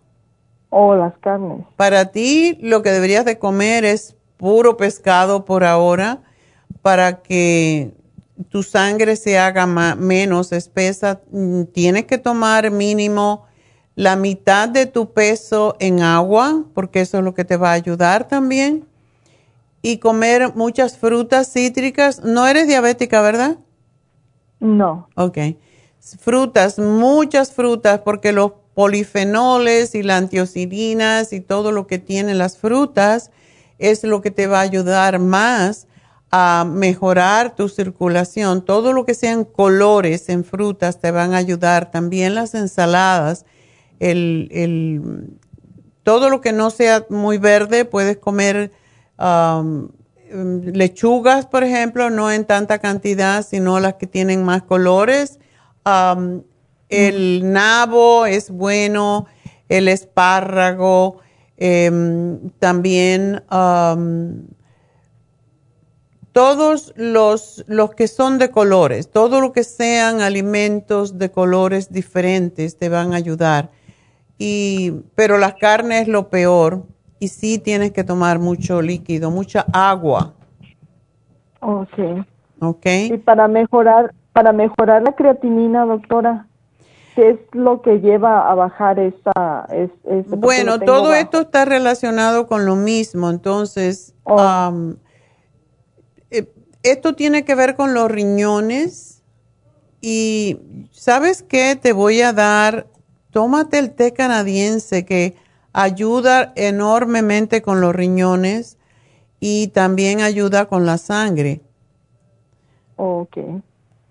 [0.70, 6.22] o las carnes Para ti lo que deberías de comer es puro pescado por ahora
[6.82, 7.92] para que
[8.50, 11.22] tu sangre se haga ma- menos espesa.
[11.32, 13.46] Mm, Tienes que tomar mínimo
[13.96, 17.74] la mitad de tu peso en agua porque eso es lo que te va a
[17.74, 18.86] ayudar también.
[19.82, 22.24] Y comer muchas frutas cítricas.
[22.24, 23.58] No eres diabética, ¿verdad?
[24.60, 25.38] no Ok.
[26.20, 32.58] Frutas, muchas frutas, porque los polifenoles y las antioxidinas y todo lo que tienen las
[32.58, 33.32] frutas
[33.78, 35.88] es lo que te va a ayudar más
[36.32, 38.64] a mejorar tu circulación.
[38.64, 41.92] Todo lo que sean colores en frutas te van a ayudar.
[41.92, 43.46] También las ensaladas.
[44.00, 45.38] El,
[46.04, 48.72] todo lo que no sea muy verde, puedes comer
[49.18, 49.90] um,
[50.32, 55.40] lechugas, por ejemplo, no en tanta cantidad, sino las que tienen más colores.
[55.86, 56.44] Um,
[56.90, 59.28] el nabo es bueno,
[59.70, 61.20] el espárrago,
[61.58, 64.48] em, también um,
[66.32, 72.78] todos los, los que son de colores, todo lo que sean alimentos de colores diferentes
[72.78, 73.70] te van a ayudar.
[74.38, 76.84] Y, pero la carne es lo peor
[77.20, 80.34] y sí tienes que tomar mucho líquido, mucha agua.
[81.60, 82.26] Ok.
[82.62, 82.86] Ok.
[82.86, 86.48] Y para mejorar, para mejorar la creatinina, doctora,
[87.16, 89.68] ¿qué es lo que lleva a bajar esa?
[90.28, 94.94] bueno, todo esto está relacionado con lo mismo, entonces, oh.
[96.32, 96.52] eh,
[96.84, 99.22] esto tiene que ver con los riñones
[100.02, 100.60] y,
[100.92, 101.76] ¿sabes qué?
[101.76, 102.88] Te voy a dar,
[103.32, 105.36] tómate el té canadiense que
[105.74, 108.78] ayuda enormemente con los riñones
[109.40, 111.62] y también ayuda con la sangre.
[112.96, 113.38] Ok.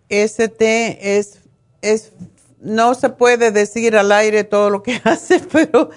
[0.08, 1.40] Ese té es,
[1.82, 2.12] es,
[2.60, 5.90] no se puede decir al aire todo lo que hace, pero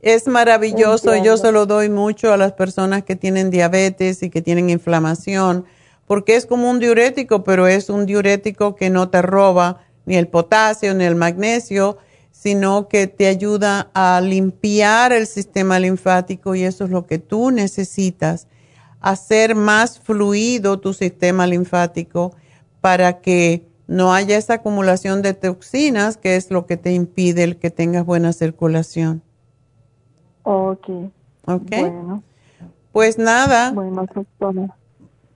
[0.00, 1.14] es maravilloso.
[1.16, 5.64] Yo se lo doy mucho a las personas que tienen diabetes y que tienen inflamación,
[6.06, 10.28] porque es como un diurético, pero es un diurético que no te roba ni el
[10.28, 11.98] potasio ni el magnesio
[12.42, 17.52] sino que te ayuda a limpiar el sistema linfático y eso es lo que tú
[17.52, 18.48] necesitas,
[19.00, 22.34] hacer más fluido tu sistema linfático
[22.80, 27.56] para que no haya esa acumulación de toxinas, que es lo que te impide el
[27.56, 29.22] que tengas buena circulación.
[30.42, 30.88] Ok.
[31.46, 31.70] Ok.
[31.70, 32.22] Bueno.
[32.92, 33.72] Pues nada.
[33.72, 34.06] Bueno,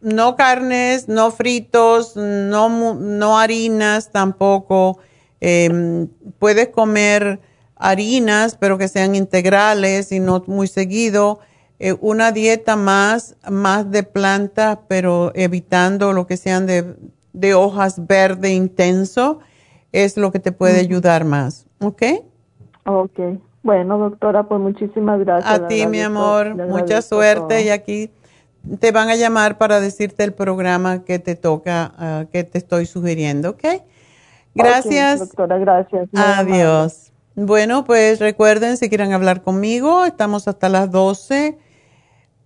[0.00, 4.98] no carnes, no fritos, no, no harinas tampoco
[5.40, 6.08] Em,
[6.38, 7.40] puedes comer
[7.76, 11.40] harinas, pero que sean integrales y no muy seguido.
[11.78, 16.96] Eh, una dieta más, más de plantas, pero evitando lo que sean de,
[17.36, 19.40] de hojas verde intenso,
[19.92, 21.66] es lo que te puede ayudar más.
[21.80, 22.02] ¿Ok?
[22.86, 23.20] Ok.
[23.62, 25.52] Bueno, doctora, pues muchísimas gracias.
[25.52, 28.10] A ti, mi amor, mucha suerte y aquí
[28.80, 32.86] te van a llamar para decirte el programa que te toca, ah, que te estoy
[32.86, 33.64] sugiriendo, ¿ok?
[34.54, 35.20] Gracias.
[35.20, 36.08] doctora, gracias.
[36.14, 37.12] Adiós.
[37.34, 41.58] Bueno, pues recuerden, si quieren hablar conmigo, estamos hasta las 12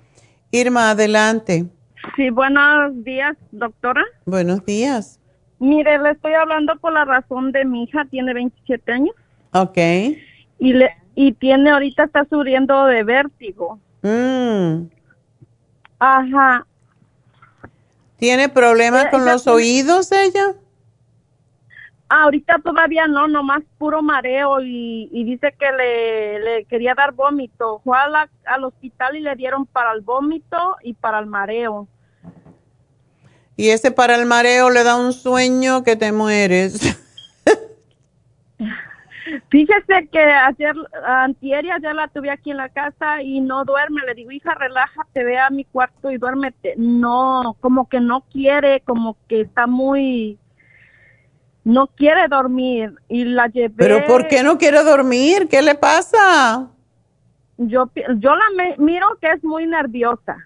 [0.51, 1.67] Irma, adelante.
[2.17, 4.03] Sí, buenos días, doctora.
[4.27, 5.21] Buenos días.
[5.59, 9.15] Mire, le estoy hablando por la razón de mi hija, tiene 27 años.
[9.53, 9.79] Ok.
[10.59, 13.79] Y, le, y tiene, ahorita está sufriendo de vértigo.
[14.03, 14.89] Mm.
[16.01, 16.67] Ajá.
[18.23, 20.55] ¿Tiene problemas con los oídos ella?
[22.09, 27.81] ahorita todavía no, nomás puro mareo y, dice que le, le, quería dar vómito.
[27.83, 31.89] Fue al hospital y le dieron para el vómito y para el mareo.
[33.57, 36.97] Y ese para el mareo le da un sueño que te mueres.
[39.51, 40.75] Fíjese que ayer,
[41.07, 44.03] antier ayer la tuve aquí en la casa y no duerme.
[44.07, 46.75] Le digo, hija, relájate, ve a mi cuarto y duérmete.
[46.77, 50.39] No, como que no quiere, como que está muy,
[51.65, 52.95] no quiere dormir.
[53.09, 53.75] Y la llevé.
[53.77, 55.49] ¿Pero por qué no quiere dormir?
[55.49, 56.69] ¿Qué le pasa?
[57.59, 60.37] Yo, yo la miro que es muy nerviosa.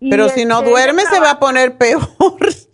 [0.00, 2.02] Pero si no este, duerme se va a poner peor.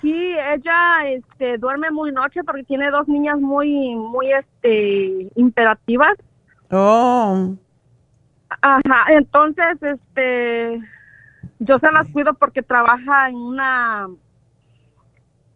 [0.00, 6.16] Sí, ella este, duerme muy noche porque tiene dos niñas muy, muy este, imperativas.
[6.70, 7.54] Oh.
[8.60, 10.80] Ajá, entonces, este,
[11.58, 14.08] yo se las cuido porque trabaja en una,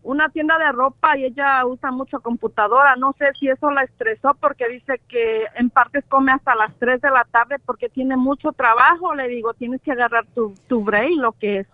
[0.03, 2.97] una tienda de ropa y ella usa mucho computadora.
[2.97, 7.01] No sé si eso la estresó porque dice que en partes come hasta las 3
[7.01, 9.15] de la tarde porque tiene mucho trabajo.
[9.15, 11.69] Le digo, tienes que agarrar tu, tu break, lo que es.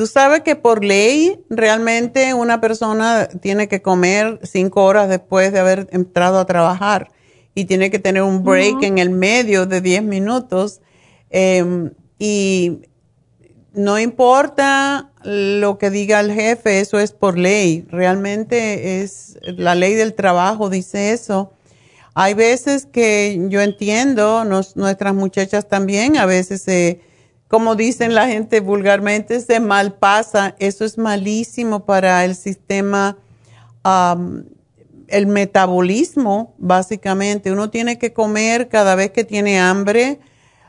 [0.00, 5.58] Tú sabes que por ley realmente una persona tiene que comer cinco horas después de
[5.58, 7.10] haber entrado a trabajar
[7.54, 10.80] y tiene que tener un break en el medio de diez minutos.
[11.28, 12.78] Em, y
[13.74, 17.84] no importa lo que diga el jefe, eso es por ley.
[17.90, 21.52] Realmente es la ley del trabajo, dice eso.
[22.14, 27.09] Hay veces que yo entiendo, nuestras muchachas también a veces se
[27.50, 30.54] como dicen la gente vulgarmente, se malpasa.
[30.60, 33.16] Eso es malísimo para el sistema,
[35.08, 37.50] el metabolismo, básicamente.
[37.50, 40.20] Uno tiene que comer cada vez que tiene hambre,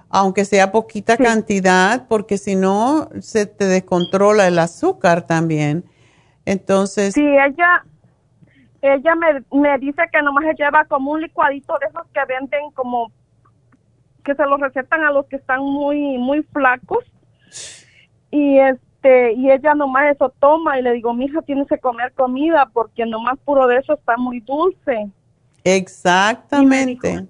[0.10, 5.86] aunque sea poquita cantidad, porque si no, se te descontrola el azúcar también.
[6.46, 7.14] Entonces.
[7.14, 7.86] Sí, ella,
[8.82, 12.72] ella me, me dice que nomás se lleva como un licuadito de esos que venden
[12.72, 13.12] como
[14.24, 17.04] que se los recetan a los que están muy muy flacos.
[18.32, 22.14] Y este y ella nomás eso toma y le digo mi hija tienes que comer
[22.14, 25.10] comida porque nomás puro de eso está muy dulce
[25.64, 27.28] exactamente.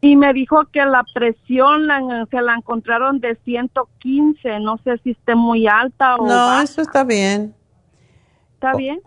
[0.00, 1.88] y me dijo, que la presión
[2.30, 7.04] se la encontraron de 115 no sé si esté muy alta o no eso está
[7.04, 7.54] bien.
[8.54, 9.00] Está bien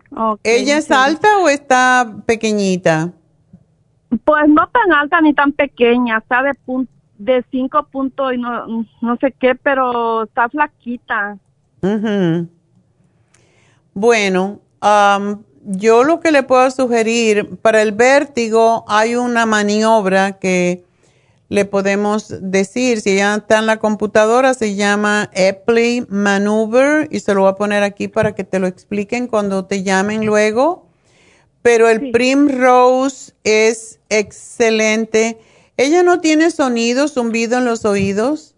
[0.44, 3.12] ella es alta o está pequeñita
[4.24, 6.52] pues no tan alta ni tan pequeña, está de
[7.18, 11.36] de cinco puntos y no, no sé qué, pero está flaquita.
[13.92, 14.60] Bueno,
[15.64, 20.84] yo lo que le puedo sugerir, para el vértigo hay una maniobra que
[21.48, 27.34] le podemos decir, si ya está en la computadora, se llama Epley Maneuver y se
[27.34, 30.87] lo voy a poner aquí para que te lo expliquen cuando te llamen luego.
[31.62, 35.38] Pero el Primrose es excelente.
[35.76, 38.54] ¿Ella no tiene sonido, zumbido en los oídos?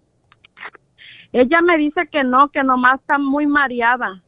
[1.33, 4.23] Ella me dice que no, que nomás está muy mareada.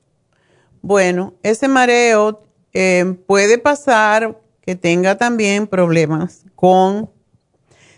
[0.82, 7.11] Bueno, ese mareo eh, puede pasar que tenga también problemas con...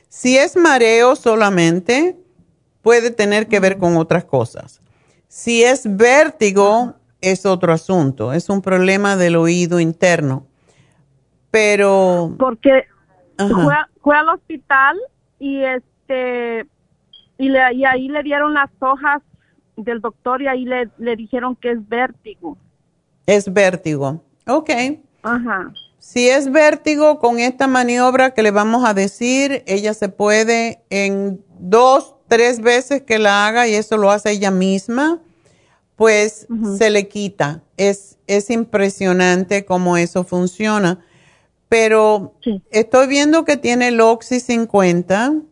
[0.08, 2.16] Si es mareo solamente,
[2.82, 4.80] puede tener que ver con otras cosas.
[5.28, 10.46] Si es vértigo, es otro asunto, es un problema del oído interno.
[11.54, 12.34] Pero...
[12.36, 12.82] Porque
[14.02, 14.98] fue, al hospital
[15.38, 16.66] y este
[17.38, 19.22] y, le, y ahí le dieron las hojas
[19.76, 22.58] del doctor y ahí le, le dijeron que es vértigo.
[23.26, 24.20] Es vértigo.
[24.48, 24.70] Ok.
[25.22, 25.72] Ajá.
[26.00, 31.40] Si es vértigo, con esta maniobra que le vamos a decir, ella se puede en
[31.60, 35.20] dos, tres veces que la haga y eso lo hace ella misma,
[35.94, 37.62] pues se le quita.
[37.76, 40.98] Es, es impresionante cómo eso funciona
[41.74, 42.34] pero
[42.70, 45.42] estoy viendo que tiene el Oxy 50,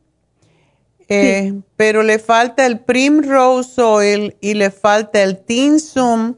[1.09, 6.37] eh, pero le falta el Primrose Oil y le falta el Tinsum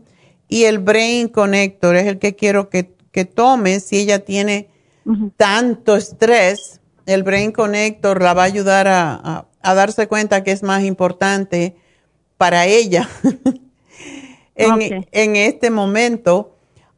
[0.49, 2.95] y el Brain Connector, es el que quiero que,
[3.35, 4.71] tome si ella tiene
[5.37, 6.81] tanto estrés.
[7.05, 11.77] El Brain Connector la va a ayudar a, darse cuenta que es más importante
[12.39, 13.07] para ella.
[14.57, 16.54] En, en este momento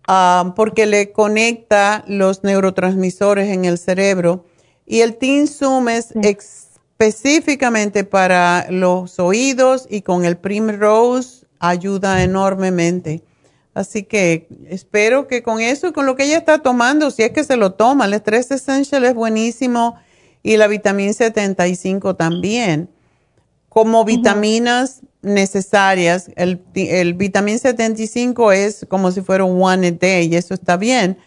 [0.07, 4.45] Ah, porque le conecta los neurotransmisores en el cerebro.
[4.87, 5.19] Y el
[5.49, 13.25] Zoom es específicamente para los oídos y con el Primrose ayuda enormemente.
[13.75, 17.33] Así que espero que con eso y con lo que ella está tomando, si es
[17.33, 19.97] que se lo toma, el estrés essential es buenísimo
[20.43, 22.89] y la vitamina 75 también.
[23.77, 26.31] Como vitaminas, necesarias.
[26.35, 30.79] El, el vitamín 75 es como si fuera un one a day y eso está
[30.79, 31.19] bien,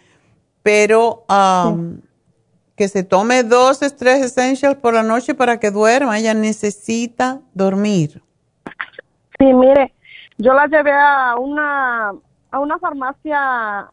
[0.64, 2.00] pero um,
[2.74, 6.18] que se tome dos Stress Essentials por la noche para que duerma.
[6.18, 8.20] Ella necesita dormir.
[9.38, 9.94] Sí, mire,
[10.36, 12.10] yo la llevé a una,
[12.50, 13.86] a una farmacia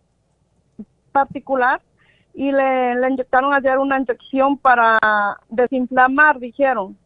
[1.12, 1.80] particular
[2.34, 4.98] y le, le inyectaron ayer una inyección para
[5.48, 6.98] desinflamar, dijeron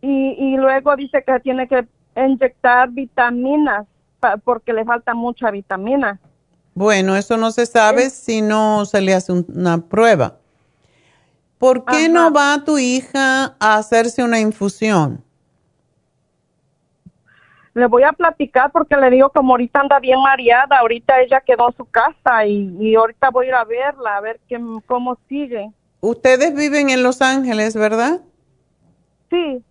[0.00, 1.86] y, luego dice que tiene que
[2.16, 3.86] inyectar vitaminas
[4.44, 6.20] porque le falta mucha vitamina.
[6.74, 10.36] Bueno, eso no se sabe si no se le hace una prueba.
[11.58, 15.24] ¿Por qué no va tu hija a hacerse una infusión?
[17.72, 21.68] Le voy a platicar porque le digo como ahorita anda bien mareada, ahorita ella quedó
[21.68, 25.18] en su casa y, y ahorita voy a ir a verla, a ver qué, cómo
[25.28, 25.70] sigue.
[26.00, 28.20] Ustedes viven en Los Ángeles, ¿verdad?
[29.30, 29.62] Sí.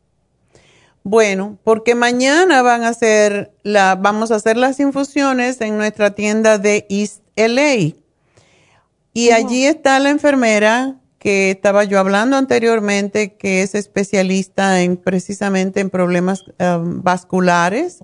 [1.07, 6.57] Bueno, porque mañana van a hacer la, vamos a hacer las infusiones en nuestra tienda
[6.57, 7.93] de East LA.
[9.13, 15.79] Y allí está la enfermera que estaba yo hablando anteriormente, que es especialista en precisamente
[15.79, 17.99] en problemas um, vasculares.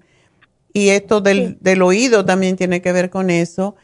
[0.72, 3.76] Y esto del, del oído también tiene que ver con eso.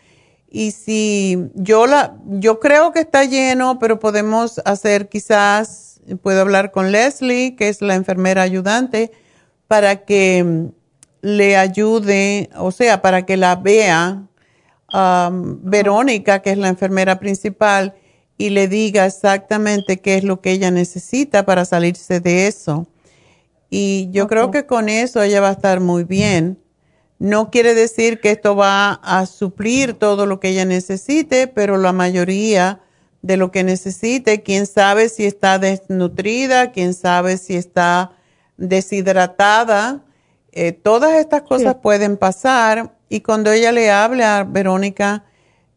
[0.48, 6.72] Y si yo la, yo creo que está lleno, pero podemos hacer quizás puedo hablar
[6.72, 9.12] con Leslie, que es la enfermera ayudante,
[9.68, 10.68] para que mm,
[11.22, 14.24] le ayude, o sea, para que la vea
[14.94, 17.96] um, Verónica, que es la enfermera principal,
[18.38, 22.88] y le diga exactamente qué es lo que ella necesita para salirse de eso.
[23.70, 26.60] Y yo creo que con eso ella va a estar muy bien.
[27.20, 31.92] No quiere decir que esto va a suplir todo lo que ella necesite, pero la
[31.92, 32.82] mayoría
[33.22, 38.12] de lo que necesite, quién sabe si está desnutrida, quién sabe si está
[38.58, 40.04] deshidratada,
[40.52, 45.24] eh, todas estas cosas pueden pasar y cuando ella le hable a Verónica,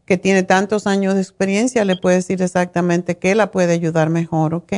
[0.05, 4.53] que tiene tantos años de experiencia, le puede decir exactamente qué la puede ayudar mejor,
[4.53, 4.73] ¿ok?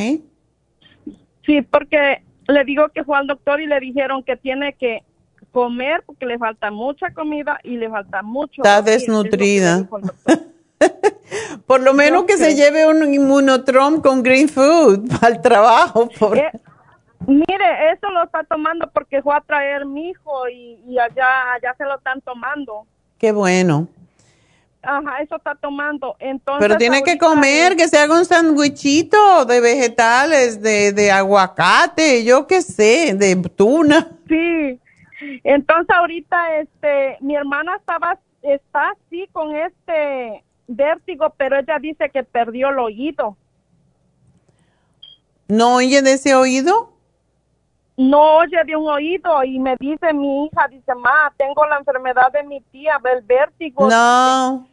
[1.45, 5.03] Sí, porque le digo que fue al doctor y le dijeron que tiene que
[5.51, 8.61] comer porque le falta mucha comida y le falta mucho.
[8.61, 9.87] Está desnutrida.
[11.67, 16.09] Por lo menos que se lleve un inmunotrom con green food al trabajo.
[16.19, 16.37] Por...
[16.37, 16.51] Eh,
[17.27, 21.73] mire, eso lo está tomando porque fue a traer mi hijo y, y allá, allá
[21.77, 22.85] se lo están tomando.
[23.17, 23.87] Qué bueno.
[24.81, 26.17] Ajá, eso está tomando.
[26.19, 32.25] Entonces, Pero tiene que comer, que se haga un sandwichito de vegetales, de, de aguacate,
[32.25, 34.09] yo qué sé, de tuna.
[34.27, 34.79] Sí.
[35.43, 42.23] Entonces ahorita este mi hermana estaba está así con este vértigo, pero ella dice que
[42.23, 43.37] perdió el oído.
[45.47, 46.93] ¿No oye de ese oído?
[47.95, 52.31] No oye de un oído y me dice mi hija, dice, ma, tengo la enfermedad
[52.31, 53.87] de mi tía, el vértigo.
[53.87, 54.67] No,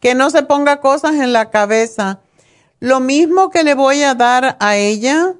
[0.00, 2.20] que no se ponga cosas en la cabeza.
[2.80, 5.34] Lo mismo que le voy a dar a ella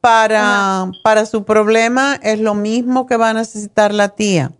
[0.00, 4.52] para, para su problema es lo mismo que va a necesitar la tía.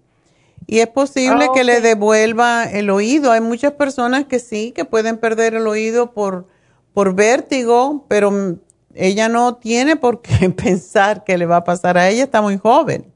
[0.67, 3.33] Y es posible que le devuelva el oído.
[3.33, 6.47] Hay muchas personas que sí, que pueden perder el oído por,
[6.95, 8.59] por vértigo, pero
[8.95, 12.59] ella no tiene por qué pensar que le va a pasar a ella, está muy
[12.59, 13.13] joven.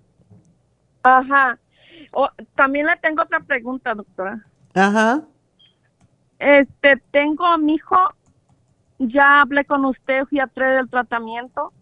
[1.02, 1.59] Ajá.
[2.55, 4.44] también le tengo otra pregunta, doctora.
[4.74, 5.23] Ajá.
[6.39, 7.97] Este, tengo a mi hijo,
[8.98, 11.73] ya hablé con usted, fui a traer el tratamiento,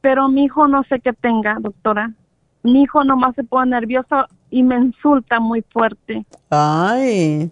[0.00, 2.12] pero mi hijo no sé qué tenga, doctora.
[2.62, 6.24] Mi hijo nomás se pone nervioso y me insulta muy fuerte.
[6.50, 7.50] Ay.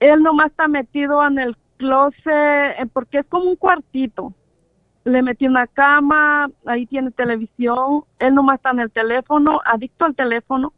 [0.00, 4.34] Él nomás está metido en el closet, eh, porque es como un cuartito.
[5.04, 10.14] Le metí una cama, ahí tiene televisión, él nomás está en el teléfono, adicto al
[10.14, 10.72] teléfono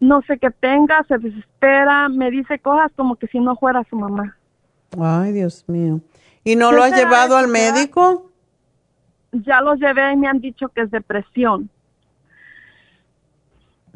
[0.00, 3.96] no sé qué tenga, se desespera, me dice cosas como que si no fuera su
[3.96, 4.36] mamá.
[5.00, 6.00] Ay, Dios mío.
[6.44, 8.30] ¿Y no lo has llevado al médico?
[9.32, 11.68] Ya lo llevé y me han dicho que es depresión.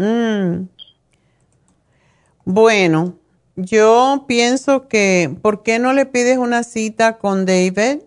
[0.01, 0.67] Mm.
[2.47, 3.19] Bueno,
[3.55, 8.01] yo pienso que, ¿por qué no le pides una cita con David?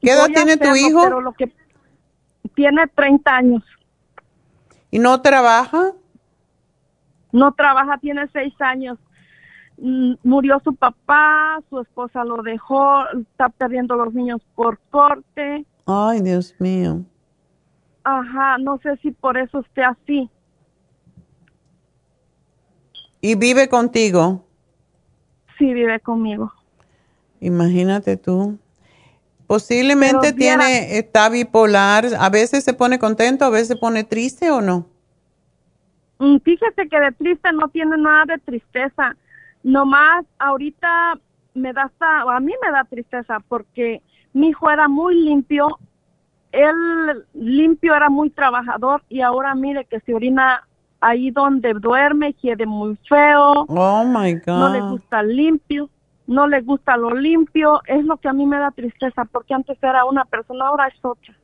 [0.00, 1.00] ¿Qué edad tiene tu hijo?
[1.04, 1.52] Pero lo que
[2.56, 3.62] tiene 30 años.
[4.90, 5.92] ¿Y no trabaja?
[7.30, 8.98] No trabaja, tiene seis años.
[9.78, 15.64] Mm, murió su papá, su esposa lo dejó, está perdiendo los niños por corte.
[15.86, 17.04] Ay, Dios mío.
[18.08, 20.30] Ajá, no sé si por eso esté así.
[23.20, 24.44] ¿Y vive contigo?
[25.58, 26.52] Sí, vive conmigo.
[27.40, 28.60] Imagínate tú.
[29.48, 34.60] Posiblemente tiene, está bipolar, a veces se pone contento, a veces se pone triste o
[34.60, 34.86] no.
[36.20, 39.16] Mm, fíjese que de triste no tiene nada de tristeza,
[39.64, 41.18] nomás ahorita
[41.54, 44.00] me da hasta, a mí me da tristeza porque
[44.32, 45.80] mi hijo era muy limpio,
[46.56, 50.66] él limpio era muy trabajador y ahora mire que se orina
[51.00, 53.66] ahí donde duerme, quiere muy feo.
[53.68, 54.46] Oh my God.
[54.46, 55.90] No le gusta limpio
[56.26, 59.78] no le gusta lo limpio, es lo que a mí me da tristeza, porque antes
[59.80, 61.34] era una persona, ahora es otra.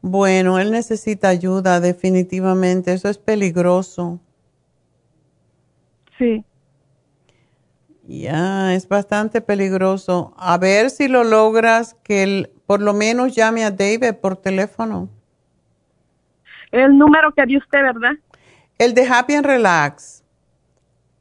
[0.00, 4.20] Bueno, él necesita ayuda, definitivamente, eso es peligroso.
[6.16, 6.44] Sí.
[8.06, 10.32] Ya, es bastante peligroso.
[10.36, 15.08] A ver si lo logras que él por lo menos llame a David por teléfono.
[16.72, 18.12] El número que dio usted, ¿verdad?
[18.78, 20.24] El de Happy and Relax.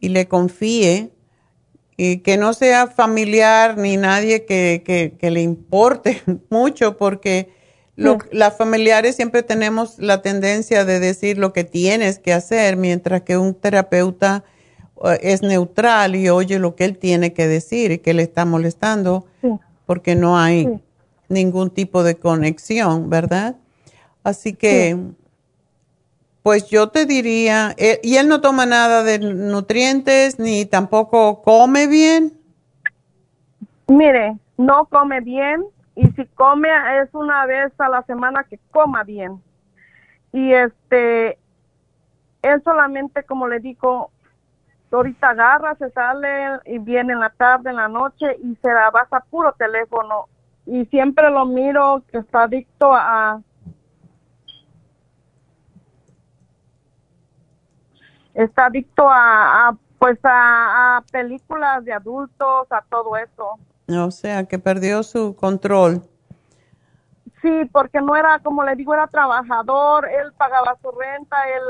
[0.00, 1.10] y le confíe
[1.96, 7.50] y que no sea familiar ni nadie que, que, que le importe mucho porque
[7.96, 13.36] las familiares siempre tenemos la tendencia de decir lo que tienes que hacer, mientras que
[13.36, 14.44] un terapeuta
[15.04, 18.44] eh, es neutral y oye lo que él tiene que decir y que le está
[18.44, 19.26] molestando,
[19.86, 20.80] porque no hay
[21.28, 23.56] ningún tipo de conexión, ¿verdad?
[24.24, 24.96] Así que
[26.42, 31.86] pues yo te diría, eh, ¿y él no toma nada de nutrientes ni tampoco come
[31.86, 32.32] bien?
[33.86, 36.68] Mire, no come bien y si come
[37.00, 39.40] es una vez a la semana que coma bien.
[40.32, 41.38] Y este,
[42.42, 44.10] él solamente, como le digo,
[44.90, 48.90] ahorita agarra, se sale y viene en la tarde, en la noche y se la
[48.90, 50.26] basa puro teléfono.
[50.66, 53.40] Y siempre lo miro que está adicto a...
[58.34, 63.58] Está adicto a, a pues a, a películas de adultos, a todo eso.
[63.88, 66.02] O sea, que perdió su control.
[67.40, 71.62] Sí, porque no era, como le digo, era trabajador, él pagaba su renta, él,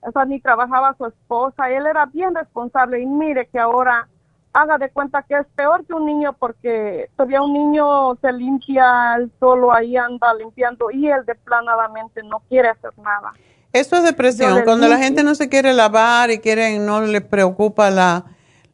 [0.00, 4.08] o sea, ni trabajaba su esposa, él era bien responsable y mire que ahora
[4.52, 9.16] haga de cuenta que es peor que un niño porque todavía un niño se limpia,
[9.16, 13.32] él solo ahí anda limpiando y él de planadamente no quiere hacer nada.
[13.72, 17.90] Eso es depresión, cuando la gente no se quiere lavar y quiere, no le preocupa
[17.90, 18.24] la,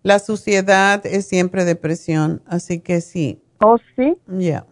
[0.03, 3.43] la suciedad, es siempre depresión, así que sí.
[3.61, 4.17] ¿Oh, sí?
[4.27, 4.65] Ya.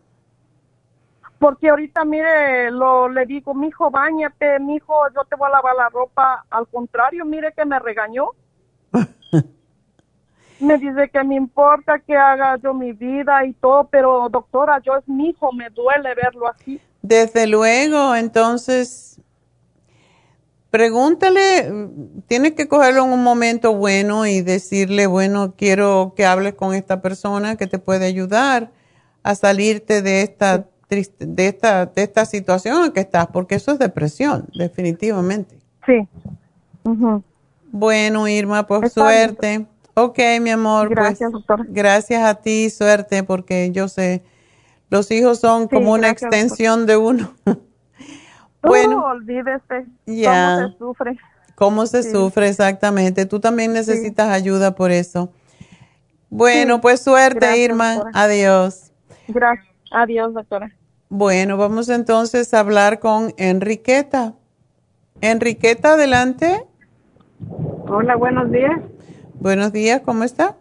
[1.38, 5.56] Porque ahorita, mire, lo le digo, mi hijo, bañate, mi hijo, yo te voy a
[5.56, 6.46] lavar la ropa.
[6.48, 8.30] Al contrario, mire que me regañó.
[10.60, 14.96] me dice que me importa que haga yo mi vida y todo, pero doctora, yo
[14.96, 16.80] es mi hijo, me duele verlo así.
[17.02, 19.20] Desde luego, entonces,
[20.74, 21.88] pregúntale,
[22.26, 27.00] tienes que cogerlo en un momento bueno y decirle, bueno, quiero que hables con esta
[27.00, 28.72] persona que te puede ayudar
[29.22, 33.78] a salirte de esta de esta, de esta situación en que estás, porque eso es
[33.78, 35.60] depresión, definitivamente.
[35.86, 36.08] Sí.
[37.70, 39.66] Bueno, Irma, pues suerte.
[39.94, 40.88] Ok, mi amor.
[40.88, 41.66] Pues, gracias, doctor.
[41.68, 44.24] Gracias a ti, suerte, porque yo sé,
[44.90, 47.32] los hijos son como una extensión de uno.
[48.66, 51.18] bueno, no, olvídese cómo se sufre.
[51.54, 53.26] Cómo se sufre, exactamente.
[53.26, 55.30] Tú también necesitas ayuda por eso.
[56.30, 58.10] Bueno, pues suerte, Irma.
[58.12, 58.92] Adiós.
[59.28, 59.72] Gracias.
[59.92, 60.72] Adiós, doctora.
[61.08, 64.34] Bueno, vamos entonces a hablar con Enriqueta.
[65.20, 66.64] Enriqueta, adelante.
[67.86, 68.80] Hola, buenos días.
[69.34, 70.56] Buenos días, ¿cómo está?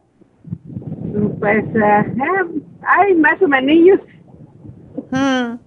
[1.39, 3.99] Pues, uh, ay, más o menos.
[5.09, 5.57] Hmm.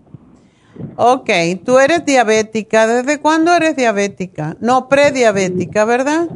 [0.96, 1.30] Ok,
[1.64, 2.86] tú eres diabética.
[2.86, 4.56] ¿Desde cuándo eres diabética?
[4.60, 6.28] No, prediabética, ¿verdad?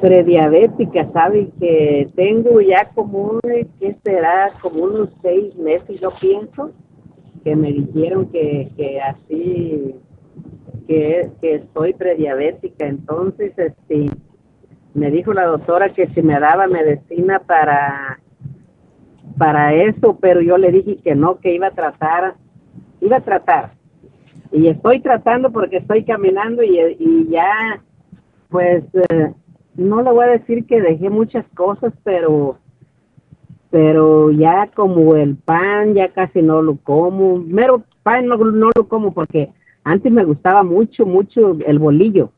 [0.00, 1.48] prediabética, ¿sabe?
[1.58, 3.38] Que tengo ya como,
[3.80, 4.52] ¿qué será?
[4.60, 6.72] Como unos seis meses, yo pienso
[7.42, 9.94] que me dijeron que, que así,
[10.86, 12.86] que, que estoy prediabética.
[12.86, 14.10] Entonces, este,
[14.94, 18.20] me dijo la doctora que si me daba medicina para,
[19.38, 22.34] para eso, pero yo le dije que no, que iba a tratar,
[23.04, 23.72] iba a tratar.
[24.50, 27.82] Y estoy tratando porque estoy caminando y, y ya,
[28.48, 29.32] pues, eh,
[29.76, 32.58] no le voy a decir que dejé muchas cosas, pero
[33.70, 38.86] pero ya como el pan ya casi no lo como, mero pan no, no lo
[38.86, 39.50] como porque
[39.82, 42.30] antes me gustaba mucho, mucho el bolillo.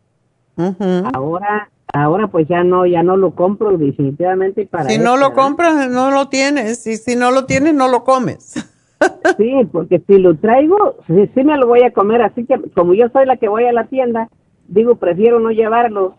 [1.12, 4.88] Ahora, ahora pues ya no, ya no lo compro definitivamente para.
[4.88, 8.54] Si no lo compras, no lo tienes, y si no lo tienes, no lo comes.
[9.36, 12.94] sí, porque si lo traigo, sí, sí me lo voy a comer, así que como
[12.94, 14.28] yo soy la que voy a la tienda,
[14.68, 16.16] digo, prefiero no llevarlo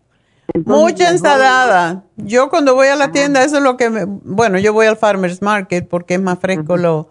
[0.66, 2.04] Mucha ensalada.
[2.16, 4.06] Yo cuando voy a la tienda, eso es lo que me...
[4.06, 7.06] Bueno, yo voy al farmer's market porque es más fresco los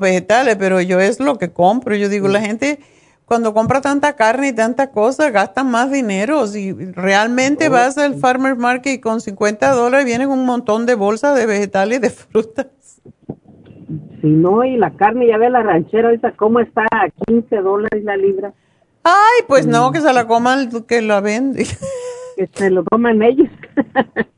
[0.00, 1.94] vegetales, pero yo es lo que compro.
[1.94, 2.80] Yo digo, la gente
[3.24, 6.46] cuando compra tanta carne y tanta cosa, gasta más dinero.
[6.46, 11.36] Si realmente vas al farmer's market y con 50 dólares vienen un montón de bolsas
[11.36, 12.66] de vegetales y de frutas.
[14.22, 18.04] Si no, y la carne, ya ve la ranchera ahorita cómo está a 15 dólares
[18.04, 18.54] la libra.
[19.02, 19.92] Ay, pues no, mm.
[19.92, 21.66] que se la coman que la vende.
[22.36, 23.50] que se lo toman ellos.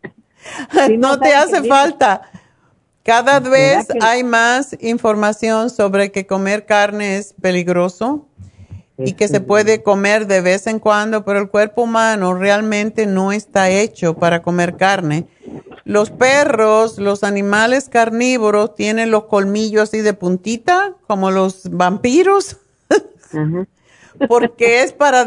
[0.98, 2.23] no, te hace falta.
[3.02, 8.27] Cada vez hay más información sobre que comer carne es peligroso
[8.99, 13.33] y que se puede comer de vez en cuando, pero el cuerpo humano realmente no
[13.33, 15.27] está hecho para comer carne.
[15.85, 22.57] Los perros, los animales carnívoros tienen los colmillos así de puntita, como los vampiros,
[24.29, 25.27] porque es para,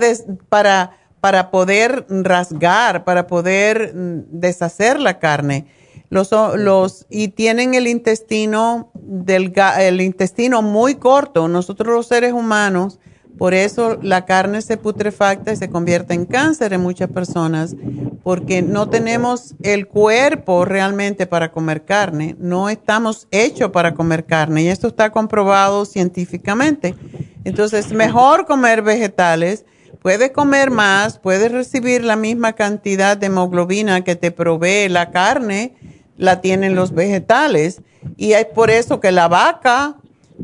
[0.50, 5.68] para para poder rasgar, para poder mm, deshacer la carne.
[6.10, 11.50] Los, los, y tienen el intestino, del, el intestino muy corto.
[11.50, 13.00] Nosotros los seres humanos,
[13.38, 17.76] por eso la carne se putrefacta y se convierte en cáncer en muchas personas,
[18.24, 22.36] porque no tenemos el cuerpo realmente para comer carne.
[22.40, 26.96] No estamos hechos para comer carne y esto está comprobado científicamente.
[27.44, 29.66] Entonces, mejor comer vegetales
[30.02, 35.76] Puedes comer más, puedes recibir la misma cantidad de hemoglobina que te provee la carne,
[36.16, 37.82] la tienen los vegetales.
[38.16, 39.98] Y es por eso que la vaca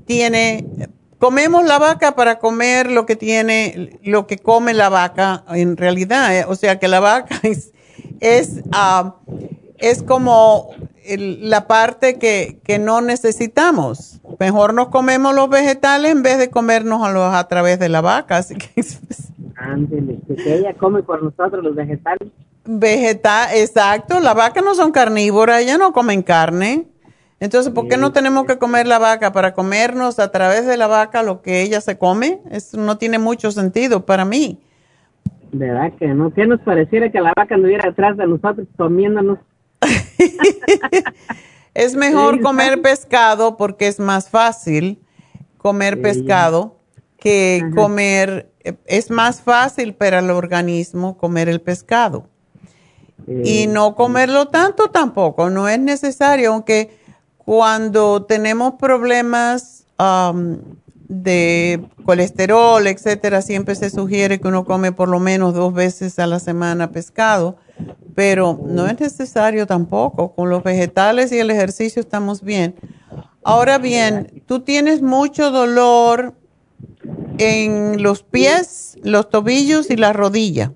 [0.05, 0.65] tiene,
[1.23, 6.35] comemos la vaca para comer lo que tiene, lo que come la vaca en realidad.
[6.37, 7.71] eh, O sea que la vaca es,
[8.19, 9.15] es, ah,
[9.77, 10.71] es como
[11.05, 14.19] el- la parte que, que no necesitamos.
[14.37, 18.01] Mejor nos comemos los vegetales en vez de comernos a, los, a través de la
[18.01, 18.35] vaca.
[18.35, 18.83] Así que
[19.55, 22.33] Ándele, que ella come por nosotros los vegetales.
[22.65, 26.85] Vegetal, exacto, las vacas no son carnívoras, ellas no comen carne.
[27.43, 30.87] Entonces, ¿por qué no tenemos que comer la vaca para comernos a través de la
[30.87, 32.39] vaca lo que ella se come?
[32.49, 34.61] Eso no tiene mucho sentido para mí.
[35.51, 36.33] ¿Verdad que no?
[36.33, 39.39] ¿Qué nos pareciera que la vaca anduviera detrás de nosotros comiéndonos?
[41.73, 45.01] Es mejor comer pescado porque es más fácil
[45.57, 46.77] comer pescado
[47.17, 48.51] que comer,
[48.85, 52.29] es más fácil para el organismo comer el pescado.
[53.43, 57.02] Y no comerlo tanto tampoco, no es necesario, aunque
[57.45, 60.59] cuando tenemos problemas am,
[61.07, 66.27] de colesterol, etcétera, siempre se sugiere que uno come por lo menos dos veces a
[66.27, 67.57] la semana pescado,
[68.15, 70.33] pero no es necesario tampoco.
[70.33, 72.75] Con los vegetales y el ejercicio estamos bien.
[73.43, 76.33] Ahora bien, tú tienes mucho dolor
[77.37, 80.71] en los pies, los tobillos y la rodilla.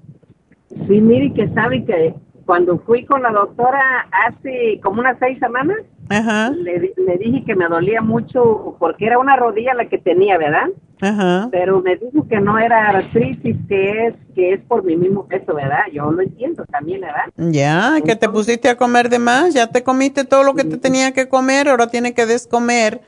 [0.69, 2.14] Sí, mire que sabe que
[2.48, 5.78] cuando fui con la doctora hace como unas seis semanas,
[6.10, 10.38] Ajá, le, le dije que me dolía mucho porque era una rodilla la que tenía,
[10.38, 10.69] ¿verdad?
[11.02, 11.49] ajá.
[11.52, 15.53] Pero me dijo que no era artritis, que es que es por mi mismo peso,
[15.53, 15.82] ¿verdad?
[15.91, 17.26] Yo lo entiendo también, ¿verdad?
[17.36, 20.78] Ya, que te pusiste a comer de más, ya te comiste todo lo que te
[20.78, 23.02] tenía que comer, ahora tienes que descomer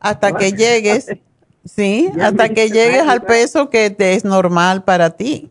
[0.00, 1.14] hasta que llegues,
[1.64, 3.34] sí, Ya hasta que llegues mal, al ¿verdad?
[3.34, 5.50] peso que te es normal para ti.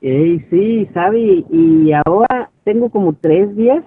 [0.00, 3.84] Ey, sí, sabe, y ahora tengo como tres días,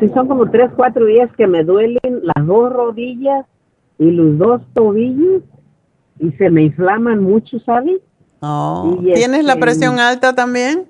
[0.00, 3.46] sí, son como tres, cuatro días que me duelen las dos rodillas
[3.98, 5.42] y los dos tobillos
[6.18, 8.00] y se me inflaman mucho, ¿sabe?
[8.40, 10.88] Oh, Y ¿Tienes la este- presión alta también?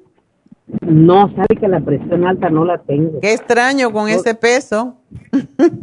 [0.83, 3.21] No, sabe que la presión alta no la tengo.
[3.21, 4.97] Qué extraño con ese peso.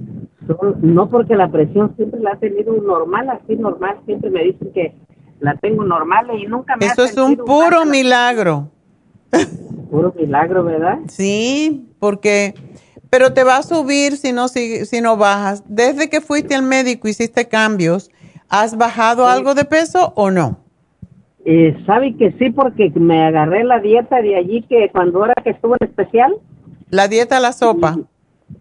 [0.82, 4.94] No porque la presión siempre la ha tenido normal, así normal, siempre me dicen que
[5.40, 8.70] la tengo normal y nunca me ha Eso es un puro mal, milagro.
[9.90, 11.00] puro milagro, ¿verdad?
[11.08, 12.54] Sí, porque,
[13.10, 15.64] pero te va a subir si no, si, si no bajas.
[15.68, 18.10] Desde que fuiste al médico, hiciste cambios,
[18.50, 20.60] ¿has bajado algo de peso o no?
[21.46, 25.52] Eh, sabe que sí, porque me agarré la dieta de allí que cuando era que
[25.52, 26.36] estuvo en especial.
[26.90, 27.96] La dieta a la sopa.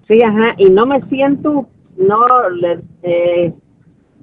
[0.07, 3.55] Sí, ajá, y no me siento, no, le, eh,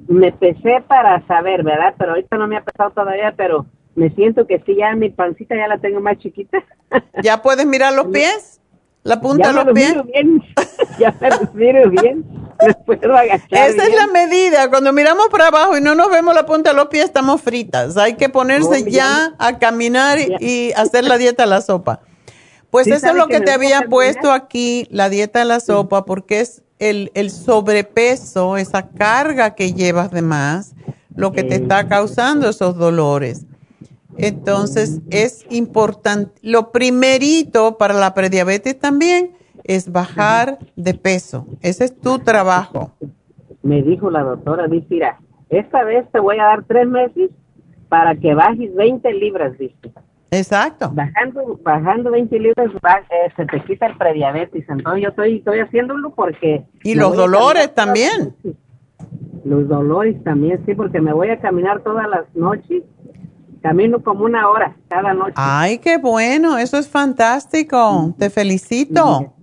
[0.08, 1.96] me pesé para saber, ¿verdad?
[1.98, 3.66] Pero ahorita no me ha pesado todavía, pero
[3.96, 6.64] me siento que sí, ya mi pancita ya la tengo más chiquita.
[7.24, 8.60] ¿Ya puedes mirar los pies?
[9.04, 9.90] ¿La punta de los lo pies?
[9.90, 10.44] miro bien,
[11.00, 12.24] ya me lo miro bien,
[12.66, 14.70] me puedo agachar Esa es la medida.
[14.70, 17.98] Cuando miramos para abajo y no nos vemos la punta de los pies, estamos fritas.
[17.98, 20.38] Hay que ponerse Oh, ya a caminar y, Ya.
[20.40, 22.02] y hacer la dieta a la sopa.
[22.70, 23.90] Pues Sí, eso es lo que te había caminar.
[23.90, 29.74] puesto aquí, la dieta a la sopa, porque es el, el sobrepeso, esa carga que
[29.74, 30.74] llevas de más,
[31.16, 33.46] lo que te está causando esos dolores.
[34.18, 39.32] Entonces, es importante, lo primerito para la prediabetes también
[39.64, 41.48] es bajar de peso.
[41.62, 42.92] Ese es tu trabajo.
[43.64, 45.20] Me dijo la doctora, dice, mira,
[45.50, 47.30] esta vez te voy a dar tres meses
[47.90, 49.76] para que bajes 20 libras, dice.
[50.32, 50.90] Exacto.
[50.94, 54.64] Bajando, bajando 20 libras va- eh, se te quita el prediabetes.
[54.70, 56.64] Entonces yo estoy, estoy haciéndolo porque...
[56.84, 58.34] Y los dolores también.
[59.44, 62.84] Los dolores también, sí, porque me voy a caminar todas las noches.
[63.62, 65.34] Camino como una hora cada noche.
[65.36, 68.14] Ay, qué bueno, eso es fantástico.
[68.18, 69.34] Te felicito.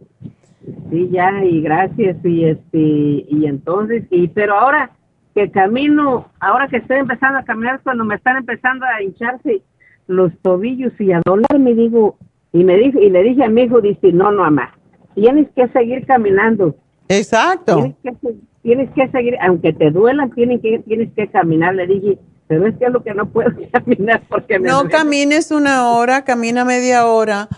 [0.91, 4.91] Sí, ya, y gracias, y este, y entonces, y pero ahora
[5.35, 9.63] que camino, ahora que estoy empezando a caminar, cuando me están empezando a hincharse
[10.09, 12.17] los tobillos y a dolerme, digo,
[12.53, 14.75] y me dije, y le dije a mi hijo, dice, no, no, mamá,
[15.15, 16.75] tienes que seguir caminando.
[17.09, 17.95] Exacto.
[18.03, 22.19] Tienes que, tienes que seguir, aunque te duelan, tienes que, tienes que caminar, le dije,
[22.49, 24.91] pero es que es lo que no puedo caminar porque me No duele.
[24.91, 27.49] camines una hora, camina media hora.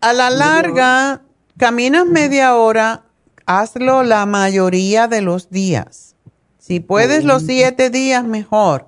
[0.00, 1.22] A la larga,
[1.58, 3.02] caminas media hora,
[3.46, 6.14] hazlo la mayoría de los días.
[6.58, 8.86] Si puedes los siete días, mejor,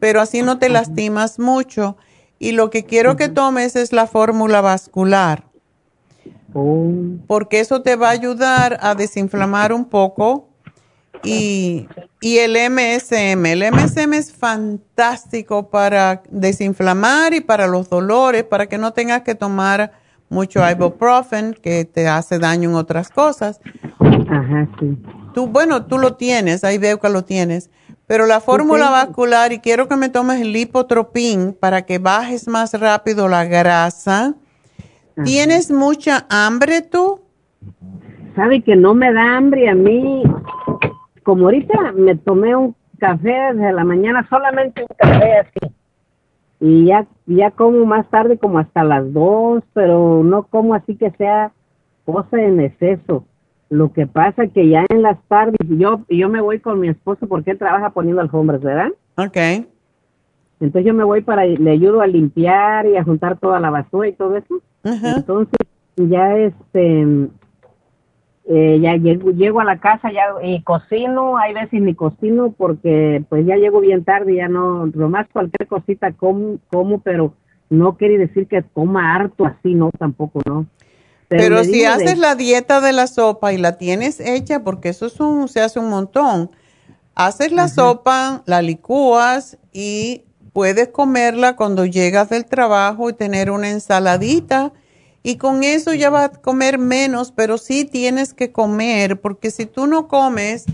[0.00, 1.96] pero así no te lastimas mucho.
[2.38, 5.44] Y lo que quiero que tomes es la fórmula vascular,
[6.54, 6.90] Oh,
[7.26, 10.48] porque eso te va a ayudar a desinflamar un poco
[11.22, 11.88] y,
[12.20, 13.46] y el MSM.
[13.46, 19.34] El MSM es fantástico para desinflamar y para los dolores, para que no tengas que
[19.34, 19.92] tomar
[20.28, 23.60] mucho ibuprofen que te hace daño en otras cosas.
[24.00, 24.96] Ajá, sí.
[25.34, 27.70] Tú, bueno, tú lo tienes, ahí veo que lo tienes,
[28.06, 32.78] pero la fórmula vascular y quiero que me tomes el lipotropín para que bajes más
[32.78, 34.34] rápido la grasa.
[35.24, 37.20] ¿Tienes mucha hambre tú?
[38.36, 40.22] Sabe que no me da hambre a mí.
[41.28, 45.74] Como ahorita me tomé un café desde la mañana, solamente un café así.
[46.58, 51.10] Y ya, ya como más tarde, como hasta las dos, pero no como así que
[51.18, 51.52] sea
[52.06, 53.26] cosa en exceso.
[53.68, 57.26] Lo que pasa que ya en las tardes, yo, yo me voy con mi esposo
[57.28, 58.88] porque él trabaja poniendo alfombras, ¿verdad?
[59.18, 59.66] Ok.
[60.60, 64.08] Entonces yo me voy para, le ayudo a limpiar y a juntar toda la basura
[64.08, 64.62] y todo eso.
[64.82, 65.58] Entonces
[65.94, 67.28] ya este,
[68.50, 73.22] eh, ya llego, llego a la casa ya y cocino, hay veces ni cocino porque
[73.28, 77.34] pues ya llego bien tarde, ya no, nomás cualquier cosita como, como pero
[77.68, 80.66] no quiere decir que coma harto así, no, tampoco, no.
[81.28, 84.88] Pero, si digo de- haces la dieta de la sopa y la tienes hecha, porque
[84.88, 86.50] eso es un- se hace un montón,
[87.14, 90.22] haces la sopa, la licúas y
[90.54, 94.72] puedes comerla cuando llegas del trabajo y tener una ensaladita.
[95.28, 99.66] Y con eso ya vas a comer menos, pero sí tienes que comer, porque si
[99.66, 100.64] tú no comes,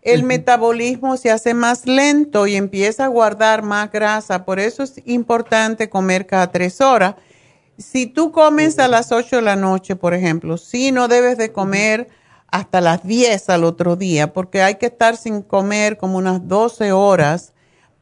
[0.00, 4.44] el metabolismo se hace más lento y empieza a guardar más grasa.
[4.44, 7.16] Por eso es importante comer cada tres horas.
[7.78, 11.50] Si tú comes a las 8 de la noche, por ejemplo, sí no debes de
[11.50, 12.06] comer
[12.46, 16.92] hasta las 10 al otro día, porque hay que estar sin comer como unas 12
[16.92, 17.54] horas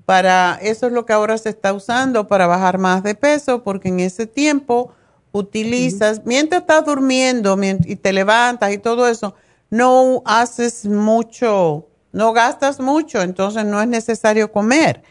[0.04, 3.88] para, eso es lo que ahora se está usando para bajar más de peso, porque
[3.88, 4.92] en ese tiempo
[5.34, 9.34] utilizas, mientras estás durmiendo mien- y te levantas y todo eso,
[9.68, 15.02] no haces mucho, no gastas mucho, entonces no es necesario comer.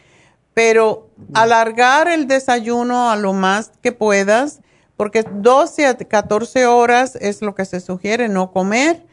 [0.54, 4.60] Pero alargar el desayuno a lo más que puedas,
[4.96, 9.04] porque 12 a 14 horas es lo que se sugiere no comer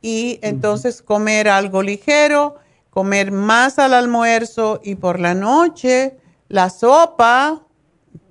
[0.00, 2.54] y entonces comer algo ligero,
[2.90, 6.16] comer más al almuerzo y por la noche
[6.48, 7.62] la sopa,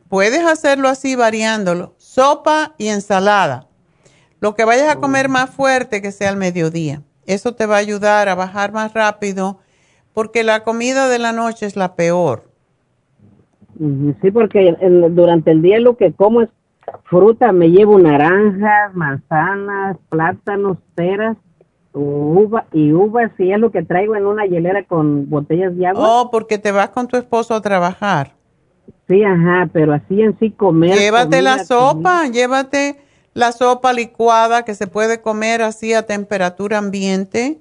[0.07, 3.68] puedes hacerlo así variándolo, sopa y ensalada.
[4.40, 7.03] Lo que vayas a comer más fuerte que sea al mediodía.
[7.27, 9.60] Eso te va a ayudar a bajar más rápido
[10.14, 12.49] porque la comida de la noche es la peor.
[14.22, 16.49] Sí, porque el- durante el día lo que como es
[17.03, 21.38] fruta, me llevo naranjas, manzanas, plátanos, peras,
[21.94, 26.22] uva y uvas, y es lo que traigo en una hielera con botellas de agua.
[26.22, 28.38] Oh, porque te vas con tu esposo a trabajar.
[29.07, 30.97] Sí, ajá, pero así en sí comer.
[30.97, 33.01] Llévate la comida, sopa, llévate
[33.33, 37.59] la sopa licuada que se puede comer así a temperatura ambiente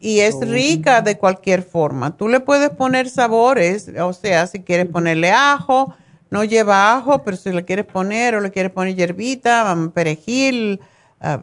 [0.00, 2.16] y es rica de cualquier forma.
[2.16, 5.94] Tú le puedes poner sabores, o sea, si quieres ponerle ajo,
[6.30, 10.80] no lleva ajo, pero si le quieres poner o le quieres poner hierbita, um, perejil,
[11.20, 11.40] ah,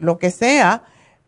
[0.00, 0.82] lo que sea,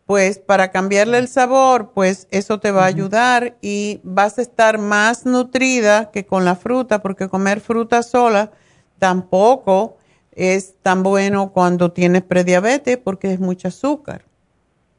[0.07, 4.77] pues para cambiarle el sabor, pues eso te va a ayudar y vas a estar
[4.77, 8.51] más nutrida que con la fruta, porque comer fruta sola
[8.99, 9.97] tampoco
[10.31, 14.23] es tan bueno cuando tienes prediabetes porque es mucho azúcar.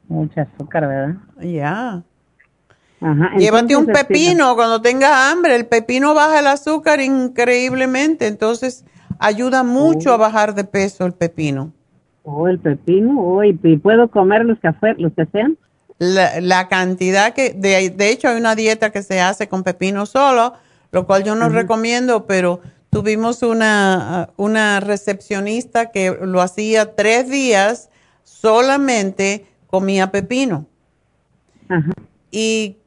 [0.07, 1.15] Mucha azúcar, ¿verdad?
[1.41, 2.03] Ya.
[3.01, 3.31] Ajá.
[3.35, 5.55] Llévate un pepino cuando tengas hambre.
[5.55, 8.85] El pepino baja el azúcar increíblemente, entonces
[9.17, 11.73] ayuda mucho a bajar de peso el pepino.
[12.23, 15.57] Oh, el pepino, oh, y, y puedo comer los que, los que sean.
[15.99, 20.05] La, la cantidad que, de, de hecho hay una dieta que se hace con pepino
[20.05, 20.53] solo,
[20.91, 27.89] lo cual yo no recomiendo, pero tuvimos una, una recepcionista que lo hacía tres días,
[28.23, 30.65] solamente comía pepino.
[32.31, 32.77] Y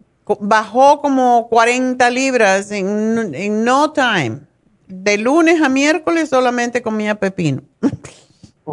[0.41, 4.41] bajó como 40 libras en, en no time.
[4.89, 7.63] De lunes a miércoles solamente comía pepino.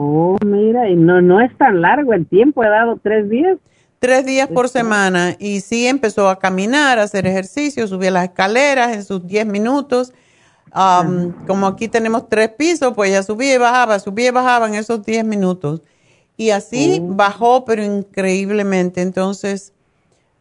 [0.01, 3.57] Oh, mira, y no, no es tan largo el tiempo, he dado tres días.
[3.99, 8.93] Tres días por semana y sí empezó a caminar, a hacer ejercicio, subía las escaleras
[8.95, 10.13] en sus 10 minutos.
[10.71, 14.75] Am, como aquí tenemos tres pisos, pues ella subía y bajaba, subía y bajaba en
[14.75, 15.81] esos 10 minutos.
[16.37, 19.01] Y así bajó, pero increíblemente.
[19.01, 19.73] Entonces,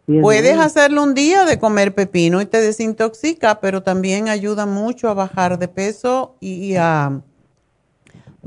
[0.07, 0.61] Bien, puedes bien.
[0.61, 5.59] hacerlo un día de comer pepino y te desintoxica, pero también ayuda mucho a bajar
[5.59, 7.23] de peso y, y a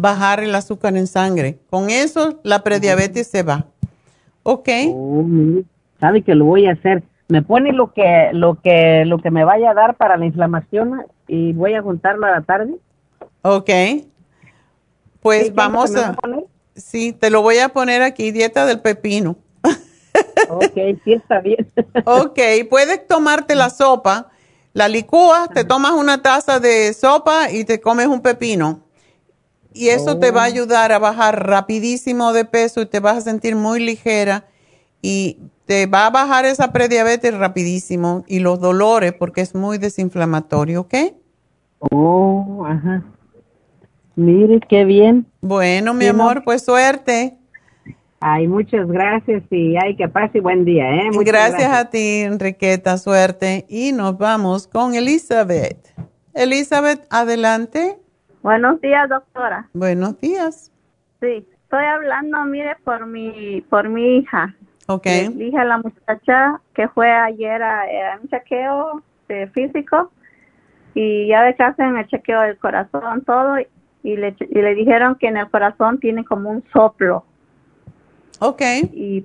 [0.01, 1.59] bajar el azúcar en sangre.
[1.69, 3.67] Con eso, la prediabetes se va.
[4.43, 4.69] ¿Ok?
[4.89, 5.25] Oh,
[5.99, 7.03] sabe que lo voy a hacer.
[7.27, 11.03] Me pone lo que, lo que, lo que me vaya a dar para la inflamación
[11.27, 12.75] y voy a juntarlo a la tarde.
[13.43, 13.69] Ok.
[15.21, 16.09] Pues ¿Sí, qué es lo vamos a...
[16.09, 16.43] a poner?
[16.75, 19.37] Sí, te lo voy a poner aquí, dieta del pepino.
[20.49, 20.73] ok,
[21.03, 21.71] sí está bien.
[22.05, 24.29] ok, puedes tomarte la sopa,
[24.73, 28.81] la licúas, te tomas una taza de sopa y te comes un pepino.
[29.73, 30.51] Y eso te va a Oh.
[30.51, 34.45] ayudar a bajar rapidísimo de peso y te vas a sentir muy ligera
[35.01, 40.81] y te va a bajar esa prediabetes rapidísimo y los dolores porque es muy desinflamatorio,
[40.81, 40.93] ¿ok?
[41.79, 43.03] Oh, ajá.
[44.15, 45.25] Mire, qué bien.
[45.41, 46.11] Bueno, mi no.
[46.11, 47.37] amor, pues suerte.
[48.19, 51.07] Ay, muchas gracias y ay, que pase buen día, ¿eh?
[51.11, 53.65] Muchas Gracias, a ti, Enriqueta, suerte.
[53.67, 55.87] Y nos vamos con Elizabeth.
[56.35, 57.97] Elizabeth, adelante.
[58.43, 59.67] Buenos días, doctora.
[59.73, 60.71] Buenos días.
[61.19, 64.55] Sí, estoy hablando, mire, por mi, por mi hija.
[64.87, 65.05] Ok.
[65.05, 70.11] Le dije a la muchacha que fue ayer a, a un chequeo de físico
[70.93, 73.57] y ya de que hacen el chequeo del corazón, todo,
[74.03, 77.23] y le, y le dijeron que en el corazón tiene como un soplo.
[78.39, 78.61] Ok.
[78.91, 79.23] Y,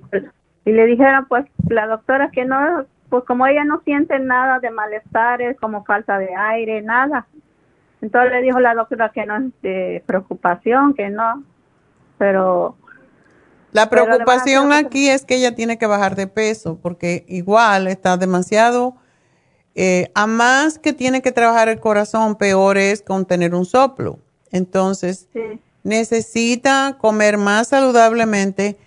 [0.65, 4.69] y le dijeron, pues, la doctora que no, pues como ella no siente nada de
[4.69, 7.25] malestares, como falta de aire, nada.
[8.01, 11.43] Entonces le dijo la doctora que no es de preocupación, que no,
[12.17, 12.75] pero
[13.71, 18.95] La preocupación aquí es que ella tiene que bajar de peso porque igual está demasiado,
[19.75, 24.19] eh, a más que tiene que trabajar el corazón, peor es con tener un soplo.
[24.51, 28.77] Entonces, sí, necesita comer más saludablemente.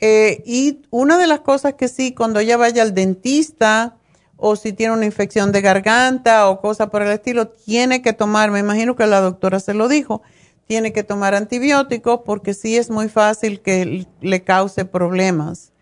[0.00, 3.96] eh, y una de las cosas que sí, cuando ella vaya al dentista
[4.44, 8.50] o si tiene una infección de garganta o cosa por el estilo, tiene que tomar,
[8.50, 10.20] me imagino que la doctora se lo dijo,
[10.66, 15.72] tiene que tomar antibióticos porque sí es muy fácil que le cause problemas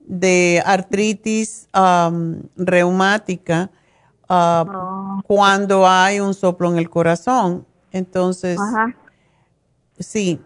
[0.00, 1.68] de artritis
[2.56, 3.70] reumática
[4.26, 7.66] ah, cuando hay un soplo en el corazón.
[7.92, 8.96] Entonces, Ajá.
[9.98, 10.40] sí,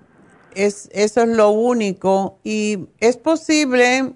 [0.54, 2.38] es, eso es lo único.
[2.42, 4.14] Y es posible,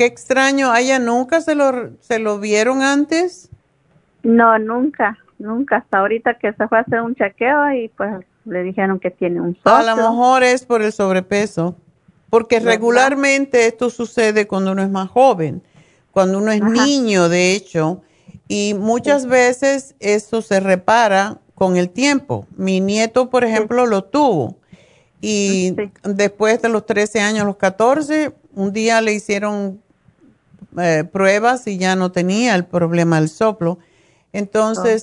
[0.00, 3.50] qué extraño, a ella nunca se lo, se lo vieron antes.
[4.22, 8.62] no, nunca, nunca, hasta ahorita que se fue a hacer un chequeo y pues le
[8.62, 9.72] dijeron que tiene un soplo.
[9.74, 11.76] A lo mejor es por el sobrepeso,
[12.30, 15.62] porque regularmente esto sucede cuando uno es más joven,
[16.12, 16.70] cuando uno es Ajá.
[16.70, 18.00] niño, de hecho,
[18.48, 22.46] y muchas veces eso se repara con el tiempo.
[22.56, 24.56] Mi nieto, por ejemplo, lo tuvo
[25.20, 29.82] y después de los 13 años, los 14, un día le hicieron
[30.78, 33.78] eh, pruebas y ya no tenía el problema del soplo.
[34.32, 35.02] Entonces,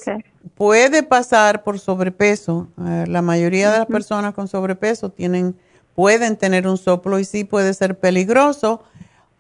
[0.56, 2.68] puede pasar por sobrepeso.
[2.86, 5.56] Eh, la mayoría de las personas con sobrepeso tienen,
[5.96, 8.84] pueden tener un soplo y sí puede ser peligroso.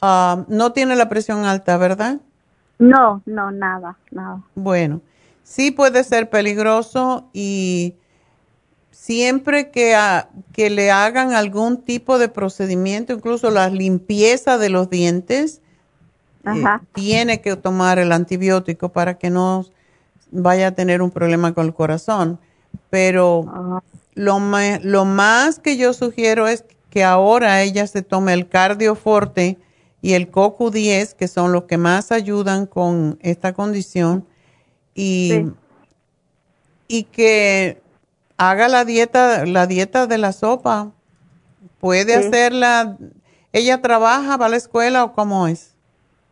[0.01, 2.17] Ah, no tiene la presión alta, ¿verdad?
[2.79, 4.41] No, no, nada, nada.
[4.55, 5.01] Bueno,
[5.43, 7.95] sí puede ser peligroso y
[8.91, 14.89] siempre que, a- que le hagan algún tipo de procedimiento, incluso la limpieza de los
[14.89, 15.61] dientes,
[16.55, 16.63] eh,
[16.93, 19.65] tiene que tomar el antibiótico para que no
[20.31, 22.39] vaya a tener un problema con el corazón.
[22.89, 23.81] Pero Ah.
[24.15, 24.39] lo,
[24.83, 29.57] lo más que yo sugiero es que ahora ella se tome el cardioforte
[30.01, 34.25] y el CoQ10, que son los que más ayudan con esta condición,
[34.93, 35.51] y, Sí.
[36.87, 37.81] y que
[38.37, 40.91] haga la dieta, la dieta de la sopa.
[41.79, 42.27] Puede Sí.
[42.27, 42.97] hacerla.
[43.53, 45.75] ¿Ella trabaja, va a la escuela o cómo es?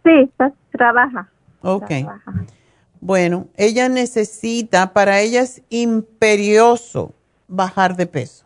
[0.06, 0.32] Sí,
[0.72, 1.30] trabaja.
[1.62, 1.88] Ok.
[1.88, 2.34] trabaja.
[3.02, 7.14] Bueno, ella necesita, para ella es imperioso
[7.48, 8.46] bajar de peso.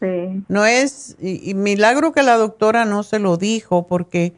[0.00, 4.32] Sí, No es, y, y milagro que la doctora no se lo dijo, porque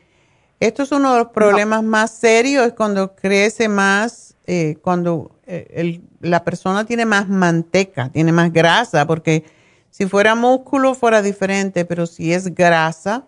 [0.58, 5.66] esto es uno de los problemas más serios, es cuando crece más, eh, cuando eh,
[5.74, 9.44] el- la persona tiene más manteca, tiene más grasa, porque
[9.90, 13.24] si fuera músculo fuera diferente, pero si es grasa,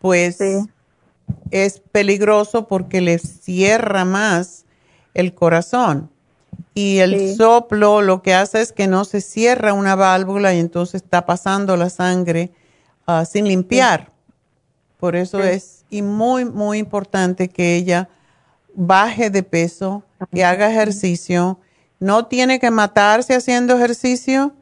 [0.00, 0.36] pues
[1.50, 4.64] es peligroso porque le cierra más
[5.14, 6.10] el corazón.
[6.74, 7.36] Y el Sí.
[7.36, 11.76] soplo lo que hace es que no se cierra una válvula y entonces está pasando
[11.76, 12.52] la sangre
[13.06, 14.10] ah, sin limpiar.
[14.98, 15.48] Por eso Sí.
[15.48, 18.08] es y muy, muy importante que ella
[18.74, 20.02] baje de peso,
[20.32, 21.58] que haga ejercicio.
[22.00, 24.54] No tiene que matarse haciendo ejercicio.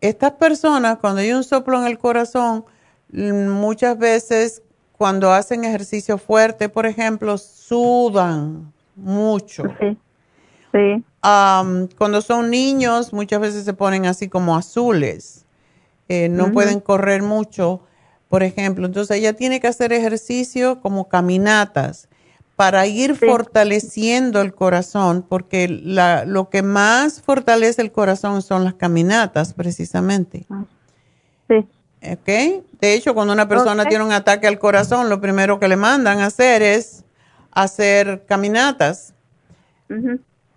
[0.00, 2.64] Estas personas, cuando hay un soplo en el corazón,
[3.12, 4.62] mm, muchas veces
[4.96, 9.64] cuando hacen ejercicio fuerte, por ejemplo, sudan mucho.
[9.80, 9.98] sí,
[10.72, 11.04] sí.
[11.98, 15.46] Cuando son niños, muchas veces se ponen así como azules.
[16.08, 17.80] Eh, no pueden correr mucho,
[18.28, 18.86] por ejemplo.
[18.86, 22.08] Entonces ella tiene que hacer ejercicio como caminatas
[22.56, 28.74] para ir fortaleciendo el corazón, porque la, lo que más fortalece el corazón son las
[28.74, 30.46] caminatas, precisamente.
[31.48, 31.66] Sí.
[32.12, 32.64] ¿Ok?
[32.80, 36.20] De hecho, cuando una persona tiene un ataque al corazón, lo primero que le mandan
[36.20, 37.04] a hacer es
[37.50, 39.14] hacer caminatas.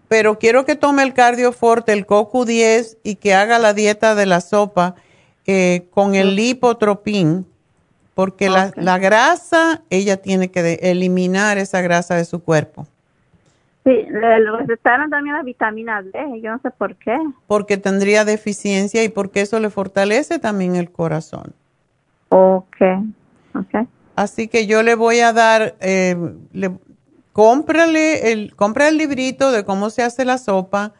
[0.07, 4.41] Pero quiero que tome el cardioforte, el CoQ10 y que haga la dieta de la
[4.41, 4.95] sopa
[5.45, 7.45] eh, con el lipotropín,
[8.14, 12.88] porque la, la grasa, ella tiene que eliminar esa grasa de su cuerpo.
[13.88, 17.18] Sí, le recetaron también las vitaminas D, yo no sé por qué.
[17.48, 21.54] Porque tendría deficiencia y porque eso le fortalece también el corazón.
[22.28, 22.76] Ok,
[23.56, 23.88] ok.
[24.18, 26.18] Así que yo le voy a dar, eh,
[26.52, 26.72] le,
[27.32, 30.92] cómprale el, compra el librito de cómo se hace la sopa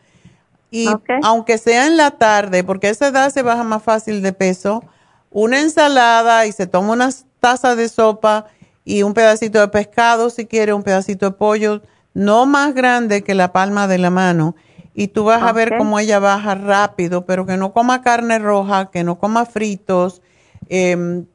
[0.72, 0.88] y
[1.24, 4.82] aunque sea en la tarde, porque a esa edad se baja más fácil de peso,
[5.30, 7.10] una ensalada y se toma una
[7.42, 8.46] taza de sopa
[8.86, 11.82] y un pedacito de pescado si quiere, un pedacito de pollo
[12.18, 14.56] no más grande que la palma de la mano.
[14.96, 18.90] Y tú vas a ver cómo ella baja rápido, pero que no coma carne roja,
[18.90, 20.24] que no coma fritos,
[20.68, 21.28] em,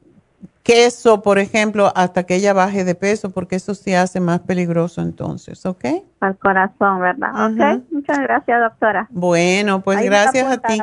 [0.61, 5.01] queso, por ejemplo, hasta que ella baje de peso, porque eso sí hace más peligroso
[5.01, 5.85] entonces, ¿ok?
[6.19, 7.29] Al corazón, ¿verdad?
[7.45, 9.07] Ok, muchas gracias, doctora.
[9.09, 10.81] Bueno, pues gracias a ti.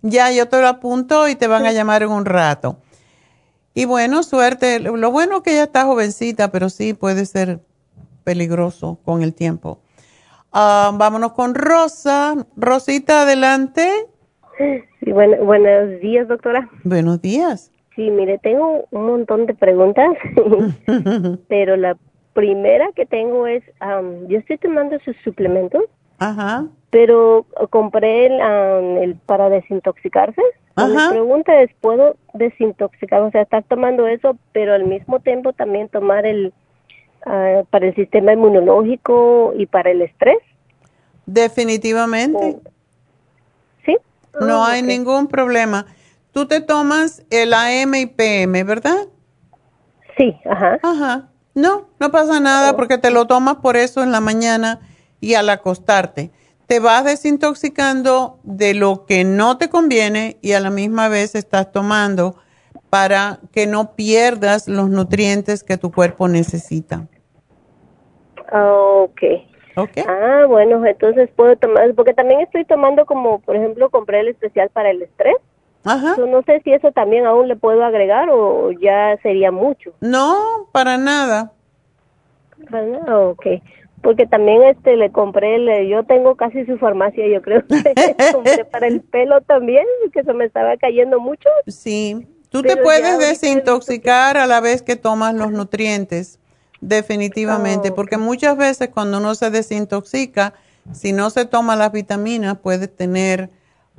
[0.00, 2.78] Ya, yo te lo apunto y te van a llamar en un rato.
[3.74, 4.80] Y bueno, suerte.
[4.80, 7.60] Lo bueno es que ella está jovencita, pero sí puede ser
[8.24, 9.80] peligroso con el tiempo.
[10.52, 12.34] Ah, vámonos con Rosa.
[12.56, 13.88] Rosita, adelante.
[14.58, 16.68] Sí, buenos días, doctora.
[16.84, 17.72] Buenos días.
[17.94, 20.10] Sí, mire, tengo un montón de preguntas,
[21.48, 21.96] pero la
[22.32, 23.62] primera que tengo es,
[24.28, 25.82] yo estoy tomando sus suplementos,
[26.18, 26.66] Ajá.
[26.90, 28.40] pero compré el,
[28.98, 30.42] el para desintoxicarse.
[30.76, 30.88] Ajá.
[30.88, 33.22] Mi pregunta es, ¿puedo desintoxicar?
[33.22, 36.52] O sea, estar tomando eso, pero al mismo tiempo también tomar el
[37.26, 40.38] Ah, para el sistema inmunológico y para el estrés?
[41.24, 42.58] Definitivamente.
[43.86, 43.96] ¿Sí?
[44.40, 45.86] No ah, hay ningún problema.
[46.32, 49.06] Tú te tomas el AM y PM, ¿verdad?
[50.18, 50.78] Sí, ajá.
[50.82, 51.28] Ajá.
[51.54, 52.76] No, no pasa nada oh.
[52.76, 54.80] porque te lo tomas por eso en la mañana
[55.20, 56.30] y al acostarte.
[56.66, 61.72] Te vas desintoxicando de lo que no te conviene y a la misma vez estás
[61.72, 62.36] tomando
[62.90, 67.08] para que no pierdas los nutrientes que tu cuerpo necesita.
[68.52, 69.22] Ok.
[69.76, 70.04] Okay.
[70.06, 74.70] Ah, bueno, entonces puedo tomar, porque también estoy tomando como, por ejemplo, compré el especial
[74.70, 75.36] para el estrés.
[75.86, 76.16] Ajá.
[76.16, 79.92] no sé si eso también aún le puedo agregar o ya sería mucho.
[80.00, 81.52] No, para nada.
[82.70, 83.46] Bueno, ok.
[84.00, 87.62] Porque también este le compré, le, yo tengo casi su farmacia, yo creo.
[88.32, 91.48] compré para el pelo también, que se me estaba cayendo mucho.
[91.66, 92.26] Sí.
[92.48, 96.38] Tú te puedes desintoxicar a la vez que tomas los nutrientes.
[96.86, 100.52] Definitivamente, oh, porque muchas veces cuando uno se desintoxica,
[100.92, 103.48] si no se toma las vitaminas, puede tener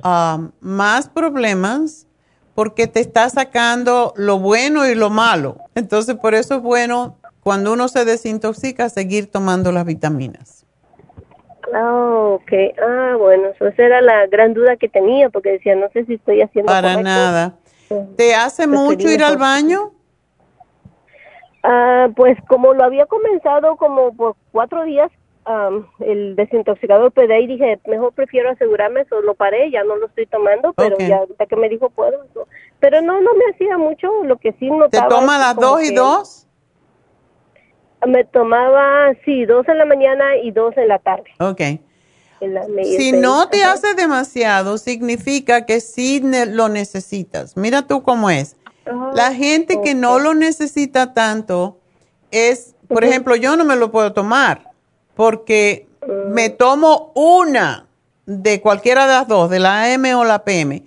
[0.04, 2.06] um, más problemas
[2.54, 5.58] porque te está sacando lo bueno y lo malo.
[5.74, 10.64] Entonces, por eso es bueno cuando uno se desintoxica seguir tomando las vitaminas.
[11.74, 12.52] Oh, ok.
[12.80, 16.40] Ah, bueno, esa era la gran duda que tenía porque decía, no sé si estoy
[16.40, 17.56] haciendo Para nada.
[18.16, 19.95] ¿Te hace pues mucho ir al baño?
[21.68, 25.10] Ah, pues como lo había comenzado como por cuatro días,
[25.98, 30.06] el desintoxicador, pues de ahí dije, mejor prefiero asegurarme, solo lo paré, ya no lo
[30.06, 32.24] estoy tomando, pero ya ahorita que me dijo puedo.
[32.78, 35.08] Pero no, no me hacía mucho, lo que sí notaba.
[35.08, 36.46] ¿Te toma las dos y dos?
[38.06, 41.30] Me tomaba, sí, dos en la mañana y dos en la tarde.
[41.40, 41.62] Ok.
[42.84, 47.56] si no te hace demasiado, significa que sí lo necesitas.
[47.56, 48.56] Mira tú cómo es
[49.14, 51.78] la gente que no lo necesita tanto
[52.30, 54.70] es, por ejemplo, yo no me lo puedo tomar
[55.14, 55.88] porque
[56.28, 57.86] me tomo una
[58.26, 60.84] de cualquiera de las dos, de la AM o la PM.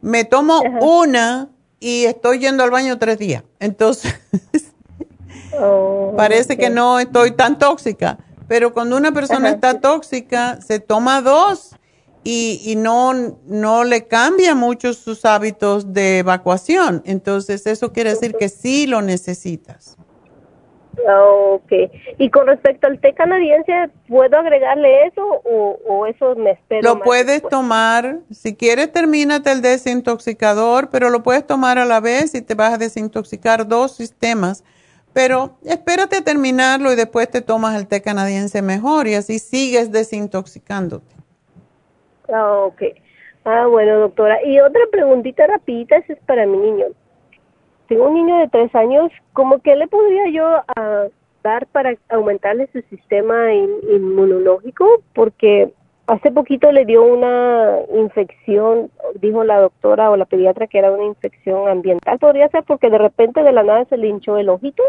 [0.00, 1.48] Me tomo una
[1.80, 3.42] y estoy yendo al baño tres días.
[3.58, 4.14] Entonces,
[5.60, 8.18] oh, parece que no estoy tan tóxica.
[8.48, 11.76] Pero cuando una persona está tóxica, se toma dos
[12.24, 13.12] y, no,
[13.46, 17.02] no le cambia mucho sus hábitos de evacuación.
[17.04, 19.96] Entonces, eso quiere decir que sí lo necesitas.
[21.08, 21.72] Ok.
[22.18, 23.72] Y con respecto al té canadiense,
[24.08, 26.82] ¿puedo agregarle eso o, eso me espero?
[26.82, 32.34] Lo puedes tomar, si quieres termínate el desintoxicador, pero lo puedes tomar a la vez
[32.34, 34.64] y te vas a desintoxicar dos sistemas.
[35.12, 39.92] Pero espérate a terminarlo y después te tomas el té canadiense mejor y así sigues
[39.92, 41.21] desintoxicándote.
[42.32, 42.82] Ah, ok.
[43.44, 44.44] Ah, bueno, doctora.
[44.44, 46.86] Y otra preguntita rapidita, esa es para mi niño.
[47.88, 51.06] Tengo un niño de tres años, ¿cómo que le podría yo ah,
[51.42, 55.02] dar para aumentarle su sistema inmunológico?
[55.14, 55.72] Porque
[56.06, 58.90] hace poquito le dio una infección,
[59.20, 62.18] dijo la doctora o la pediatra que era una infección ambiental.
[62.18, 64.82] Podría ser porque de repente de la nada se le hinchó el ojito.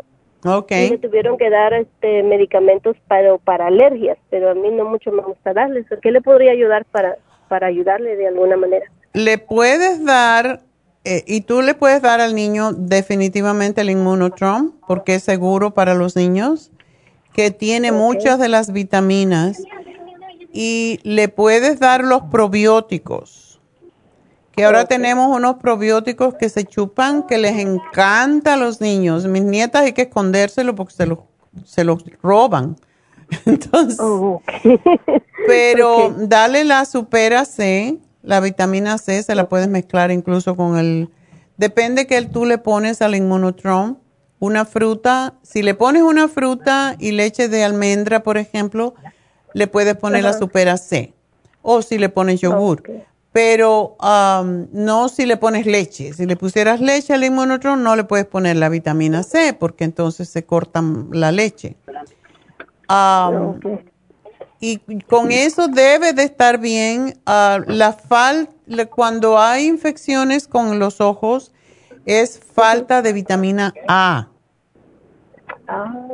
[0.46, 0.88] Okay.
[0.88, 5.12] Y le tuvieron que dar este medicamentos para, para alergias, pero a mí no mucho
[5.12, 5.86] me gusta darles.
[6.02, 7.18] ¿Qué le podría ayudar para,
[7.54, 8.88] para ayudarle de alguna manera?
[9.14, 10.64] Le puedes dar,
[11.04, 15.94] eh, y tú le puedes dar al niño definitivamente el inmunotrom, porque es seguro para
[15.94, 16.72] los niños,
[17.32, 19.62] que tiene muchas de las vitaminas
[20.52, 23.62] y le puedes dar los probióticos.
[24.54, 29.28] Que ahora tenemos unos probióticos que se chupan, que les encanta a los niños.
[29.28, 31.20] Mis nietas hay que escondérselo porque se los,
[31.66, 32.78] se los roban.
[33.46, 34.00] Entonces,
[35.48, 41.10] pero dale la supera C, la vitamina C, se la puedes mezclar incluso con el,
[41.58, 44.00] depende que tú le pones al inmunotron,
[44.40, 48.94] una fruta, si le pones una fruta y leche de almendra, por ejemplo,
[49.54, 51.14] le puedes poner la supera C.
[51.62, 52.84] O si le pones yogur.
[53.32, 56.14] Pero um, no si le pones leche.
[56.14, 60.28] Si le pusieras leche al inmunotron, no le puedes poner la vitamina C porque entonces
[60.28, 61.78] se corta la leche.
[62.94, 63.60] Um,
[64.60, 64.78] y
[65.10, 67.20] con eso debe de estar bien.
[67.26, 67.98] Uh, la
[68.90, 71.52] cuando hay infecciones con los ojos,
[72.06, 74.30] es falta de vitamina A.
[75.68, 76.08] Ah,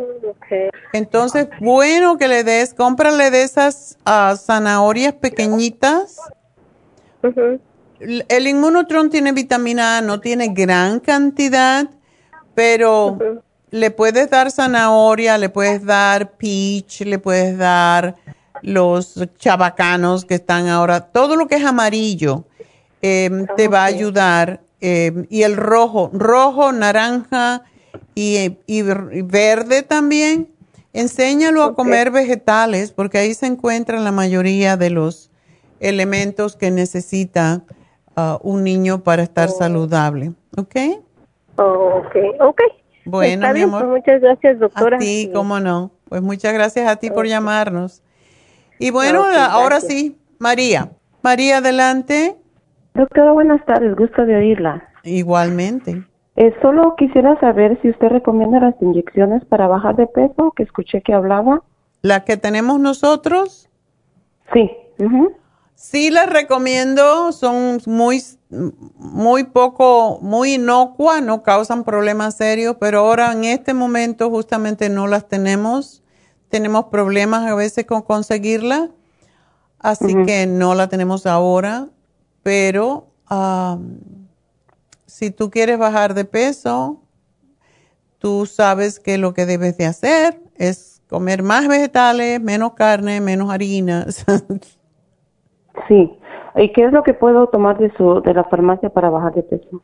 [0.93, 6.17] Entonces, bueno que le des, cómprale de esas ah, zanahorias pequeñitas.
[7.99, 11.89] El inmunotron tiene vitamina A, no tiene gran cantidad,
[12.55, 13.17] pero
[13.71, 18.15] le puedes dar zanahoria, le puedes dar peach, le puedes dar
[18.61, 22.45] los chabacanos que están ahora, todo lo que es amarillo
[23.01, 24.61] em, te va a ayudar.
[24.81, 27.63] Em, y el rojo, rojo, naranja,
[28.15, 28.81] y,
[29.23, 30.49] verde también.
[30.91, 35.29] Enséñalo a comer vegetales porque ahí se encuentran la mayoría de los
[35.79, 37.61] elementos que necesita
[38.17, 39.57] uh, un niño para estar oh.
[39.57, 40.33] saludable.
[40.57, 40.75] ¿Ok?
[41.57, 42.61] Oh, ok, ok.
[43.05, 43.85] Bueno, mi amor.
[43.85, 44.97] Pues muchas gracias, doctora.
[44.97, 45.91] A ti, cómo no.
[46.07, 48.01] Pues muchas gracias a ti por llamarnos.
[48.79, 50.91] Y bueno, ahora sí, María.
[51.21, 52.37] María, adelante.
[52.93, 53.95] Doctora, buenas tardes.
[53.95, 54.83] Gusto de oírla.
[55.03, 56.03] Igualmente.
[56.35, 61.01] Eh, solo quisiera saber si usted recomienda las inyecciones para bajar de peso, que escuché
[61.01, 61.61] que hablaba.
[62.01, 63.69] ¿Las que tenemos nosotros?
[64.53, 64.71] Sí.
[65.75, 73.31] Sí, las recomiendo, son muy, muy poco, muy inocuas, no causan problemas serios, pero ahora
[73.31, 76.03] en este momento justamente no las tenemos.
[76.49, 78.89] Tenemos problemas a veces con conseguirla,
[79.77, 81.89] así que no la tenemos ahora,
[82.41, 83.07] pero
[85.05, 87.03] si tú quieres bajar de peso,
[88.17, 93.51] tú sabes que lo que debes de hacer es comer más vegetales, menos carne, menos
[93.51, 94.25] harinas.
[95.87, 96.19] sí.
[96.59, 99.43] ¿Y qué es lo que puedo tomar de su de la farmacia para bajar de
[99.43, 99.81] peso?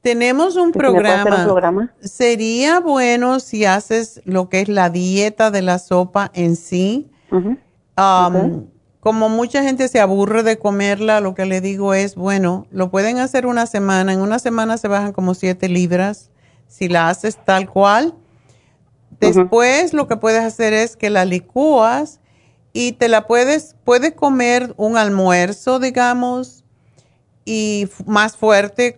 [0.00, 1.92] Tenemos un programa.
[2.00, 7.10] Sería bueno si haces lo que es la dieta de la sopa en sí.
[7.30, 8.66] Um,
[9.00, 13.18] como mucha gente se aburre de comerla, lo que le digo es, bueno, lo pueden
[13.18, 14.12] hacer una semana.
[14.12, 16.30] En una semana se bajan como 7 libras
[16.68, 18.14] si la haces tal cual.
[19.20, 22.20] Después lo que puedes hacer es que la licúas
[22.72, 26.64] y te la puedes, puedes comer un almuerzo, digamos,
[27.44, 28.96] y más fuerte,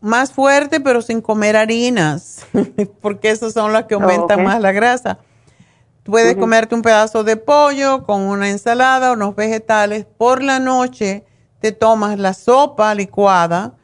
[0.00, 2.46] más fuerte, pero sin comer harinas,
[3.00, 5.18] porque esas son las que aumentan más la grasa.
[6.04, 10.06] Puedes comerte un pedazo de pollo con una ensalada, unos vegetales.
[10.16, 11.24] Por la noche
[11.60, 13.74] te tomas la sopa licuada,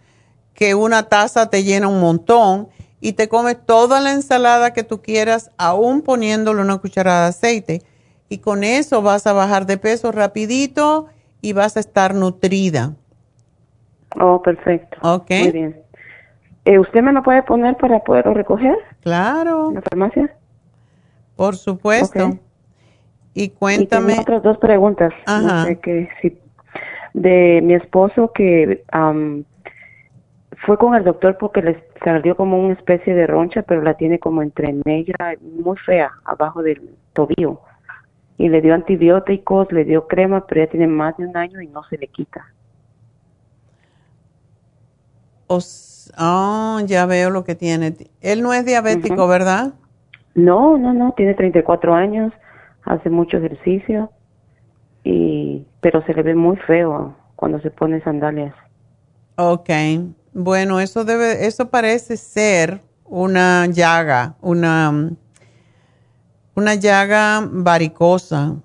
[0.55, 2.69] que una taza te llena un montón,
[3.01, 7.83] y te comes toda la ensalada que tú quieras, aún poniéndole una cucharada de aceite.
[8.33, 11.09] Y con eso vas a bajar de peso rapidito
[11.43, 12.95] y vas a estar nutrida.
[14.19, 14.97] Oh, perfecto.
[15.03, 15.29] Ok.
[15.29, 15.77] Muy bien.
[16.65, 18.75] Eh, ¿Usted me lo puede poner para poderlo recoger?
[19.03, 19.69] Claro.
[19.69, 20.35] ¿En la farmacia?
[21.37, 22.39] Por supuesto.
[23.35, 24.19] Y cuéntame.
[24.19, 25.13] otras dos preguntas.
[25.27, 25.67] Ajá.
[25.75, 26.39] que si,
[27.13, 28.83] de mi esposo que
[30.65, 34.19] fue con el doctor porque le salió como una especie de roncha, pero la tiene
[34.19, 36.81] como entre negra, muy fea, abajo del
[37.13, 37.61] tobillo.
[38.39, 41.69] Y le dio antibióticos, le dio crema, pero ya tiene más de un año y
[41.69, 42.47] no se le quita.
[46.19, 47.95] oh, ya veo lo que tiene.
[48.21, 49.75] Él no es diabético, ¿verdad?
[50.35, 52.33] No, no, no, tiene 34 años,
[52.85, 54.11] hace mucho ejercicio,
[55.05, 58.55] y, pero se le ve muy feo cuando se pone sandalias.
[59.37, 59.71] Ok,
[60.33, 65.11] bueno, eso debe, eso parece ser una llaga, una,
[66.55, 68.57] una llaga varicosa.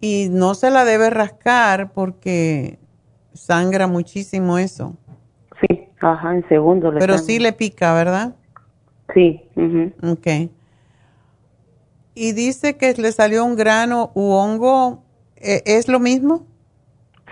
[0.00, 2.78] Y no se la debe rascar porque
[3.32, 4.96] sangra muchísimo eso.
[5.60, 6.92] Sí, ajá, en segundo.
[6.98, 8.36] Pero sí le pica, ¿verdad?
[9.12, 9.42] Sí.
[10.02, 10.50] Ok.
[12.14, 15.02] Y dice que le salió un grano u hongo.
[15.36, 16.46] ¿e-, ¿Es lo mismo?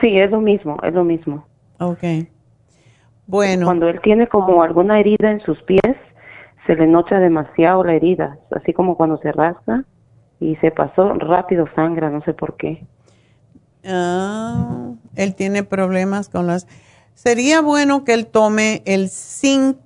[0.01, 1.47] Sí, es lo mismo, es lo mismo.
[1.79, 2.03] Ok.
[3.27, 3.67] Bueno.
[3.67, 5.97] Cuando él tiene como alguna herida en sus pies,
[6.67, 9.85] se le nocha demasiado la herida, así como cuando se rasca
[10.41, 12.85] y se pasó rápido sangra, no sé por qué.
[13.85, 16.67] Ah, él tiene problemas con las...
[17.15, 19.79] Sería bueno que él tome el zinc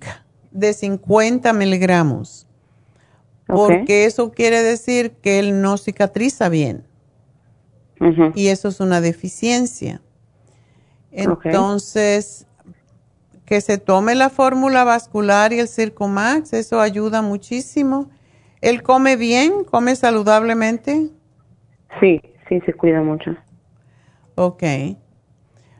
[0.51, 2.47] de 50 miligramos,
[3.47, 6.85] porque eso quiere decir que él no cicatriza bien.
[8.35, 10.01] Y eso es una deficiencia.
[11.11, 12.47] Entonces,
[13.47, 18.11] que se tome la fórmula vascular y el Circumax, eso ayuda muchísimo.
[18.61, 19.65] ¿Él come bien?
[19.65, 21.11] ¿Come saludablemente?
[22.01, 23.31] Sí, sí, se cuida mucho.
[24.35, 24.65] Ok.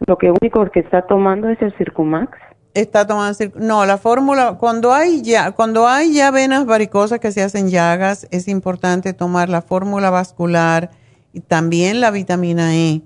[0.07, 2.39] Lo que único que está tomando es el Circumax.
[2.75, 7.43] Está tomando no, la fórmula cuando hay ya cuando hay ya venas varicosas que se
[7.43, 10.91] hacen llagas, es importante tomar la fórmula vascular
[11.33, 13.01] y también la vitamina E,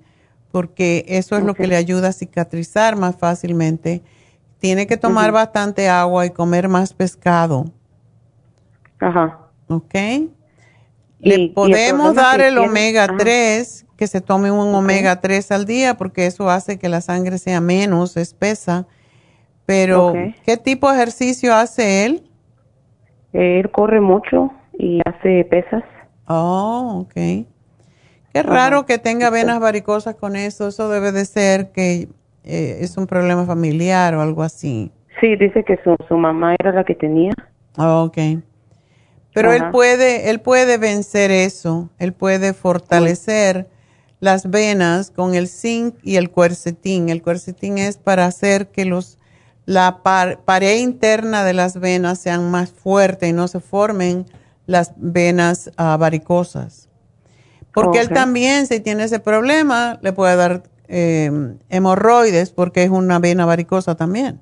[0.51, 4.03] porque eso es lo que le ayuda a cicatrizar más fácilmente.
[4.61, 7.65] Tiene que tomar bastante agua y comer más pescado.
[9.01, 9.39] Ajá.
[9.69, 9.95] ¿Ok?
[11.19, 16.27] Le podemos dar el omega 3, que se tome un omega 3 al día, porque
[16.27, 18.87] eso hace que la sangre sea menos espesa.
[19.67, 20.15] Pero,
[20.45, 22.31] ¿qué tipo de ejercicio hace él?
[23.33, 25.85] Él corre mucho y hace pesas.
[26.27, 27.15] Oh, ok.
[28.33, 30.69] Qué raro que tenga venas varicosas con eso.
[30.69, 32.09] Eso debe de ser que
[32.45, 34.93] eh, es un problema familiar o algo así.
[35.21, 37.33] Sí, dice que su, su mamá era la que tenía.
[37.77, 38.19] Oh, ok.
[39.33, 41.89] Pero él puede, él puede vencer eso.
[41.99, 43.69] Él puede fortalecer
[44.19, 47.09] las venas con el zinc y el cuercetín.
[47.09, 49.19] El cuercetín es para hacer que los
[49.67, 54.27] la pared interna de las venas sean más fuertes y no se formen
[54.67, 56.89] las venas ah, varicosas.
[57.73, 63.19] Porque él también, si tiene ese problema, le puede dar em, hemorroides porque es una
[63.19, 64.41] vena varicosa también.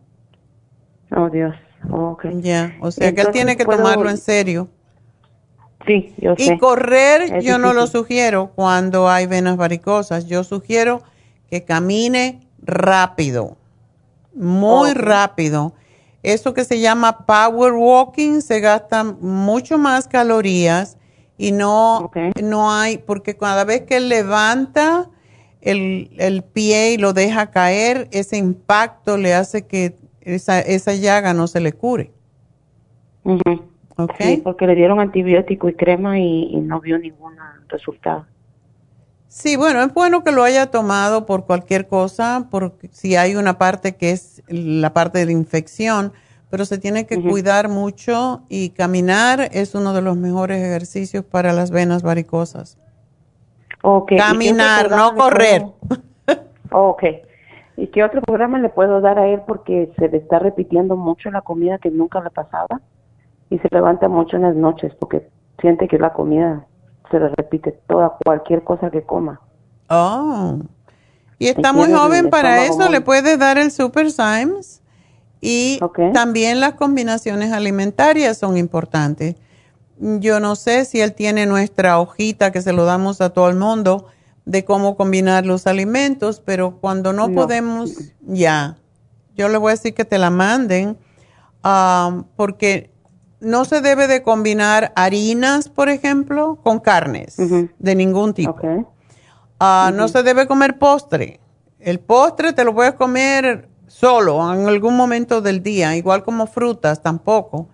[1.17, 1.55] Oh, Dios.
[1.91, 2.41] Okay.
[2.43, 4.69] Ya, o sea que él tiene que tomarlo en serio.
[5.87, 6.55] Sí, yo sé.
[6.55, 10.27] Y correr yo no lo sugiero cuando hay venas varicosas.
[10.27, 11.03] Yo sugiero
[11.49, 13.57] que camine rápido
[14.39, 15.75] muy rápido.
[16.23, 20.97] Eso que se llama power walking se gasta mucho más calorías
[21.37, 22.11] y no,
[22.43, 25.11] no hay, porque cada vez que él levanta
[25.61, 31.47] el, pie y lo deja caer, ese impacto le hace que esa, esa llaga no
[31.47, 32.13] se le cure.
[34.19, 37.35] Sí, porque le dieron antibiótico y crema y no vio ningún
[37.69, 38.27] resultado.
[39.29, 43.59] Sí, bueno, es bueno que lo haya tomado por cualquier cosa, porque si hay una
[43.59, 46.13] parte que es la parte de la infección,
[46.49, 51.53] pero se tiene que cuidar mucho y caminar es uno de los mejores ejercicios para
[51.53, 52.79] las venas varicosas.
[53.83, 54.19] Okay.
[54.19, 55.63] Caminar, no correr.
[56.73, 57.03] ok.
[57.77, 59.43] ¿Y qué otro programa le puedo dar a él?
[59.47, 62.81] Porque se le está repitiendo mucho la comida que nunca le pasaba
[63.51, 65.29] y se levanta mucho en las noches porque
[65.61, 66.67] siente que la comida
[67.11, 69.41] se le repite toda, cualquier cosa que coma.
[69.89, 70.59] Oh.
[71.39, 74.83] Y está muy joven para eso, le puede dar el Super Symes.
[75.41, 75.79] Y
[76.13, 79.37] también las combinaciones alimentarias son importantes.
[80.01, 83.57] Yo no sé si él tiene nuestra hojita que se lo damos a todo el
[83.57, 84.07] mundo
[84.45, 87.93] de cómo combinar los alimentos, pero cuando no, podemos,
[88.23, 88.79] ya,
[89.37, 90.97] yo le voy a decir que te la manden,
[91.63, 92.91] ah, porque
[93.41, 97.37] no se debe de combinar harinas, por ejemplo, con carnes
[97.79, 98.57] de ningún tipo.
[99.61, 101.41] Ah, no se debe comer postre.
[101.79, 107.03] El postre te lo puedes comer solo en algún momento del día, igual como frutas
[107.03, 107.69] tampoco.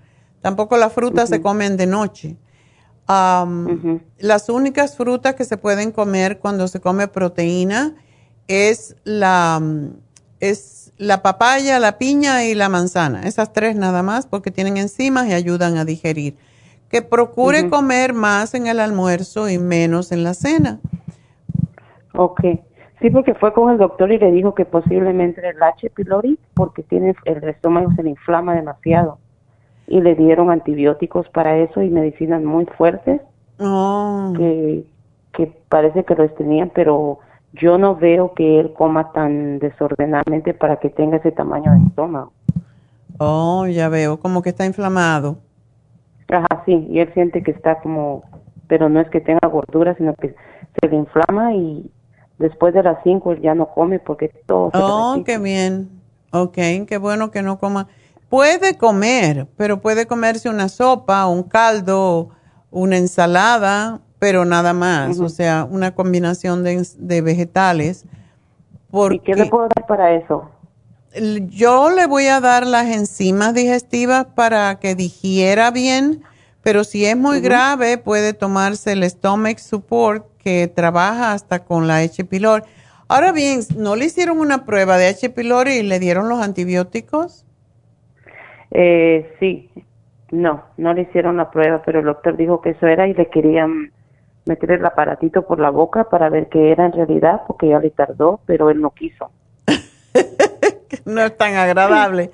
[0.45, 2.37] Tampoco las frutas se comen de noche.
[3.09, 7.95] Las únicas frutas que se pueden comer cuando se come proteína
[8.47, 9.59] es la
[10.41, 13.23] es la papaya, la piña y la manzana.
[13.23, 16.37] Esas tres nada más porque tienen enzimas y ayudan a digerir.
[16.91, 20.79] Que procure comer más en el almuerzo y menos en la cena.
[22.13, 22.43] Ok.
[23.01, 25.89] Sí, porque fue con el doctor y le dijo que posiblemente el H.
[25.89, 29.24] pylori porque tiene el estómago se le inflama demasiado.
[29.87, 33.21] Y le dieron antibióticos para eso y medicinas muy fuertes.
[33.59, 34.33] Oh.
[34.37, 34.85] Que,
[35.33, 37.19] que parece que los tenían, pero
[37.53, 42.33] yo no veo que él coma tan desordenadamente para que tenga ese tamaño de estómago.
[43.19, 45.39] Oh, ya veo, como que está inflamado.
[46.29, 48.25] Ajá, sí, y él siente que está como,
[48.67, 50.35] pero no es que tenga gordura, sino que
[50.81, 51.91] se le inflama y
[52.39, 55.91] después de las 5 él ya no come porque todo Oh, qué bien.
[56.33, 56.59] Ok,
[56.89, 57.87] qué bueno que no coma.
[58.35, 62.31] Puede comer, pero puede comerse una sopa, un caldo,
[62.73, 65.21] una ensalada, pero nada más.
[65.21, 68.05] O sea, una combinación de, de vegetales.
[69.13, 70.51] ¿Y qué le puedo dar para eso?
[71.49, 76.25] Yo le voy a dar las enzimas digestivas para que digiera bien,
[76.61, 81.99] pero si es muy grave puede tomarse el stomach support que trabaja hasta con la
[81.99, 82.25] H.
[82.25, 82.65] pylori.
[83.07, 85.31] Ahora bien, ¿no le hicieron una prueba de H.
[85.31, 87.44] pylori y le dieron los antibióticos?
[88.75, 89.71] Eh, sí,
[90.33, 93.31] no, no le hicieron la prueba, pero el doctor dijo que eso era y le
[93.31, 93.93] querían
[94.47, 97.91] meter el aparatito por la boca para ver qué era en realidad, porque ya le
[97.91, 99.31] tardó, pero él no quiso.
[101.05, 102.33] no es tan agradable.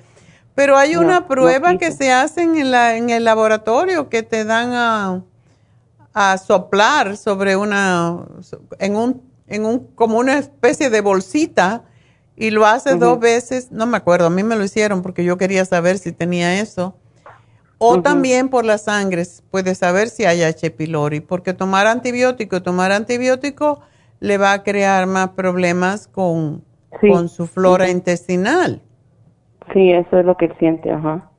[0.55, 4.73] Pero hay una prueba que se hace en, la, en el laboratorio que te dan
[4.73, 5.23] a,
[6.13, 8.19] a soplar sobre una,
[8.79, 11.85] en un, en un, como una especie de bolsita
[12.41, 15.37] y lo hace dos veces, no me acuerdo, a mí me lo hicieron porque yo
[15.37, 16.97] quería saber si tenía eso.
[17.77, 20.71] O también por la sangre, puede saber si hay H.
[20.71, 23.81] pylori, porque tomar antibiótico, tomar antibiótico
[24.21, 26.65] le va a crear más problemas con,
[27.01, 28.81] con su flora intestinal.
[29.75, 31.31] Sí, eso es lo que él siente, ajá.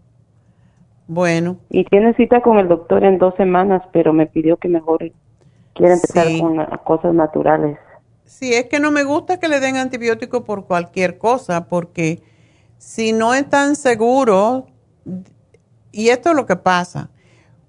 [1.08, 1.58] Bueno.
[1.70, 5.12] Y tiene cita con el doctor en dos semanas, pero me pidió que mejor
[5.74, 7.80] quiera empezar con cosas naturales.
[8.32, 12.24] Sí, es que no me gusta que le den antibiótico por cualquier cosa, porque
[12.78, 14.64] si no están seguros,
[15.92, 17.10] y esto es lo que pasa,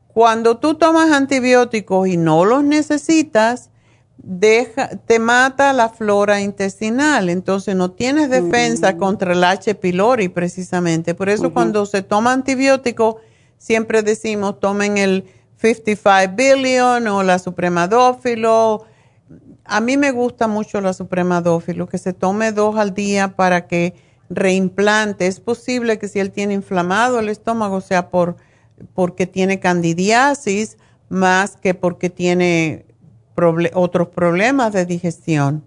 [0.06, 3.70] cuando tú tomas antibióticos y no los necesitas,
[4.16, 9.74] deja, te mata la flora intestinal, entonces no tienes defensa contra el H.
[9.74, 11.14] pylori precisamente.
[11.14, 13.16] Por eso cuando se toma antibiótico,
[13.58, 15.24] siempre decimos tomen el
[15.56, 18.86] 55 billion o la supremadófilo.
[19.72, 23.94] A mí me gusta mucho la supremadófilo, que se tome dos al día para que
[24.28, 25.26] reimplante.
[25.26, 28.36] Es posible que si él tiene inflamado el estómago sea por
[28.94, 30.76] porque tiene candidiasis
[31.08, 32.84] más que porque tiene
[33.72, 35.64] otros problemas de digestión.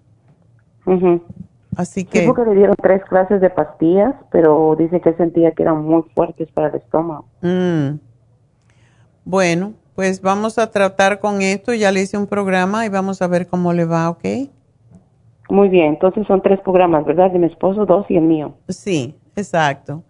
[1.76, 2.20] Así que...
[2.20, 6.04] Sí, porque le dieron tres clases de pastillas, pero dice que sentía que eran muy
[6.14, 7.26] fuertes para el estómago.
[7.42, 7.98] Mm.
[9.24, 11.74] Bueno, pues vamos a tratar con esto.
[11.74, 14.24] Ya le hice un programa y vamos a ver cómo le va, ¿ok?
[15.48, 17.30] Muy bien, entonces son tres programas, ¿verdad?
[17.30, 18.54] De mi esposo, dos y el mío.
[18.68, 20.04] Sí, exacto.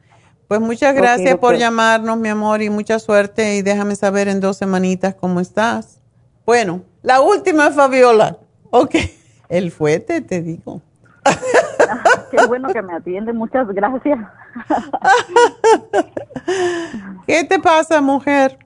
[0.48, 3.56] Pues muchas gracias por llamarnos, mi amor, y mucha suerte.
[3.56, 6.00] Y déjame saber en dos semanitas cómo estás.
[6.44, 8.38] Bueno, la última, Fabiola.
[8.70, 8.96] Ok.
[9.48, 10.82] El fuete, te digo.
[12.30, 14.18] Qué bueno que me atiende, muchas gracias.
[17.26, 18.58] ¿Qué te pasa, mujer?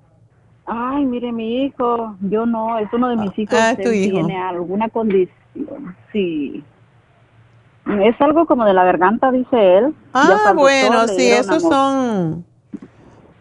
[0.66, 4.12] Ay, mire, mi hijo, yo no, es uno de mis hijos Ah, tu hijo.
[4.14, 6.62] tiene alguna condición, sí.
[7.86, 9.94] Es algo como de la garganta, dice él.
[10.12, 12.44] Ah, bueno, sí, esos son.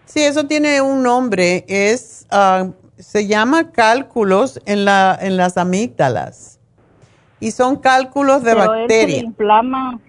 [0.06, 1.66] Sí, eso tiene un nombre.
[1.68, 6.60] Es, ah, se llama cálculos en, la, en las amígdalas.
[7.40, 9.24] Y son cálculos de Pero él se bacterias.
[9.24, 10.00] inflama,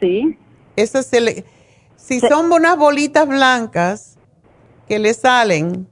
[0.00, 0.38] sí.
[0.76, 1.44] Eso se le,
[1.96, 4.18] si son unas bolitas blancas
[4.88, 5.86] que le salen,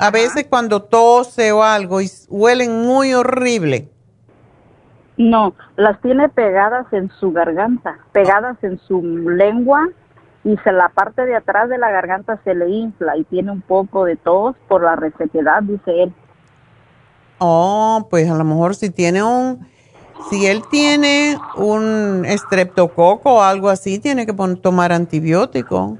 [0.00, 3.90] a veces cuando tose o algo, y huelen muy horrible.
[5.18, 9.86] No, las tiene pegadas en su garganta, pegadas en su lengua
[10.42, 13.60] y se la parte de atrás de la garganta se le infla y tiene un
[13.60, 16.14] poco de tos por la resequedad, dice él.
[17.36, 19.68] Oh, pues a lo mejor si tiene un,
[20.30, 24.32] si él tiene un estreptococo o algo así, tiene que
[24.62, 25.98] tomar antibiótico.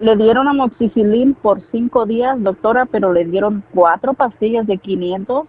[0.00, 5.46] Le dieron amoxicilin por cinco días, doctora, pero le dieron cuatro pastillas de 500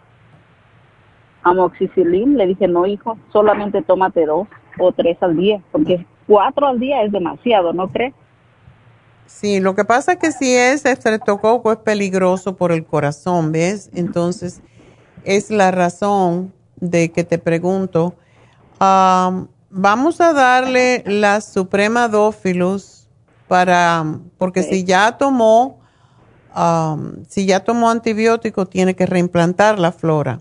[1.44, 2.38] amoxicilin.
[2.38, 4.48] Le dije, no, hijo, solamente tómate dos
[4.80, 8.14] o tres al día, porque cuatro al día es demasiado, ¿no cree?
[9.26, 13.90] Sí, lo que pasa es que si es estreptococo es peligroso por el corazón, ¿ves?
[13.94, 14.62] Entonces,
[15.24, 18.16] es la razón de que te pregunto.
[18.80, 23.05] Am, vamos a darle la Suprema Dófilus
[23.48, 24.04] para,
[24.38, 25.82] porque si ya tomó,
[26.54, 30.40] am, si ya tomó antibiótico, tiene que reimplantar la flora.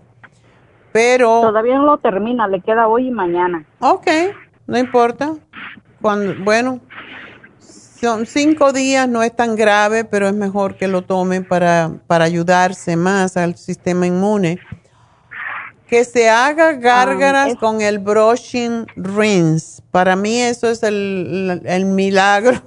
[0.91, 1.41] Pero...
[1.41, 3.65] Todavía no lo termina, le queda hoy y mañana.
[3.79, 4.07] Ok,
[4.67, 5.33] no importa.
[6.01, 6.79] Cuando, bueno,
[7.59, 12.25] son cinco días, no es tan grave, pero es mejor que lo tome para, para
[12.25, 14.59] ayudarse más al sistema inmune.
[15.87, 19.83] Que se haga gárgaras con el brushing rinse.
[19.91, 22.61] Para mí eso es el, el milagro.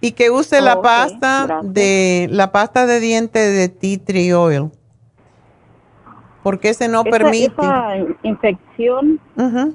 [0.00, 4.70] Y que use la pasta de la pasta de diente de tea tree oil.
[6.42, 7.46] porque ese no Esa- permite.
[7.48, 9.20] Esa infección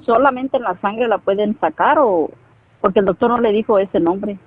[0.04, 2.30] solamente en la sangre la pueden sacar o
[2.80, 4.38] porque el doctor no le dijo ese nombre.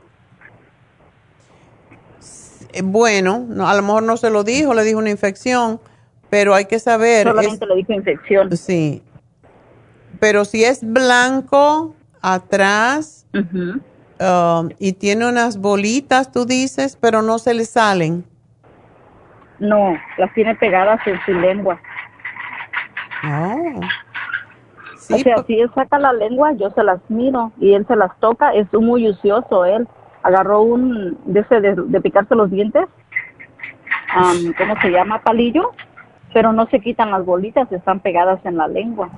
[2.73, 5.79] Eh, Bueno, no, a lo mejor no se lo dijo, le dijo una infección,
[6.29, 7.25] pero hay que saber.
[7.27, 8.55] Solamente le dijo infección.
[8.57, 9.01] Sí.
[10.19, 13.25] Pero si es blanco atrás
[14.19, 18.25] um, y tiene unas bolitas, tú dices, pero no se le salen.
[19.59, 21.79] No, las tiene pegadas en su lengua.
[23.23, 23.79] Oh.
[25.13, 28.17] o sea, si él saca la lengua, yo se las miro y él se las
[28.19, 28.53] toca.
[28.53, 29.87] Es muy ucioso él.
[30.23, 32.85] Agarró un de ese de, de picarse los dientes,
[34.13, 35.21] am, ¿cómo se llama?
[35.21, 35.71] Palillo,
[36.33, 39.09] pero no se quitan las bolitas, están pegadas en la lengua.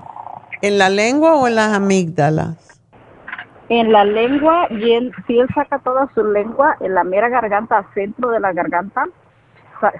[0.62, 2.71] ¿En la lengua o en las amígdalas?
[3.74, 7.78] En la lengua y él, si él saca toda su lengua, en la mera garganta,
[7.78, 9.06] al centro de la garganta,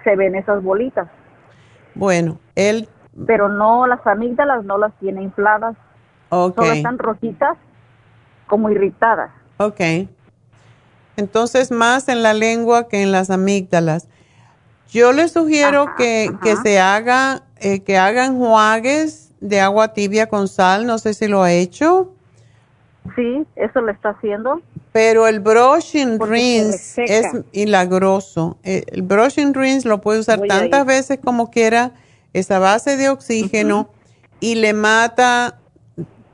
[0.04, 1.08] se ven esas bolitas.
[1.96, 2.90] Bueno, él,
[3.26, 5.78] Pero no, las amígdalas no las tiene infladas,
[6.28, 7.58] ok, solo están rojitas,
[8.46, 9.32] como irritadas.
[9.56, 9.80] ok.
[11.16, 14.10] Entonces, más en la lengua que en las amígdalas.
[14.90, 20.50] Yo le sugiero que, que se haga, eh, que hagan enjuagues de agua tibia con
[20.50, 22.12] sal, no sé si lo ha hecho.
[23.16, 24.62] Sí, eso lo está haciendo.
[24.92, 26.36] Pero el brushing Porque
[26.76, 28.58] se le rinse es milagroso.
[28.64, 31.94] Eh, El brushing rinse lo puede usar Voy tantas veces como quiera,
[32.34, 33.90] esa base de oxígeno,
[34.40, 35.60] y le mata,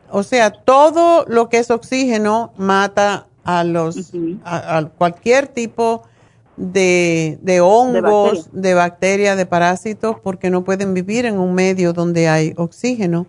[0.10, 4.12] o sea, todo lo que es oxígeno mata a los,
[4.44, 6.04] a, a cualquier tipo
[6.58, 12.28] de, de hongos, de bacterias, de parásitos, porque no pueden vivir en un medio donde
[12.28, 13.28] hay oxígeno.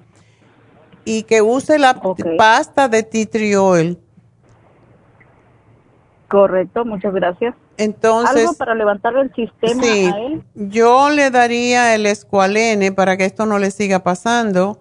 [1.09, 1.99] Y que use la
[2.37, 3.99] pasta de tea tree oil.
[6.29, 7.55] Correcto, muchas gracias.
[7.79, 10.43] Entonces, Algo para levantar el sistema sí, a él.
[10.55, 14.81] yo le daría el escualene para que esto no le siga pasando,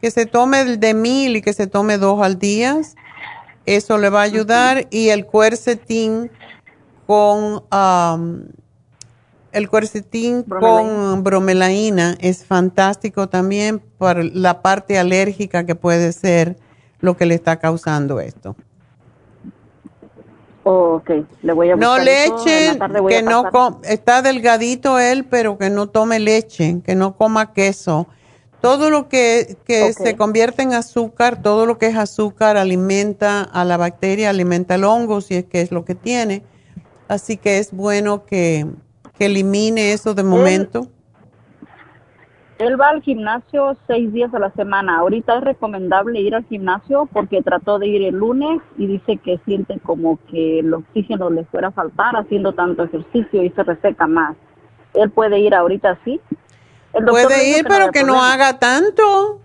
[0.00, 2.76] que se tome el de mil y que se tome dos al día.
[3.66, 4.86] Eso le va a ayudar.
[4.90, 6.30] Y el cuercetín
[7.08, 7.64] con
[9.54, 16.56] el cuercetín con bromelaína es fantástico también para la parte alérgica que puede ser
[17.00, 18.56] lo que le está causando esto.
[20.64, 21.10] Oh, ok,
[21.42, 22.78] le voy a No leche,
[23.08, 23.50] que no
[23.84, 28.08] está delgadito él, pero que no tome leche, que no coma queso.
[28.62, 33.64] Todo lo que, que se convierte en azúcar, todo lo que es azúcar alimenta a
[33.66, 36.42] la bacteria, alimenta el hongo, si es que es lo que tiene.
[37.08, 38.66] Así que es bueno que,
[39.18, 40.88] que elimine eso de momento.
[42.58, 44.98] Él va al gimnasio seis días a la semana.
[44.98, 49.40] Ahorita es recomendable ir al gimnasio porque trató de ir el lunes y dice que
[49.44, 54.06] siente como que el oxígeno le fuera a faltar haciendo tanto ejercicio y se reseca
[54.06, 54.36] más.
[54.94, 56.20] Él puede ir ahorita sí.
[56.92, 59.40] El Puede ir, que pero había que no haga tanto.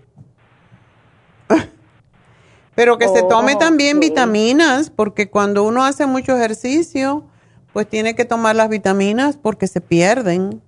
[2.76, 4.02] pero que se tome Oh, también ok.
[4.02, 7.26] vitaminas, porque cuando uno hace mucho ejercicio,
[7.72, 10.60] pues tiene que tomar las vitaminas porque se pierden.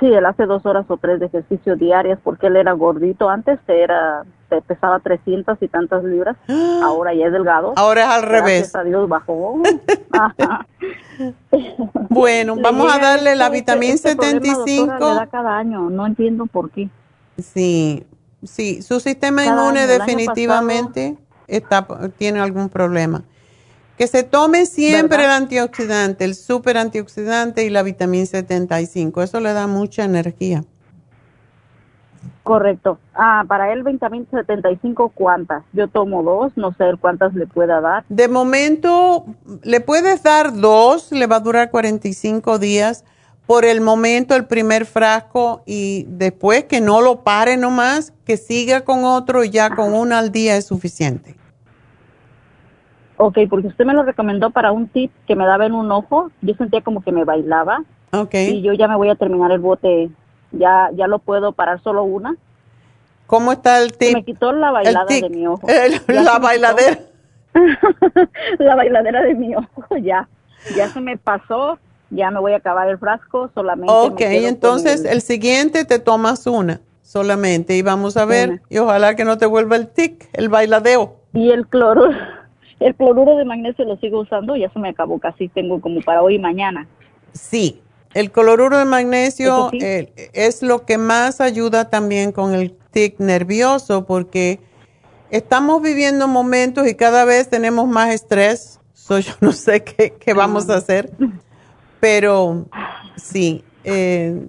[0.00, 3.58] Sí, él hace dos horas o tres de ejercicio diarias porque él era gordito antes,
[3.66, 4.24] era
[4.66, 6.36] pesaba 300 y tantas libras,
[6.82, 7.72] ahora ya es delgado.
[7.76, 8.76] Ahora es al Gracias revés.
[8.76, 9.60] a Dios bajó.
[10.12, 10.66] Ajá.
[12.10, 14.86] Bueno, vamos a darle la este- vitamina este problema, 75.
[14.86, 16.88] doctora, le da cada año, no entiendo por qué.
[17.38, 18.06] Sí,
[18.44, 21.16] sí, su sistema Cada inmune año, definitivamente
[21.48, 23.22] está, tiene algún problema.
[23.98, 29.22] Que se tome siempre el antioxidante, el super antioxidante y la vitamina 75.
[29.22, 30.62] Eso le da mucha energía.
[32.44, 32.98] Correcto.
[33.14, 35.64] Ah, para él vitamina 75, ¿cuántas?
[35.72, 38.04] Yo tomo dos, no sé cuántas le pueda dar.
[38.08, 39.26] De momento,
[39.62, 43.04] le puedes dar dos, le va a durar 45 días.
[43.46, 48.82] Por el momento, el primer frasco y después que no lo pare nomás, que siga
[48.82, 51.37] con otro y ya con uno al día es suficiente.
[53.18, 56.30] Ok, porque usted me lo recomendó para un tip que me daba en un ojo.
[56.40, 57.82] Yo sentía como que me bailaba.
[58.12, 58.34] Ok.
[58.34, 60.08] Y yo ya me voy a terminar el bote.
[60.52, 62.36] Ya, ya lo puedo parar solo una.
[63.26, 64.08] ¿Cómo está el tip?
[64.08, 65.66] Se me quitó la bailada de mi ojo.
[65.68, 66.98] el- se la bailadera.
[68.58, 70.28] la bailadera de mi ojo, ya.
[70.76, 71.78] Ya se me pasó.
[72.10, 73.50] Ya me voy a acabar el frasco.
[73.54, 73.92] Solamente.
[73.92, 78.48] me Ok, entonces el- el siguiente te tomas una solamente y vamos a ver.
[78.50, 78.62] Una.
[78.70, 81.16] Y ojalá que no te vuelva el tic, el bailadeo.
[81.34, 82.16] Y el cloruro,
[82.80, 86.22] el cloruro de magnesio lo sigo usando, ya se me acabó casi, tengo como para
[86.22, 86.86] hoy y mañana.
[87.32, 87.82] Sí,
[88.14, 89.78] el cloruro de magnesio sí.
[89.82, 94.60] eh, es lo que más ayuda también con el tic nervioso porque
[95.30, 98.80] estamos viviendo momentos y cada vez tenemos más estrés.
[98.92, 101.10] So, yo no sé qué, qué vamos a hacer,
[102.00, 102.66] pero
[103.16, 104.46] sí, eh,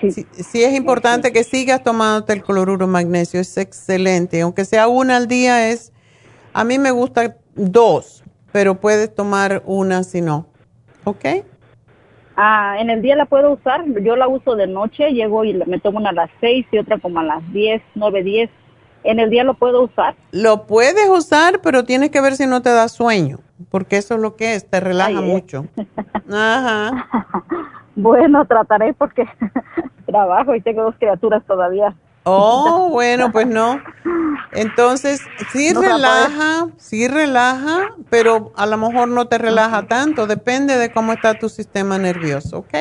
[0.00, 0.26] sí.
[0.32, 4.40] sí, es importante que sigas tomándote el cloruro magnesio, es excelente.
[4.42, 5.92] Aunque sea una al día, es.
[6.52, 10.46] A mí me gusta dos, pero puedes tomar una si no.
[11.04, 11.24] ¿Ok?
[12.36, 13.84] Ah, en el día la puedo usar.
[14.02, 16.98] Yo la uso de noche, llego y me tomo una a las seis y otra
[16.98, 18.50] como a las diez, nueve, diez.
[19.02, 20.14] ¿En el día lo puedo usar?
[20.32, 23.38] Lo puedes usar, pero tienes que ver si no te da sueño,
[23.70, 25.66] porque eso es lo que es, te relaja mucho.
[26.30, 27.08] Ajá.
[27.96, 29.26] Bueno, trataré porque
[30.06, 31.94] trabajo y tengo dos criaturas todavía.
[32.24, 33.80] Oh, bueno, pues no.
[34.52, 35.22] Entonces,
[35.52, 41.12] sí relaja, sí relaja, pero a lo mejor no te relaja tanto, depende de cómo
[41.12, 42.74] está tu sistema nervioso, ¿ok?